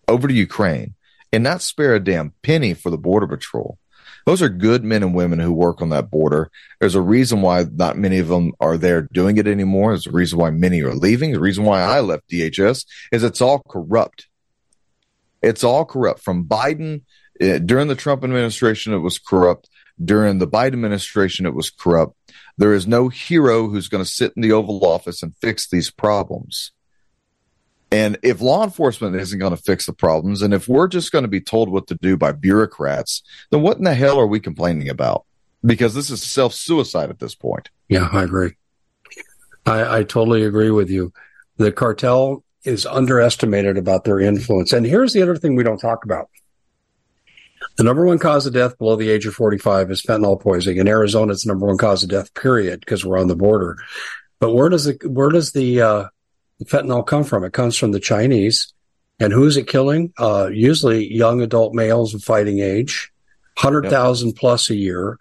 over 0.07 0.27
to 0.27 0.33
Ukraine 0.33 0.95
and 1.31 1.43
not 1.43 1.61
spare 1.61 1.93
a 1.93 2.03
damn 2.03 2.33
penny 2.41 2.73
for 2.73 2.89
the 2.89 2.97
border 2.97 3.27
patrol? 3.27 3.77
Those 4.25 4.41
are 4.41 4.49
good 4.49 4.83
men 4.83 5.03
and 5.03 5.15
women 5.15 5.39
who 5.39 5.53
work 5.53 5.81
on 5.81 5.87
that 5.89 6.11
border. 6.11 6.51
There's 6.81 6.95
a 6.95 7.01
reason 7.01 7.41
why 7.41 7.65
not 7.71 7.97
many 7.97 8.19
of 8.19 8.27
them 8.27 8.51
are 8.59 8.77
there 8.77 9.03
doing 9.03 9.37
it 9.37 9.47
anymore. 9.47 9.91
There's 9.91 10.07
a 10.07 10.11
reason 10.11 10.37
why 10.37 10.49
many 10.49 10.81
are 10.81 10.93
leaving. 10.93 11.31
The 11.31 11.39
reason 11.39 11.63
why 11.63 11.81
I 11.81 12.01
left 12.01 12.29
DHS 12.29 12.85
is 13.13 13.23
it's 13.23 13.39
all 13.39 13.59
corrupt. 13.59 14.27
It's 15.47 15.63
all 15.63 15.85
corrupt 15.85 16.21
from 16.21 16.45
Biden. 16.45 17.03
Uh, 17.41 17.59
during 17.59 17.87
the 17.87 17.95
Trump 17.95 18.23
administration, 18.23 18.93
it 18.93 18.99
was 18.99 19.17
corrupt. 19.17 19.69
During 20.03 20.39
the 20.39 20.47
Biden 20.47 20.73
administration, 20.73 21.45
it 21.45 21.53
was 21.53 21.69
corrupt. 21.69 22.17
There 22.57 22.73
is 22.73 22.85
no 22.85 23.07
hero 23.07 23.69
who's 23.69 23.87
going 23.87 24.03
to 24.03 24.09
sit 24.09 24.33
in 24.35 24.41
the 24.41 24.51
Oval 24.51 24.85
Office 24.85 25.23
and 25.23 25.35
fix 25.37 25.69
these 25.69 25.89
problems. 25.89 26.71
And 27.91 28.17
if 28.21 28.41
law 28.41 28.63
enforcement 28.63 29.15
isn't 29.15 29.39
going 29.39 29.55
to 29.55 29.61
fix 29.61 29.85
the 29.85 29.93
problems, 29.93 30.41
and 30.41 30.53
if 30.53 30.67
we're 30.67 30.89
just 30.89 31.11
going 31.11 31.23
to 31.23 31.29
be 31.29 31.39
told 31.39 31.69
what 31.69 31.87
to 31.87 31.95
do 31.95 32.17
by 32.17 32.33
bureaucrats, 32.33 33.23
then 33.49 33.61
what 33.61 33.77
in 33.77 33.85
the 33.85 33.93
hell 33.93 34.19
are 34.19 34.27
we 34.27 34.41
complaining 34.41 34.89
about? 34.89 35.25
Because 35.65 35.95
this 35.95 36.09
is 36.09 36.21
self 36.21 36.53
suicide 36.53 37.09
at 37.09 37.19
this 37.19 37.33
point. 37.33 37.69
Yeah, 37.87 38.09
I 38.11 38.23
agree. 38.23 38.55
I, 39.65 39.99
I 39.99 40.03
totally 40.03 40.43
agree 40.43 40.71
with 40.71 40.89
you. 40.89 41.13
The 41.55 41.71
cartel 41.71 42.43
is 42.67 42.85
underestimated 42.85 43.77
about 43.77 44.03
their 44.03 44.19
influence. 44.19 44.73
And 44.73 44.85
here's 44.85 45.13
the 45.13 45.21
other 45.21 45.37
thing 45.37 45.55
we 45.55 45.63
don't 45.63 45.79
talk 45.79 46.03
about. 46.03 46.29
The 47.77 47.83
number 47.83 48.05
one 48.05 48.19
cause 48.19 48.45
of 48.45 48.53
death 48.53 48.77
below 48.77 48.95
the 48.95 49.09
age 49.09 49.25
of 49.25 49.33
45 49.33 49.91
is 49.91 50.01
fentanyl 50.01 50.41
poisoning. 50.41 50.79
In 50.79 50.87
Arizona, 50.87 51.31
it's 51.31 51.43
the 51.43 51.49
number 51.49 51.67
one 51.67 51.77
cause 51.77 52.03
of 52.03 52.09
death, 52.09 52.33
period, 52.33 52.81
because 52.81 53.05
we're 53.05 53.19
on 53.19 53.27
the 53.27 53.35
border. 53.35 53.77
But 54.39 54.53
where 54.53 54.69
does 54.69 54.85
the, 54.85 54.97
where 55.07 55.29
does 55.29 55.53
the, 55.53 55.81
uh, 55.81 56.05
fentanyl 56.65 57.05
come 57.05 57.23
from? 57.23 57.43
It 57.43 57.53
comes 57.53 57.77
from 57.77 57.91
the 57.91 57.99
Chinese. 57.99 58.73
And 59.19 59.33
who's 59.33 59.57
it 59.57 59.67
killing? 59.67 60.13
Uh, 60.19 60.49
usually 60.51 61.11
young 61.11 61.41
adult 61.41 61.73
males 61.73 62.13
of 62.13 62.23
fighting 62.23 62.59
age, 62.59 63.11
100,000 63.61 64.27
yep. 64.27 64.35
plus 64.35 64.69
a 64.69 64.75
year. 64.75 65.17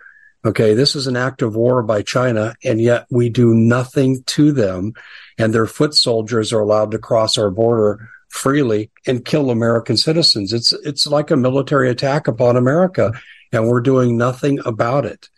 Okay. 0.46 0.74
This 0.74 0.94
is 0.94 1.06
an 1.08 1.16
act 1.16 1.42
of 1.42 1.56
war 1.56 1.82
by 1.82 2.02
China, 2.02 2.54
and 2.64 2.80
yet 2.80 3.06
we 3.10 3.28
do 3.28 3.52
nothing 3.52 4.22
to 4.24 4.52
them. 4.52 4.94
And 5.38 5.52
their 5.52 5.66
foot 5.66 5.94
soldiers 5.94 6.52
are 6.52 6.60
allowed 6.60 6.92
to 6.92 6.98
cross 6.98 7.36
our 7.36 7.50
border 7.50 8.08
freely 8.28 8.90
and 9.06 9.24
kill 9.24 9.50
American 9.50 9.96
citizens. 9.96 10.52
It's, 10.52 10.72
it's 10.72 11.06
like 11.06 11.30
a 11.30 11.36
military 11.36 11.90
attack 11.90 12.28
upon 12.28 12.56
America, 12.56 13.12
and 13.52 13.68
we're 13.68 13.80
doing 13.80 14.16
nothing 14.16 14.60
about 14.64 15.04
it. 15.04 15.28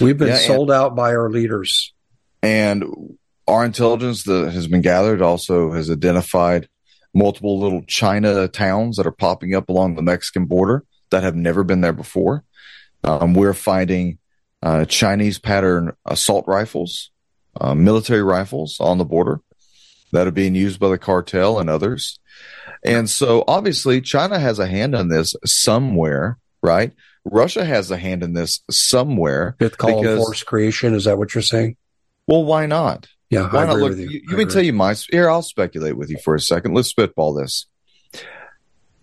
We've 0.00 0.18
been 0.18 0.28
yeah, 0.28 0.36
sold 0.38 0.70
out 0.70 0.96
by 0.96 1.10
our 1.10 1.30
leaders. 1.30 1.92
And 2.42 2.84
our 3.46 3.64
intelligence 3.64 4.24
that 4.24 4.52
has 4.52 4.66
been 4.66 4.80
gathered 4.80 5.22
also 5.22 5.72
has 5.72 5.90
identified 5.90 6.68
multiple 7.14 7.58
little 7.58 7.82
China 7.82 8.48
towns 8.48 8.96
that 8.96 9.06
are 9.06 9.12
popping 9.12 9.54
up 9.54 9.68
along 9.68 9.94
the 9.94 10.02
Mexican 10.02 10.46
border 10.46 10.84
that 11.10 11.22
have 11.22 11.34
never 11.36 11.64
been 11.64 11.80
there 11.80 11.92
before. 11.92 12.44
Um, 13.02 13.34
we're 13.34 13.54
finding 13.54 14.18
uh, 14.62 14.84
Chinese 14.84 15.38
pattern 15.38 15.92
assault 16.06 16.44
rifles, 16.46 17.10
uh, 17.60 17.74
military 17.74 18.22
rifles 18.22 18.78
on 18.80 18.98
the 18.98 19.04
border 19.04 19.40
that 20.12 20.26
are 20.26 20.32
being 20.32 20.54
used 20.54 20.80
by 20.80 20.88
the 20.88 20.98
cartel 20.98 21.58
and 21.58 21.70
others. 21.70 22.18
And 22.84 23.08
so 23.08 23.44
obviously 23.46 24.00
China 24.00 24.38
has 24.38 24.58
a 24.58 24.66
hand 24.66 24.94
on 24.94 25.08
this 25.08 25.34
somewhere, 25.44 26.38
right? 26.62 26.92
Russia 27.24 27.64
has 27.64 27.90
a 27.90 27.96
hand 27.96 28.22
in 28.22 28.32
this 28.32 28.60
somewhere. 28.70 29.56
Fifth 29.58 29.78
column 29.78 30.16
force 30.16 30.42
creation. 30.42 30.94
Is 30.94 31.04
that 31.04 31.18
what 31.18 31.34
you're 31.34 31.42
saying? 31.42 31.76
Well, 32.26 32.44
why 32.44 32.66
not? 32.66 33.08
Yeah, 33.28 33.48
why 33.50 33.66
not 33.66 33.76
look? 33.76 33.96
You, 33.96 34.08
you, 34.08 34.38
you 34.38 34.46
tell 34.46 34.62
you 34.62 34.72
my 34.72 34.94
here. 35.10 35.30
I'll 35.30 35.42
speculate 35.42 35.96
with 35.96 36.10
you 36.10 36.18
for 36.24 36.34
a 36.34 36.40
second. 36.40 36.74
Let's 36.74 36.88
spitball 36.88 37.34
this. 37.34 37.66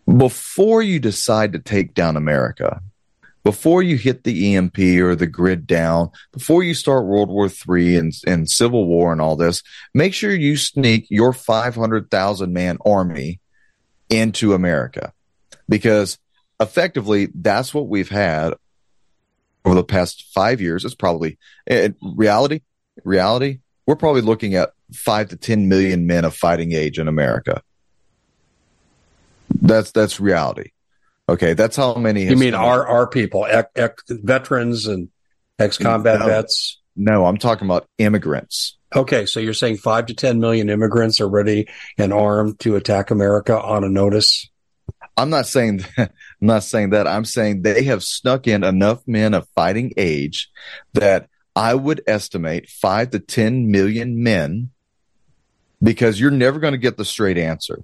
Before 0.05 0.81
you 0.81 0.99
decide 0.99 1.53
to 1.53 1.59
take 1.59 1.93
down 1.93 2.17
America, 2.17 2.81
before 3.47 3.81
you 3.81 3.95
hit 3.95 4.25
the 4.25 4.57
EMP 4.57 4.77
or 4.77 5.15
the 5.15 5.25
grid 5.25 5.65
down, 5.65 6.11
before 6.33 6.63
you 6.63 6.73
start 6.73 7.05
World 7.05 7.29
War 7.29 7.47
III 7.47 7.95
and, 7.95 8.13
and 8.27 8.49
Civil 8.49 8.85
War 8.85 9.13
and 9.13 9.21
all 9.21 9.37
this, 9.37 9.63
make 9.93 10.13
sure 10.13 10.35
you 10.35 10.57
sneak 10.57 11.07
your 11.09 11.31
500,000 11.31 12.51
man 12.51 12.77
army 12.85 13.39
into 14.09 14.53
America 14.53 15.13
because 15.69 16.19
effectively 16.59 17.29
that's 17.33 17.73
what 17.73 17.87
we've 17.87 18.09
had 18.09 18.53
over 19.63 19.75
the 19.75 19.83
past 19.85 20.25
five 20.33 20.59
years. 20.59 20.83
It's 20.83 20.93
probably 20.93 21.37
in 21.65 21.95
reality, 22.01 22.63
reality, 23.05 23.59
we're 23.85 23.95
probably 23.95 24.23
looking 24.23 24.55
at 24.55 24.73
five 24.91 25.29
to 25.29 25.37
10 25.37 25.69
million 25.69 26.05
men 26.05 26.25
of 26.25 26.35
fighting 26.35 26.73
age 26.73 26.99
in 26.99 27.07
America. 27.07 27.63
That's, 29.61 29.93
that's 29.93 30.19
reality. 30.19 30.71
Okay. 31.29 31.53
That's 31.53 31.75
how 31.75 31.95
many. 31.95 32.25
You 32.25 32.37
mean 32.37 32.53
our, 32.53 32.87
our 32.87 33.07
people, 33.07 33.45
ex, 33.45 33.69
ex, 33.75 34.03
veterans 34.09 34.87
and 34.87 35.09
ex 35.59 35.77
combat 35.77 36.19
no, 36.19 36.25
vets? 36.27 36.79
No, 36.95 37.25
I'm 37.25 37.37
talking 37.37 37.67
about 37.67 37.87
immigrants. 37.97 38.77
Okay. 38.95 39.25
So 39.25 39.39
you're 39.39 39.53
saying 39.53 39.77
five 39.77 40.07
to 40.07 40.13
10 40.13 40.39
million 40.39 40.69
immigrants 40.69 41.19
are 41.19 41.27
ready 41.27 41.67
and 41.97 42.13
armed 42.13 42.59
to 42.61 42.75
attack 42.75 43.11
America 43.11 43.59
on 43.59 43.83
a 43.83 43.89
notice? 43.89 44.49
I'm 45.17 45.29
not 45.29 45.47
saying 45.47 45.77
that, 45.77 46.11
I'm 46.41 46.47
not 46.47 46.63
saying 46.63 46.91
that. 46.91 47.07
I'm 47.07 47.25
saying 47.25 47.63
they 47.63 47.83
have 47.83 48.03
snuck 48.03 48.47
in 48.47 48.63
enough 48.63 49.01
men 49.07 49.33
of 49.33 49.47
fighting 49.55 49.93
age 49.97 50.49
that 50.93 51.27
I 51.55 51.73
would 51.73 52.01
estimate 52.05 52.69
five 52.69 53.09
to 53.11 53.19
10 53.19 53.71
million 53.71 54.21
men 54.21 54.69
because 55.81 56.19
you're 56.19 56.31
never 56.31 56.59
going 56.59 56.73
to 56.73 56.77
get 56.77 56.97
the 56.97 57.05
straight 57.05 57.37
answer. 57.37 57.83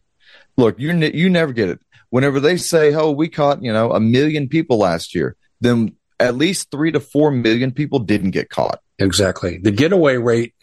Look, 0.57 0.79
you 0.79 0.93
ne- 0.93 1.15
you 1.15 1.29
never 1.29 1.53
get 1.53 1.69
it. 1.69 1.79
Whenever 2.13 2.39
they 2.39 2.57
say, 2.57 2.93
"Oh, 2.93 3.11
we 3.11 3.27
caught 3.27 3.63
you 3.63 3.73
know 3.73 3.91
a 3.91 3.99
million 3.99 4.47
people 4.47 4.77
last 4.77 5.15
year," 5.15 5.35
then 5.61 5.95
at 6.19 6.37
least 6.37 6.69
three 6.69 6.91
to 6.91 6.99
four 6.99 7.31
million 7.31 7.71
people 7.71 7.97
didn't 7.97 8.31
get 8.31 8.49
caught. 8.49 8.79
Exactly. 8.99 9.57
The 9.57 9.71
getaway 9.71 10.17
rate, 10.17 10.53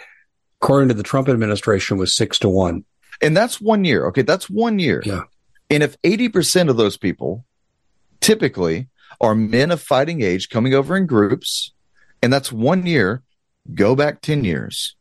according 0.61 0.91
to 0.91 0.95
the 0.95 1.03
Trump 1.03 1.29
administration, 1.29 1.97
was 1.97 2.15
six 2.15 2.39
to 2.41 2.49
one, 2.49 2.85
and 3.21 3.37
that's 3.37 3.61
one 3.61 3.85
year. 3.85 4.07
Okay, 4.07 4.23
that's 4.23 4.49
one 4.49 4.79
year. 4.79 5.03
Yeah. 5.05 5.23
And 5.69 5.83
if 5.83 5.97
eighty 6.05 6.29
percent 6.29 6.71
of 6.71 6.77
those 6.77 6.97
people, 6.97 7.45
typically, 8.21 8.89
are 9.21 9.35
men 9.35 9.73
of 9.73 9.83
fighting 9.83 10.23
age 10.23 10.51
coming 10.51 10.75
over 10.75 10.97
in 10.97 11.07
groups 11.07 11.73
and 12.23 12.33
that's 12.33 12.53
one 12.53 12.87
year. 12.87 13.23
Go 13.75 13.95
back 13.95 14.21
10 14.21 14.45
years. 14.45 14.97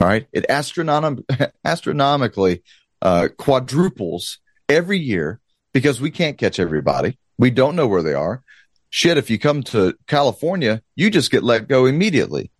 All 0.00 0.08
right. 0.08 0.26
It 0.32 0.46
astronom- 0.48 1.24
astronomically 1.64 2.62
uh, 3.02 3.28
quadruples 3.36 4.38
every 4.68 4.98
year 4.98 5.40
because 5.72 6.00
we 6.00 6.10
can't 6.10 6.38
catch 6.38 6.58
everybody. 6.58 7.18
We 7.38 7.50
don't 7.50 7.76
know 7.76 7.86
where 7.86 8.02
they 8.02 8.14
are. 8.14 8.42
Shit, 8.90 9.18
if 9.18 9.30
you 9.30 9.38
come 9.38 9.62
to 9.64 9.94
California, 10.06 10.82
you 10.96 11.10
just 11.10 11.30
get 11.30 11.42
let 11.42 11.68
go 11.68 11.86
immediately. 11.86 12.50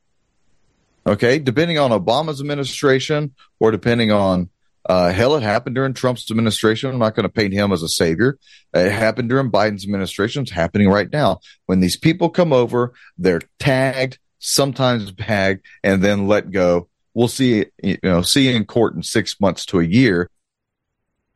Okay. 1.06 1.38
Depending 1.38 1.78
on 1.78 1.90
Obama's 1.90 2.40
administration 2.40 3.34
or 3.60 3.70
depending 3.70 4.12
on 4.12 4.50
uh, 4.88 5.12
hell, 5.12 5.36
it 5.36 5.42
happened 5.42 5.74
during 5.74 5.94
Trump's 5.94 6.30
administration. 6.30 6.90
I'm 6.90 6.98
not 6.98 7.14
going 7.14 7.24
to 7.24 7.32
paint 7.32 7.52
him 7.52 7.72
as 7.72 7.82
a 7.82 7.88
savior. 7.88 8.38
It 8.72 8.90
happened 8.90 9.28
during 9.28 9.50
Biden's 9.50 9.84
administration. 9.84 10.42
It's 10.42 10.50
happening 10.50 10.88
right 10.88 11.10
now. 11.12 11.40
When 11.66 11.80
these 11.80 11.96
people 11.96 12.30
come 12.30 12.52
over, 12.52 12.94
they're 13.18 13.42
tagged, 13.58 14.18
sometimes 14.38 15.10
bagged, 15.10 15.64
and 15.82 16.02
then 16.02 16.26
let 16.26 16.50
go. 16.50 16.88
We'll 17.12 17.28
see, 17.28 17.66
you 17.82 17.98
know, 18.02 18.22
see 18.22 18.54
in 18.54 18.64
court 18.64 18.94
in 18.94 19.02
six 19.02 19.38
months 19.40 19.66
to 19.66 19.80
a 19.80 19.84
year, 19.84 20.30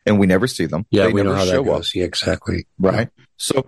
and 0.07 0.19
we 0.19 0.27
never 0.27 0.47
see 0.47 0.67
them. 0.67 0.87
Yeah, 0.91 1.07
they 1.07 1.13
we 1.13 1.23
know 1.23 1.35
how 1.35 1.45
that 1.45 1.65
goes. 1.65 1.89
Up. 1.89 1.95
Yeah, 1.95 2.05
exactly. 2.05 2.67
Right. 2.79 3.09
So, 3.37 3.67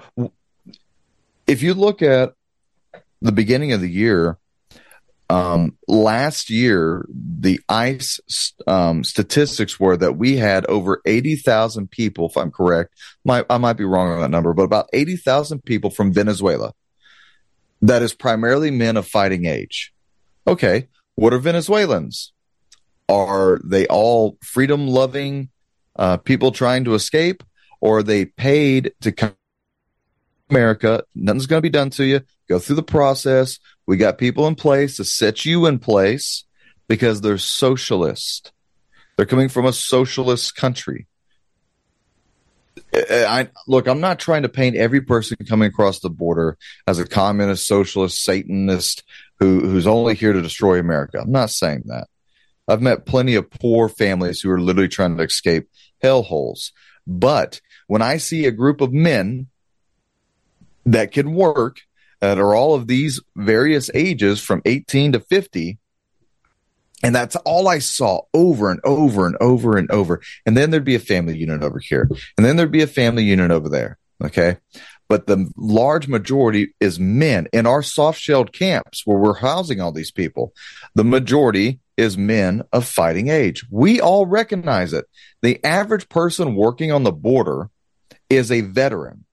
if 1.47 1.63
you 1.63 1.75
look 1.75 2.03
at 2.03 2.35
the 3.21 3.33
beginning 3.33 3.73
of 3.73 3.81
the 3.81 3.91
year, 3.91 4.39
um, 5.31 5.77
last 5.89 6.51
year, 6.51 7.07
the 7.09 7.61
ICE 7.69 8.21
um, 8.67 9.05
statistics 9.05 9.81
were 9.81 9.97
that 9.97 10.17
we 10.17 10.37
had 10.37 10.67
over 10.67 11.01
80,000 11.07 11.91
people, 11.91 12.29
if 12.29 12.37
I'm 12.37 12.51
correct. 12.51 12.95
My, 13.25 13.45
I 13.49 13.59
might 13.59 13.75
be 13.75 13.85
wrong 13.85 14.11
on 14.13 14.21
that 14.21 14.31
number, 14.31 14.53
but 14.53 14.65
about 14.65 14.89
80,000 14.93 15.65
people 15.65 15.91
from 15.91 16.13
Venezuela. 16.13 16.75
That 17.81 18.03
is 18.03 18.15
primarily 18.15 18.71
men 18.71 18.97
of 18.97 19.07
fighting 19.07 19.47
age. 19.47 19.93
Okay. 20.47 20.89
What 21.17 21.33
are 21.33 21.39
Venezuelans? 21.39 22.33
Are 23.09 23.61
they 23.65 23.87
all 23.87 24.39
freedom 24.43 24.89
loving 24.89 25.51
uh, 25.97 26.17
people 26.19 26.53
trying 26.53 26.85
to 26.85 26.95
escape? 26.95 27.43
Or 27.81 28.03
they 28.03 28.25
paid 28.25 28.93
to 29.03 29.13
come 29.13 29.35
America? 30.49 31.05
Nothing's 31.15 31.47
going 31.47 31.59
to 31.59 31.63
be 31.63 31.71
done 31.71 31.91
to 31.91 32.05
you. 32.05 32.21
Go 32.49 32.59
through 32.59 32.77
the 32.77 32.83
process 32.83 33.59
we 33.87 33.97
got 33.97 34.19
people 34.19 34.47
in 34.47 34.55
place 34.55 34.97
to 34.97 35.05
set 35.05 35.45
you 35.45 35.67
in 35.67 35.79
place 35.79 36.45
because 36.89 37.21
they're 37.21 37.39
socialist. 37.39 38.53
They're 39.17 39.27
coming 39.27 39.49
from 39.49 39.67
a 39.67 39.73
socialist 39.73 40.57
country. 40.57 41.07
I, 42.93 43.49
look, 43.67 43.87
I'm 43.87 44.01
not 44.01 44.19
trying 44.19 44.43
to 44.43 44.49
paint 44.49 44.77
every 44.77 45.01
person 45.01 45.37
coming 45.49 45.69
across 45.69 46.01
the 46.01 46.11
border 46.11 46.57
as 46.87 46.99
a 46.99 47.07
communist, 47.07 47.67
socialist, 47.67 48.23
Satanist 48.23 49.05
who, 49.39 49.61
who's 49.61 49.87
only 49.87 50.15
here 50.15 50.33
to 50.33 50.43
destroy 50.43 50.79
America. 50.79 51.21
I'm 51.21 51.33
not 51.33 51.51
saying 51.51 51.83
that. 51.87 52.09
I've 52.67 52.83
met 52.83 53.07
plenty 53.07 53.35
of 53.35 53.51
poor 53.51 53.89
families 53.89 54.41
who 54.41 54.51
are 54.51 54.61
literally 54.61 54.89
trying 54.89 55.17
to 55.17 55.23
escape 55.23 55.69
hellholes. 56.03 56.73
But 57.07 57.61
when 57.87 58.03
I 58.03 58.17
see 58.17 58.47
a 58.47 58.51
group 58.51 58.81
of 58.81 58.93
men 58.93 59.49
that 60.87 61.13
can 61.13 61.35
work 61.35 61.81
that 62.21 62.39
are 62.39 62.55
all 62.55 62.75
of 62.75 62.87
these 62.87 63.21
various 63.37 63.91
ages 63.93 64.41
from 64.41 64.63
18 64.65 65.13
to 65.13 65.21
50. 65.21 65.79
And 67.03 67.15
that's 67.15 67.37
all 67.37 67.69
I 67.69 67.81
saw 67.81 68.23
over 68.33 68.71
and 68.71 68.81
over 68.83 69.27
and 69.27 69.37
over 69.41 69.77
and 69.77 69.91
over. 69.91 70.23
And 70.47 70.57
then 70.57 70.71
there'd 70.71 70.85
be 70.85 70.95
a 70.95 71.01
family 71.01 71.37
unit 71.37 71.63
over 71.63 71.79
here. 71.79 72.09
And 72.39 72.47
then 72.47 72.57
there'd 72.57 72.71
be 72.71 72.83
a 72.83 72.87
family 72.87 73.25
unit 73.25 73.51
over 73.51 73.69
there. 73.69 73.99
Okay. 74.25 74.57
But 75.09 75.27
the 75.27 75.51
large 75.57 76.09
majority 76.09 76.75
is 76.81 76.99
men 76.99 77.47
in 77.53 77.67
our 77.67 77.83
soft 77.83 78.21
shelled 78.21 78.53
camps 78.53 79.03
where 79.05 79.19
we're 79.19 79.35
housing 79.35 79.81
all 79.81 79.93
these 79.93 80.11
people. 80.11 80.53
The 80.95 81.05
majority 81.05 81.81
is 81.97 82.19
men 82.19 82.63
of 82.73 82.87
fighting 82.87 83.29
age. 83.29 83.65
We 83.71 84.01
all 84.01 84.27
recognize 84.27 84.93
it. 84.93 85.05
The 85.43 85.63
average 85.65 86.09
person 86.09 86.57
working 86.57 86.91
on 86.91 87.05
the 87.05 87.13
border 87.13 87.71
is 88.31 88.51
a 88.51 88.63
veteran 88.63 89.25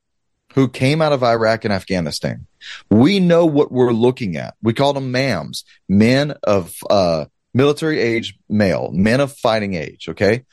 who 0.53 0.67
came 0.67 1.01
out 1.01 1.13
of 1.13 1.23
Iraq 1.23 1.63
and 1.65 1.73
Afghanistan. 1.73 2.45
We 2.89 3.19
know 3.19 3.45
what 3.45 3.71
we're 3.71 3.93
looking 3.93 4.35
at. 4.35 4.55
We 4.61 4.73
call 4.73 4.93
them 4.93 5.11
MAMs, 5.11 5.63
men 5.87 6.33
of 6.43 6.75
uh, 6.89 7.25
military 7.53 7.99
age 7.99 8.37
male, 8.49 8.91
men 8.91 9.21
of 9.21 9.33
fighting 9.37 9.73
age. 9.73 10.09
Okay. 10.09 10.43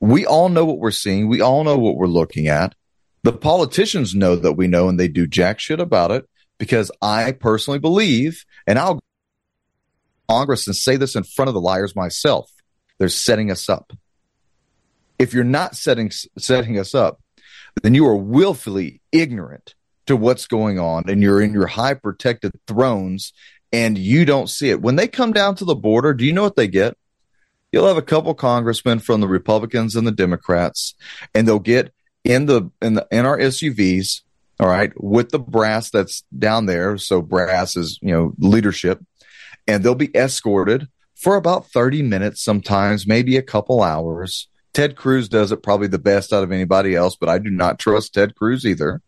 We 0.00 0.26
all 0.26 0.48
know 0.48 0.64
what 0.64 0.78
we're 0.78 0.90
seeing. 0.90 1.28
We 1.28 1.40
all 1.40 1.64
know 1.64 1.78
what 1.78 1.96
we're 1.96 2.06
looking 2.06 2.48
at. 2.48 2.74
The 3.22 3.32
politicians 3.32 4.14
know 4.14 4.36
that 4.36 4.54
we 4.54 4.66
know 4.66 4.88
and 4.88 4.98
they 4.98 5.08
do 5.08 5.26
jack 5.26 5.60
shit 5.60 5.80
about 5.80 6.10
it 6.10 6.28
because 6.58 6.90
I 7.00 7.32
personally 7.32 7.78
believe, 7.78 8.44
and 8.66 8.78
I'll 8.78 9.00
Congress 10.28 10.66
and 10.66 10.76
say 10.76 10.96
this 10.96 11.14
in 11.14 11.24
front 11.24 11.48
of 11.48 11.54
the 11.54 11.60
liars 11.60 11.94
myself, 11.94 12.50
They're 12.98 13.08
setting 13.08 13.50
us 13.50 13.68
up. 13.68 13.92
If 15.18 15.34
you're 15.34 15.44
not 15.44 15.76
setting 15.76 16.10
setting 16.38 16.78
us 16.78 16.94
up, 16.94 17.20
then 17.82 17.94
you 17.94 18.06
are 18.06 18.16
willfully 18.16 19.00
ignorant 19.12 19.74
to 20.06 20.16
what's 20.16 20.46
going 20.46 20.78
on 20.78 21.04
and 21.08 21.22
you're 21.22 21.40
in 21.40 21.52
your 21.52 21.68
high 21.68 21.94
protected 21.94 22.52
thrones 22.66 23.32
and 23.72 23.96
you 23.96 24.24
don't 24.24 24.50
see 24.50 24.70
it. 24.70 24.82
When 24.82 24.96
they 24.96 25.08
come 25.08 25.32
down 25.32 25.54
to 25.56 25.64
the 25.64 25.74
border, 25.74 26.12
do 26.12 26.24
you 26.24 26.32
know 26.32 26.42
what 26.42 26.56
they 26.56 26.68
get? 26.68 26.96
You'll 27.70 27.86
have 27.86 27.96
a 27.96 28.02
couple 28.02 28.34
congressmen 28.34 28.98
from 28.98 29.20
the 29.20 29.28
Republicans 29.28 29.96
and 29.96 30.06
the 30.06 30.12
Democrats, 30.12 30.94
and 31.34 31.48
they'll 31.48 31.58
get 31.58 31.94
in 32.24 32.46
the 32.46 32.70
in 32.80 32.94
the 32.94 33.06
in 33.10 33.26
our 33.26 33.38
SUVs, 33.38 34.22
all 34.60 34.68
right, 34.68 34.92
with 34.96 35.30
the 35.30 35.38
brass 35.38 35.90
that's 35.90 36.24
down 36.36 36.66
there. 36.66 36.98
So 36.98 37.22
brass 37.22 37.76
is 37.76 37.98
you 38.02 38.12
know 38.12 38.32
leadership, 38.38 39.00
and 39.66 39.82
they'll 39.82 39.94
be 39.94 40.14
escorted 40.14 40.88
for 41.22 41.36
about 41.36 41.70
30 41.70 42.02
minutes, 42.02 42.42
sometimes 42.42 43.06
maybe 43.06 43.36
a 43.36 43.42
couple 43.42 43.82
hours. 43.82 44.48
Ted 44.74 44.96
Cruz 44.96 45.28
does 45.28 45.52
it 45.52 45.62
probably 45.62 45.86
the 45.86 45.98
best 45.98 46.32
out 46.32 46.42
of 46.42 46.50
anybody 46.50 46.96
else, 46.96 47.14
but 47.14 47.28
I 47.28 47.38
do 47.38 47.50
not 47.50 47.78
trust 47.78 48.14
Ted 48.14 48.34
Cruz 48.34 48.64
either. 48.64 49.00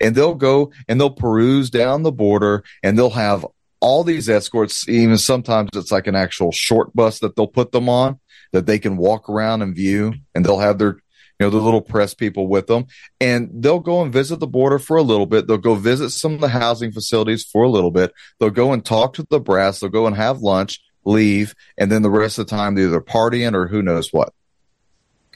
And 0.00 0.14
they'll 0.14 0.34
go 0.34 0.72
and 0.86 1.00
they'll 1.00 1.10
peruse 1.10 1.68
down 1.68 2.02
the 2.02 2.12
border 2.12 2.62
and 2.82 2.96
they'll 2.96 3.10
have 3.10 3.44
all 3.80 4.04
these 4.04 4.28
escorts, 4.28 4.88
even 4.88 5.18
sometimes 5.18 5.70
it's 5.74 5.92
like 5.92 6.06
an 6.06 6.14
actual 6.14 6.52
short 6.52 6.94
bus 6.94 7.20
that 7.20 7.36
they'll 7.36 7.46
put 7.46 7.72
them 7.72 7.88
on 7.88 8.18
that 8.52 8.66
they 8.66 8.78
can 8.78 8.96
walk 8.96 9.28
around 9.28 9.62
and 9.62 9.74
view 9.74 10.14
and 10.34 10.44
they'll 10.44 10.58
have 10.58 10.78
their 10.78 10.98
you 11.38 11.46
know 11.46 11.50
the 11.50 11.58
little 11.58 11.80
press 11.80 12.14
people 12.14 12.48
with 12.48 12.66
them 12.66 12.86
and 13.20 13.50
they'll 13.52 13.80
go 13.80 14.02
and 14.02 14.12
visit 14.12 14.40
the 14.40 14.46
border 14.46 14.78
for 14.78 14.96
a 14.96 15.02
little 15.02 15.26
bit 15.26 15.46
they'll 15.46 15.58
go 15.58 15.74
visit 15.74 16.10
some 16.10 16.34
of 16.34 16.40
the 16.40 16.48
housing 16.48 16.92
facilities 16.92 17.44
for 17.44 17.62
a 17.62 17.70
little 17.70 17.90
bit 17.90 18.12
they'll 18.38 18.50
go 18.50 18.72
and 18.72 18.84
talk 18.84 19.14
to 19.14 19.26
the 19.30 19.40
brass 19.40 19.80
they'll 19.80 19.90
go 19.90 20.06
and 20.06 20.16
have 20.16 20.40
lunch 20.40 20.80
leave 21.04 21.54
and 21.76 21.90
then 21.90 22.02
the 22.02 22.10
rest 22.10 22.38
of 22.38 22.46
the 22.46 22.50
time 22.56 22.74
they're 22.74 22.86
either 22.86 23.00
partying 23.00 23.54
or 23.54 23.66
who 23.68 23.82
knows 23.82 24.12
what 24.12 24.32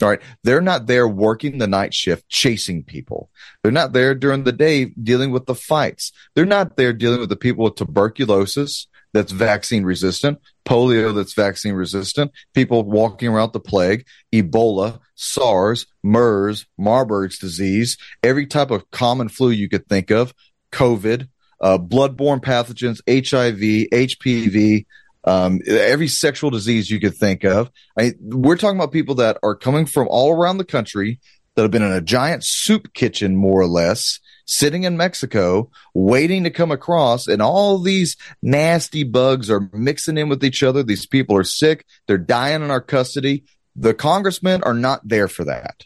all 0.01 0.09
right. 0.09 0.23
They're 0.43 0.61
not 0.61 0.87
there 0.87 1.07
working 1.07 1.59
the 1.59 1.69
night 1.69 1.95
shift, 1.95 2.29
chasing 2.29 2.83
people. 2.83 3.31
They're 3.63 3.71
not 3.71 3.93
there 3.93 4.15
during 4.15 4.43
the 4.43 4.53
day 4.53 4.87
dealing 4.87 5.31
with 5.31 5.47
the 5.47 5.55
fights. 5.55 6.13
They're 6.35 6.45
not 6.45 6.77
there 6.77 6.93
dealing 6.93 7.21
with 7.21 7.29
the 7.29 7.37
people 7.37 7.65
with 7.65 7.77
tuberculosis 7.77 8.89
that's 9.13 9.33
vaccine 9.33 9.85
resistant, 9.85 10.39
polio 10.65 11.15
that's 11.15 11.35
vaccine 11.35 11.75
resistant, 11.75 12.33
people 12.55 12.83
walking 12.83 13.29
around 13.29 13.53
the 13.53 13.61
plague, 13.61 14.07
Ebola, 14.33 15.01
SARS, 15.15 15.87
MERS, 16.03 16.67
Marburg's 16.79 17.39
disease, 17.39 17.99
every 18.23 18.47
type 18.47 18.71
of 18.71 18.91
common 18.91 19.29
flu 19.29 19.51
you 19.51 19.69
could 19.69 19.87
think 19.89 20.11
of, 20.11 20.35
COVID, 20.73 21.29
uh, 21.61 21.79
bloodborne 21.79 22.41
pathogens, 22.41 23.01
HIV, 23.07 23.89
HPV, 23.93 24.87
um, 25.25 25.61
every 25.67 26.09
sexual 26.09 26.51
disease 26.51 26.91
you 26.91 26.99
could 26.99 27.17
think 27.17 27.45
of. 27.45 27.71
I, 27.99 28.15
we're 28.21 28.57
talking 28.57 28.79
about 28.79 28.93
people 28.93 29.17
that 29.17 29.39
are 29.43 29.55
coming 29.55 29.87
from 29.87 30.09
all 30.09 30.33
around 30.33 30.59
the 30.59 30.65
country 30.65 31.21
that 31.55 31.63
have 31.63 31.71
been 31.71 31.83
in 31.83 31.93
a 31.93 32.01
giant 32.01 32.45
soup 32.45 32.93
kitchen, 32.95 33.37
more 33.37 33.61
or 33.61 33.67
less, 33.67 34.19
sitting 34.45 34.85
in 34.85 34.97
Mexico, 34.97 35.71
waiting 35.95 36.45
to 36.45 36.51
come 36.51 36.71
across, 36.71 37.27
and 37.27 37.41
all 37.41 37.79
these 37.79 38.17
nasty 38.43 39.05
bugs 39.05 39.51
are 39.51 39.69
mixing 39.73 40.19
in 40.19 40.29
with 40.29 40.45
each 40.45 40.63
other. 40.63 40.83
These 40.83 41.07
people 41.07 41.37
are 41.37 41.45
sick. 41.45 41.85
They're 42.07 42.19
dying 42.19 42.63
in 42.63 42.71
our 42.71 42.81
custody. 42.81 43.45
The 43.77 43.95
congressmen 43.95 44.63
are 44.65 44.75
not 44.75 45.07
there 45.07 45.29
for 45.29 45.45
that. 45.45 45.85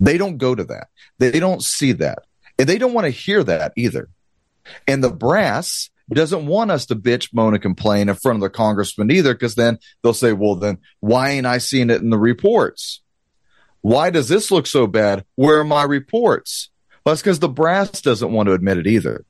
They 0.00 0.18
don't 0.18 0.38
go 0.38 0.54
to 0.54 0.64
that. 0.64 0.88
They 1.18 1.38
don't 1.38 1.62
see 1.62 1.92
that. 1.92 2.20
And 2.58 2.68
they 2.68 2.78
don't 2.78 2.94
want 2.94 3.06
to 3.06 3.10
hear 3.10 3.44
that 3.44 3.72
either. 3.76 4.08
And 4.86 5.02
the 5.02 5.10
brass 5.10 5.90
doesn't 6.10 6.46
want 6.46 6.70
us 6.70 6.86
to 6.86 6.96
bitch, 6.96 7.32
moan, 7.32 7.54
and 7.54 7.62
complain 7.62 8.08
in 8.08 8.14
front 8.14 8.36
of 8.36 8.42
the 8.42 8.50
congressman 8.50 9.10
either, 9.10 9.34
because 9.34 9.54
then 9.54 9.78
they'll 10.02 10.14
say, 10.14 10.32
well, 10.32 10.54
then 10.54 10.78
why 11.00 11.30
ain't 11.30 11.46
I 11.46 11.58
seeing 11.58 11.90
it 11.90 12.02
in 12.02 12.10
the 12.10 12.18
reports? 12.18 13.02
Why 13.80 14.10
does 14.10 14.28
this 14.28 14.50
look 14.50 14.66
so 14.66 14.86
bad? 14.86 15.24
Where 15.34 15.60
are 15.60 15.64
my 15.64 15.82
reports? 15.82 16.70
Well, 17.04 17.14
that's 17.14 17.22
because 17.22 17.38
the 17.38 17.48
brass 17.48 18.00
doesn't 18.00 18.32
want 18.32 18.48
to 18.48 18.52
admit 18.52 18.78
it 18.78 18.86
either. 18.86 19.24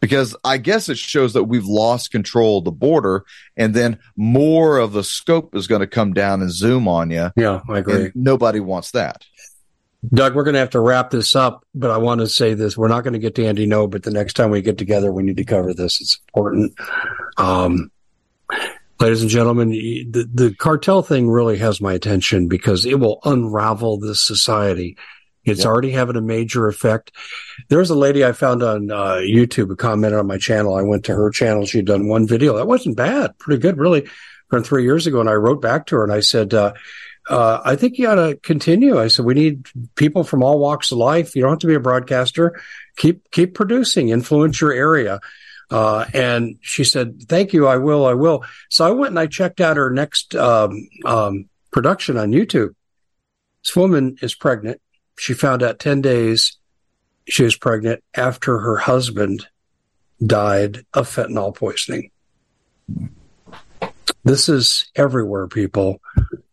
Because 0.00 0.34
I 0.44 0.58
guess 0.58 0.88
it 0.88 0.98
shows 0.98 1.32
that 1.34 1.44
we've 1.44 1.64
lost 1.64 2.10
control 2.10 2.58
of 2.58 2.64
the 2.64 2.72
border, 2.72 3.24
and 3.56 3.72
then 3.72 4.00
more 4.16 4.78
of 4.78 4.92
the 4.92 5.04
scope 5.04 5.54
is 5.54 5.68
going 5.68 5.80
to 5.80 5.86
come 5.86 6.12
down 6.12 6.40
and 6.40 6.50
zoom 6.50 6.88
on 6.88 7.10
you. 7.10 7.30
Yeah, 7.36 7.60
I 7.68 7.78
agree. 7.78 8.10
nobody 8.14 8.58
wants 8.58 8.90
that. 8.92 9.24
Doug, 10.12 10.34
we're 10.34 10.42
going 10.42 10.54
to 10.54 10.60
have 10.60 10.70
to 10.70 10.80
wrap 10.80 11.10
this 11.10 11.36
up, 11.36 11.64
but 11.74 11.92
I 11.92 11.98
want 11.98 12.20
to 12.20 12.26
say 12.26 12.54
this. 12.54 12.76
We're 12.76 12.88
not 12.88 13.04
going 13.04 13.12
to 13.12 13.20
get 13.20 13.36
to 13.36 13.46
Andy 13.46 13.68
Ngo, 13.68 13.88
but 13.88 14.02
the 14.02 14.10
next 14.10 14.34
time 14.34 14.50
we 14.50 14.60
get 14.60 14.76
together, 14.76 15.12
we 15.12 15.22
need 15.22 15.36
to 15.36 15.44
cover 15.44 15.72
this. 15.72 16.00
It's 16.00 16.18
important. 16.28 16.74
Um, 17.36 17.92
ladies 18.98 19.22
and 19.22 19.30
gentlemen, 19.30 19.70
the, 19.70 20.28
the 20.32 20.54
cartel 20.56 21.02
thing 21.02 21.30
really 21.30 21.58
has 21.58 21.80
my 21.80 21.92
attention 21.92 22.48
because 22.48 22.84
it 22.84 22.98
will 22.98 23.20
unravel 23.24 23.98
this 23.98 24.20
society. 24.20 24.96
It's 25.44 25.60
yep. 25.60 25.66
already 25.66 25.90
having 25.90 26.16
a 26.16 26.20
major 26.20 26.68
effect. 26.68 27.12
There's 27.68 27.90
a 27.90 27.96
lady 27.96 28.24
I 28.24 28.32
found 28.32 28.62
on 28.62 28.90
uh, 28.90 29.16
YouTube 29.16 29.68
who 29.68 29.76
commented 29.76 30.18
on 30.18 30.26
my 30.26 30.38
channel. 30.38 30.74
I 30.74 30.82
went 30.82 31.04
to 31.06 31.14
her 31.14 31.30
channel. 31.30 31.66
She'd 31.66 31.86
done 31.86 32.08
one 32.08 32.26
video. 32.26 32.56
That 32.56 32.68
wasn't 32.68 32.96
bad. 32.96 33.36
Pretty 33.38 33.60
good, 33.60 33.76
really, 33.76 34.08
from 34.48 34.62
three 34.62 34.84
years 34.84 35.06
ago. 35.06 35.20
And 35.20 35.28
I 35.28 35.34
wrote 35.34 35.60
back 35.60 35.86
to 35.86 35.96
her 35.96 36.04
and 36.04 36.12
I 36.12 36.20
said, 36.20 36.54
uh, 36.54 36.74
uh, 37.28 37.60
I 37.64 37.76
think 37.76 37.98
you 37.98 38.08
ought 38.08 38.16
to 38.16 38.36
continue. 38.36 38.98
I 38.98 39.08
said, 39.08 39.24
we 39.24 39.34
need 39.34 39.66
people 39.96 40.24
from 40.24 40.42
all 40.42 40.58
walks 40.58 40.92
of 40.92 40.98
life. 40.98 41.34
You 41.34 41.42
don't 41.42 41.52
have 41.52 41.58
to 41.60 41.66
be 41.66 41.74
a 41.74 41.80
broadcaster. 41.80 42.60
Keep, 42.96 43.30
keep 43.30 43.54
producing, 43.54 44.10
influence 44.10 44.60
your 44.60 44.72
area. 44.72 45.20
Uh, 45.70 46.04
and 46.12 46.58
she 46.60 46.84
said, 46.84 47.22
thank 47.22 47.52
you. 47.52 47.66
I 47.66 47.78
will. 47.78 48.06
I 48.06 48.14
will. 48.14 48.44
So 48.68 48.86
I 48.86 48.90
went 48.90 49.10
and 49.10 49.18
I 49.18 49.26
checked 49.26 49.60
out 49.60 49.76
her 49.76 49.90
next, 49.90 50.34
um, 50.34 50.88
um, 51.04 51.48
production 51.70 52.16
on 52.16 52.30
YouTube. 52.30 52.74
This 53.64 53.74
woman 53.74 54.16
is 54.20 54.34
pregnant. 54.34 54.80
She 55.18 55.34
found 55.34 55.62
out 55.62 55.78
10 55.78 56.00
days 56.00 56.58
she 57.28 57.44
was 57.44 57.56
pregnant 57.56 58.02
after 58.14 58.58
her 58.58 58.76
husband 58.76 59.46
died 60.24 60.84
of 60.94 61.08
fentanyl 61.08 61.54
poisoning. 61.54 62.10
This 64.24 64.48
is 64.48 64.90
everywhere, 64.94 65.48
people. 65.48 66.00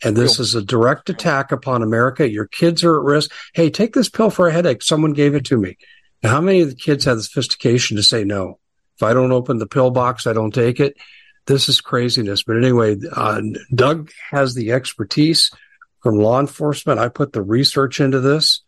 And 0.04 0.16
this 0.16 0.40
is 0.40 0.56
a 0.56 0.62
direct 0.62 1.10
attack 1.10 1.52
upon 1.52 1.84
America. 1.84 2.30
Your 2.30 2.48
kids 2.48 2.84
are 2.84 2.98
at 3.00 3.06
risk. 3.06 3.32
Hey, 3.54 3.70
take 3.70 3.94
this 3.94 4.10
pill 4.10 4.30
for 4.30 4.48
a 4.48 4.52
headache. 4.52 4.82
Someone 4.82 5.14
gave 5.14 5.36
it 5.36 5.46
to 5.46 5.58
me. 5.58 5.78
Now, 6.24 6.32
how 6.32 6.42
many 6.42 6.62
of 6.62 6.70
the 6.70 6.76
kids 6.76 7.06
have 7.06 7.18
the 7.18 7.24
sophistication 7.24 7.96
to 7.98 8.04
say 8.04 8.24
no? 8.24 8.60
If 8.98 9.04
I 9.04 9.14
don't 9.14 9.32
open 9.32 9.60
the 9.60 9.68
pill 9.68 9.92
box, 9.92 10.26
I 10.26 10.34
don't 10.34 10.54
take 10.54 10.80
it. 10.80 10.98
This 11.46 11.70
is 11.70 11.80
craziness. 11.80 12.44
But 12.44 12.58
anyway, 12.58 12.98
uh, 13.12 13.42
Doug 13.74 14.12
has 14.32 14.56
the 14.56 14.72
expertise 14.72 15.52
from 16.02 16.16
law 16.16 16.40
enforcement. 16.40 17.00
I 17.00 17.10
put 17.10 17.34
the 17.34 17.42
research 17.42 18.00
into 18.00 18.20
this. 18.20 18.62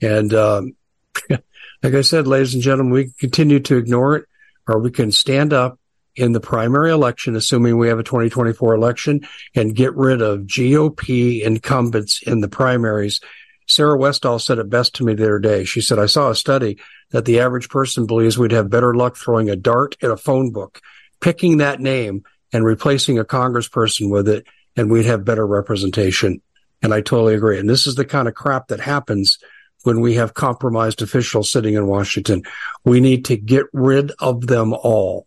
And 0.00 0.32
um, 0.34 0.76
like 1.30 1.94
I 1.94 2.00
said, 2.02 2.26
ladies 2.26 2.54
and 2.54 2.62
gentlemen, 2.62 2.92
we 2.92 3.12
continue 3.18 3.60
to 3.60 3.76
ignore 3.76 4.16
it 4.16 4.26
or 4.66 4.78
we 4.78 4.90
can 4.90 5.10
stand 5.10 5.52
up 5.52 5.78
in 6.14 6.32
the 6.32 6.40
primary 6.40 6.90
election, 6.90 7.36
assuming 7.36 7.78
we 7.78 7.88
have 7.88 7.98
a 7.98 8.04
2024 8.04 8.74
election, 8.74 9.26
and 9.54 9.74
get 9.74 9.94
rid 9.94 10.20
of 10.20 10.40
GOP 10.40 11.42
incumbents 11.42 12.22
in 12.22 12.40
the 12.40 12.48
primaries. 12.48 13.20
Sarah 13.68 13.96
Westall 13.96 14.38
said 14.38 14.58
it 14.58 14.68
best 14.68 14.96
to 14.96 15.04
me 15.04 15.14
the 15.14 15.24
other 15.24 15.38
day. 15.38 15.64
She 15.64 15.80
said, 15.80 15.98
I 15.98 16.06
saw 16.06 16.30
a 16.30 16.34
study 16.34 16.78
that 17.10 17.24
the 17.24 17.40
average 17.40 17.68
person 17.68 18.06
believes 18.06 18.36
we'd 18.36 18.52
have 18.52 18.70
better 18.70 18.94
luck 18.94 19.16
throwing 19.16 19.48
a 19.48 19.56
dart 19.56 19.96
at 20.02 20.10
a 20.10 20.16
phone 20.16 20.50
book, 20.50 20.80
picking 21.20 21.58
that 21.58 21.80
name 21.80 22.24
and 22.52 22.64
replacing 22.64 23.18
a 23.18 23.24
congressperson 23.24 24.10
with 24.10 24.28
it, 24.28 24.46
and 24.76 24.90
we'd 24.90 25.06
have 25.06 25.24
better 25.24 25.46
representation. 25.46 26.40
And 26.82 26.94
I 26.94 27.00
totally 27.00 27.34
agree. 27.34 27.58
And 27.58 27.68
this 27.68 27.86
is 27.86 27.96
the 27.96 28.04
kind 28.04 28.28
of 28.28 28.34
crap 28.34 28.68
that 28.68 28.80
happens 28.80 29.38
when 29.82 30.00
we 30.00 30.14
have 30.14 30.34
compromised 30.34 31.02
officials 31.02 31.50
sitting 31.50 31.74
in 31.74 31.86
Washington. 31.86 32.42
We 32.84 33.00
need 33.00 33.24
to 33.26 33.36
get 33.36 33.66
rid 33.72 34.12
of 34.18 34.46
them 34.46 34.72
all. 34.72 35.26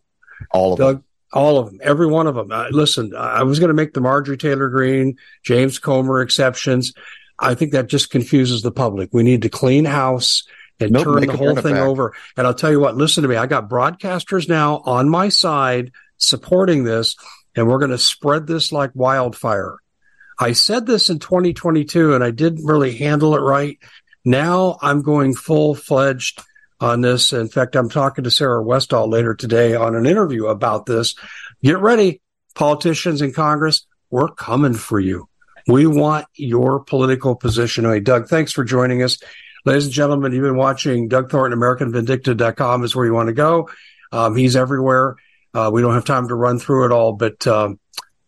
All 0.50 0.72
of 0.72 0.78
Doug, 0.78 0.96
them. 0.96 1.04
All 1.32 1.58
of 1.58 1.66
them, 1.66 1.80
every 1.82 2.06
one 2.06 2.26
of 2.26 2.34
them. 2.34 2.50
Uh, 2.50 2.68
listen, 2.70 3.14
I 3.16 3.42
was 3.42 3.58
going 3.58 3.68
to 3.68 3.74
make 3.74 3.94
the 3.94 4.00
Marjorie 4.00 4.36
Taylor 4.36 4.68
Greene, 4.68 5.16
James 5.42 5.78
Comer 5.78 6.20
exceptions. 6.20 6.92
I 7.38 7.54
think 7.54 7.72
that 7.72 7.88
just 7.88 8.10
confuses 8.10 8.62
the 8.62 8.72
public. 8.72 9.10
We 9.12 9.22
need 9.22 9.42
to 9.42 9.48
clean 9.48 9.84
house 9.84 10.44
and 10.78 10.92
nope, 10.92 11.04
turn 11.04 11.26
the 11.26 11.36
whole 11.36 11.56
thing 11.56 11.78
over. 11.78 12.14
And 12.36 12.46
I'll 12.46 12.54
tell 12.54 12.70
you 12.70 12.80
what, 12.80 12.96
listen 12.96 13.22
to 13.22 13.28
me. 13.28 13.36
I 13.36 13.46
got 13.46 13.68
broadcasters 13.68 14.48
now 14.48 14.82
on 14.84 15.08
my 15.08 15.28
side 15.28 15.92
supporting 16.18 16.84
this, 16.84 17.16
and 17.56 17.68
we're 17.68 17.78
going 17.78 17.90
to 17.90 17.98
spread 17.98 18.46
this 18.46 18.72
like 18.72 18.90
wildfire. 18.94 19.78
I 20.42 20.54
said 20.54 20.86
this 20.86 21.08
in 21.08 21.20
2022 21.20 22.14
and 22.14 22.24
I 22.24 22.32
didn't 22.32 22.66
really 22.66 22.96
handle 22.96 23.36
it 23.36 23.40
right. 23.40 23.78
Now 24.24 24.76
I'm 24.82 25.02
going 25.02 25.36
full 25.36 25.76
fledged 25.76 26.42
on 26.80 27.00
this. 27.00 27.32
In 27.32 27.48
fact, 27.48 27.76
I'm 27.76 27.88
talking 27.88 28.24
to 28.24 28.30
Sarah 28.30 28.60
Westall 28.60 29.08
later 29.08 29.36
today 29.36 29.76
on 29.76 29.94
an 29.94 30.04
interview 30.04 30.46
about 30.46 30.84
this. 30.84 31.14
Get 31.62 31.78
ready, 31.78 32.20
politicians 32.56 33.22
in 33.22 33.32
Congress. 33.32 33.86
We're 34.10 34.30
coming 34.30 34.74
for 34.74 34.98
you. 34.98 35.28
We 35.68 35.86
want 35.86 36.26
your 36.34 36.80
political 36.80 37.36
position. 37.36 37.84
Hey, 37.84 38.00
Doug, 38.00 38.26
thanks 38.26 38.50
for 38.50 38.64
joining 38.64 39.04
us. 39.04 39.18
Ladies 39.64 39.84
and 39.84 39.94
gentlemen, 39.94 40.32
you've 40.32 40.42
been 40.42 40.56
watching 40.56 41.06
Doug 41.06 41.30
Thornton, 41.30 41.56
AmericanVindicator.com 41.60 42.82
is 42.82 42.96
where 42.96 43.06
you 43.06 43.14
want 43.14 43.28
to 43.28 43.32
go. 43.32 43.70
Um, 44.10 44.34
he's 44.34 44.56
everywhere. 44.56 45.14
Uh, 45.54 45.70
we 45.72 45.82
don't 45.82 45.94
have 45.94 46.04
time 46.04 46.26
to 46.26 46.34
run 46.34 46.58
through 46.58 46.86
it 46.86 46.90
all, 46.90 47.12
but 47.12 47.46
um, 47.46 47.78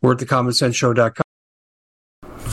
we're 0.00 0.12
at 0.12 0.18
thecommonsenseshow.com. 0.18 1.23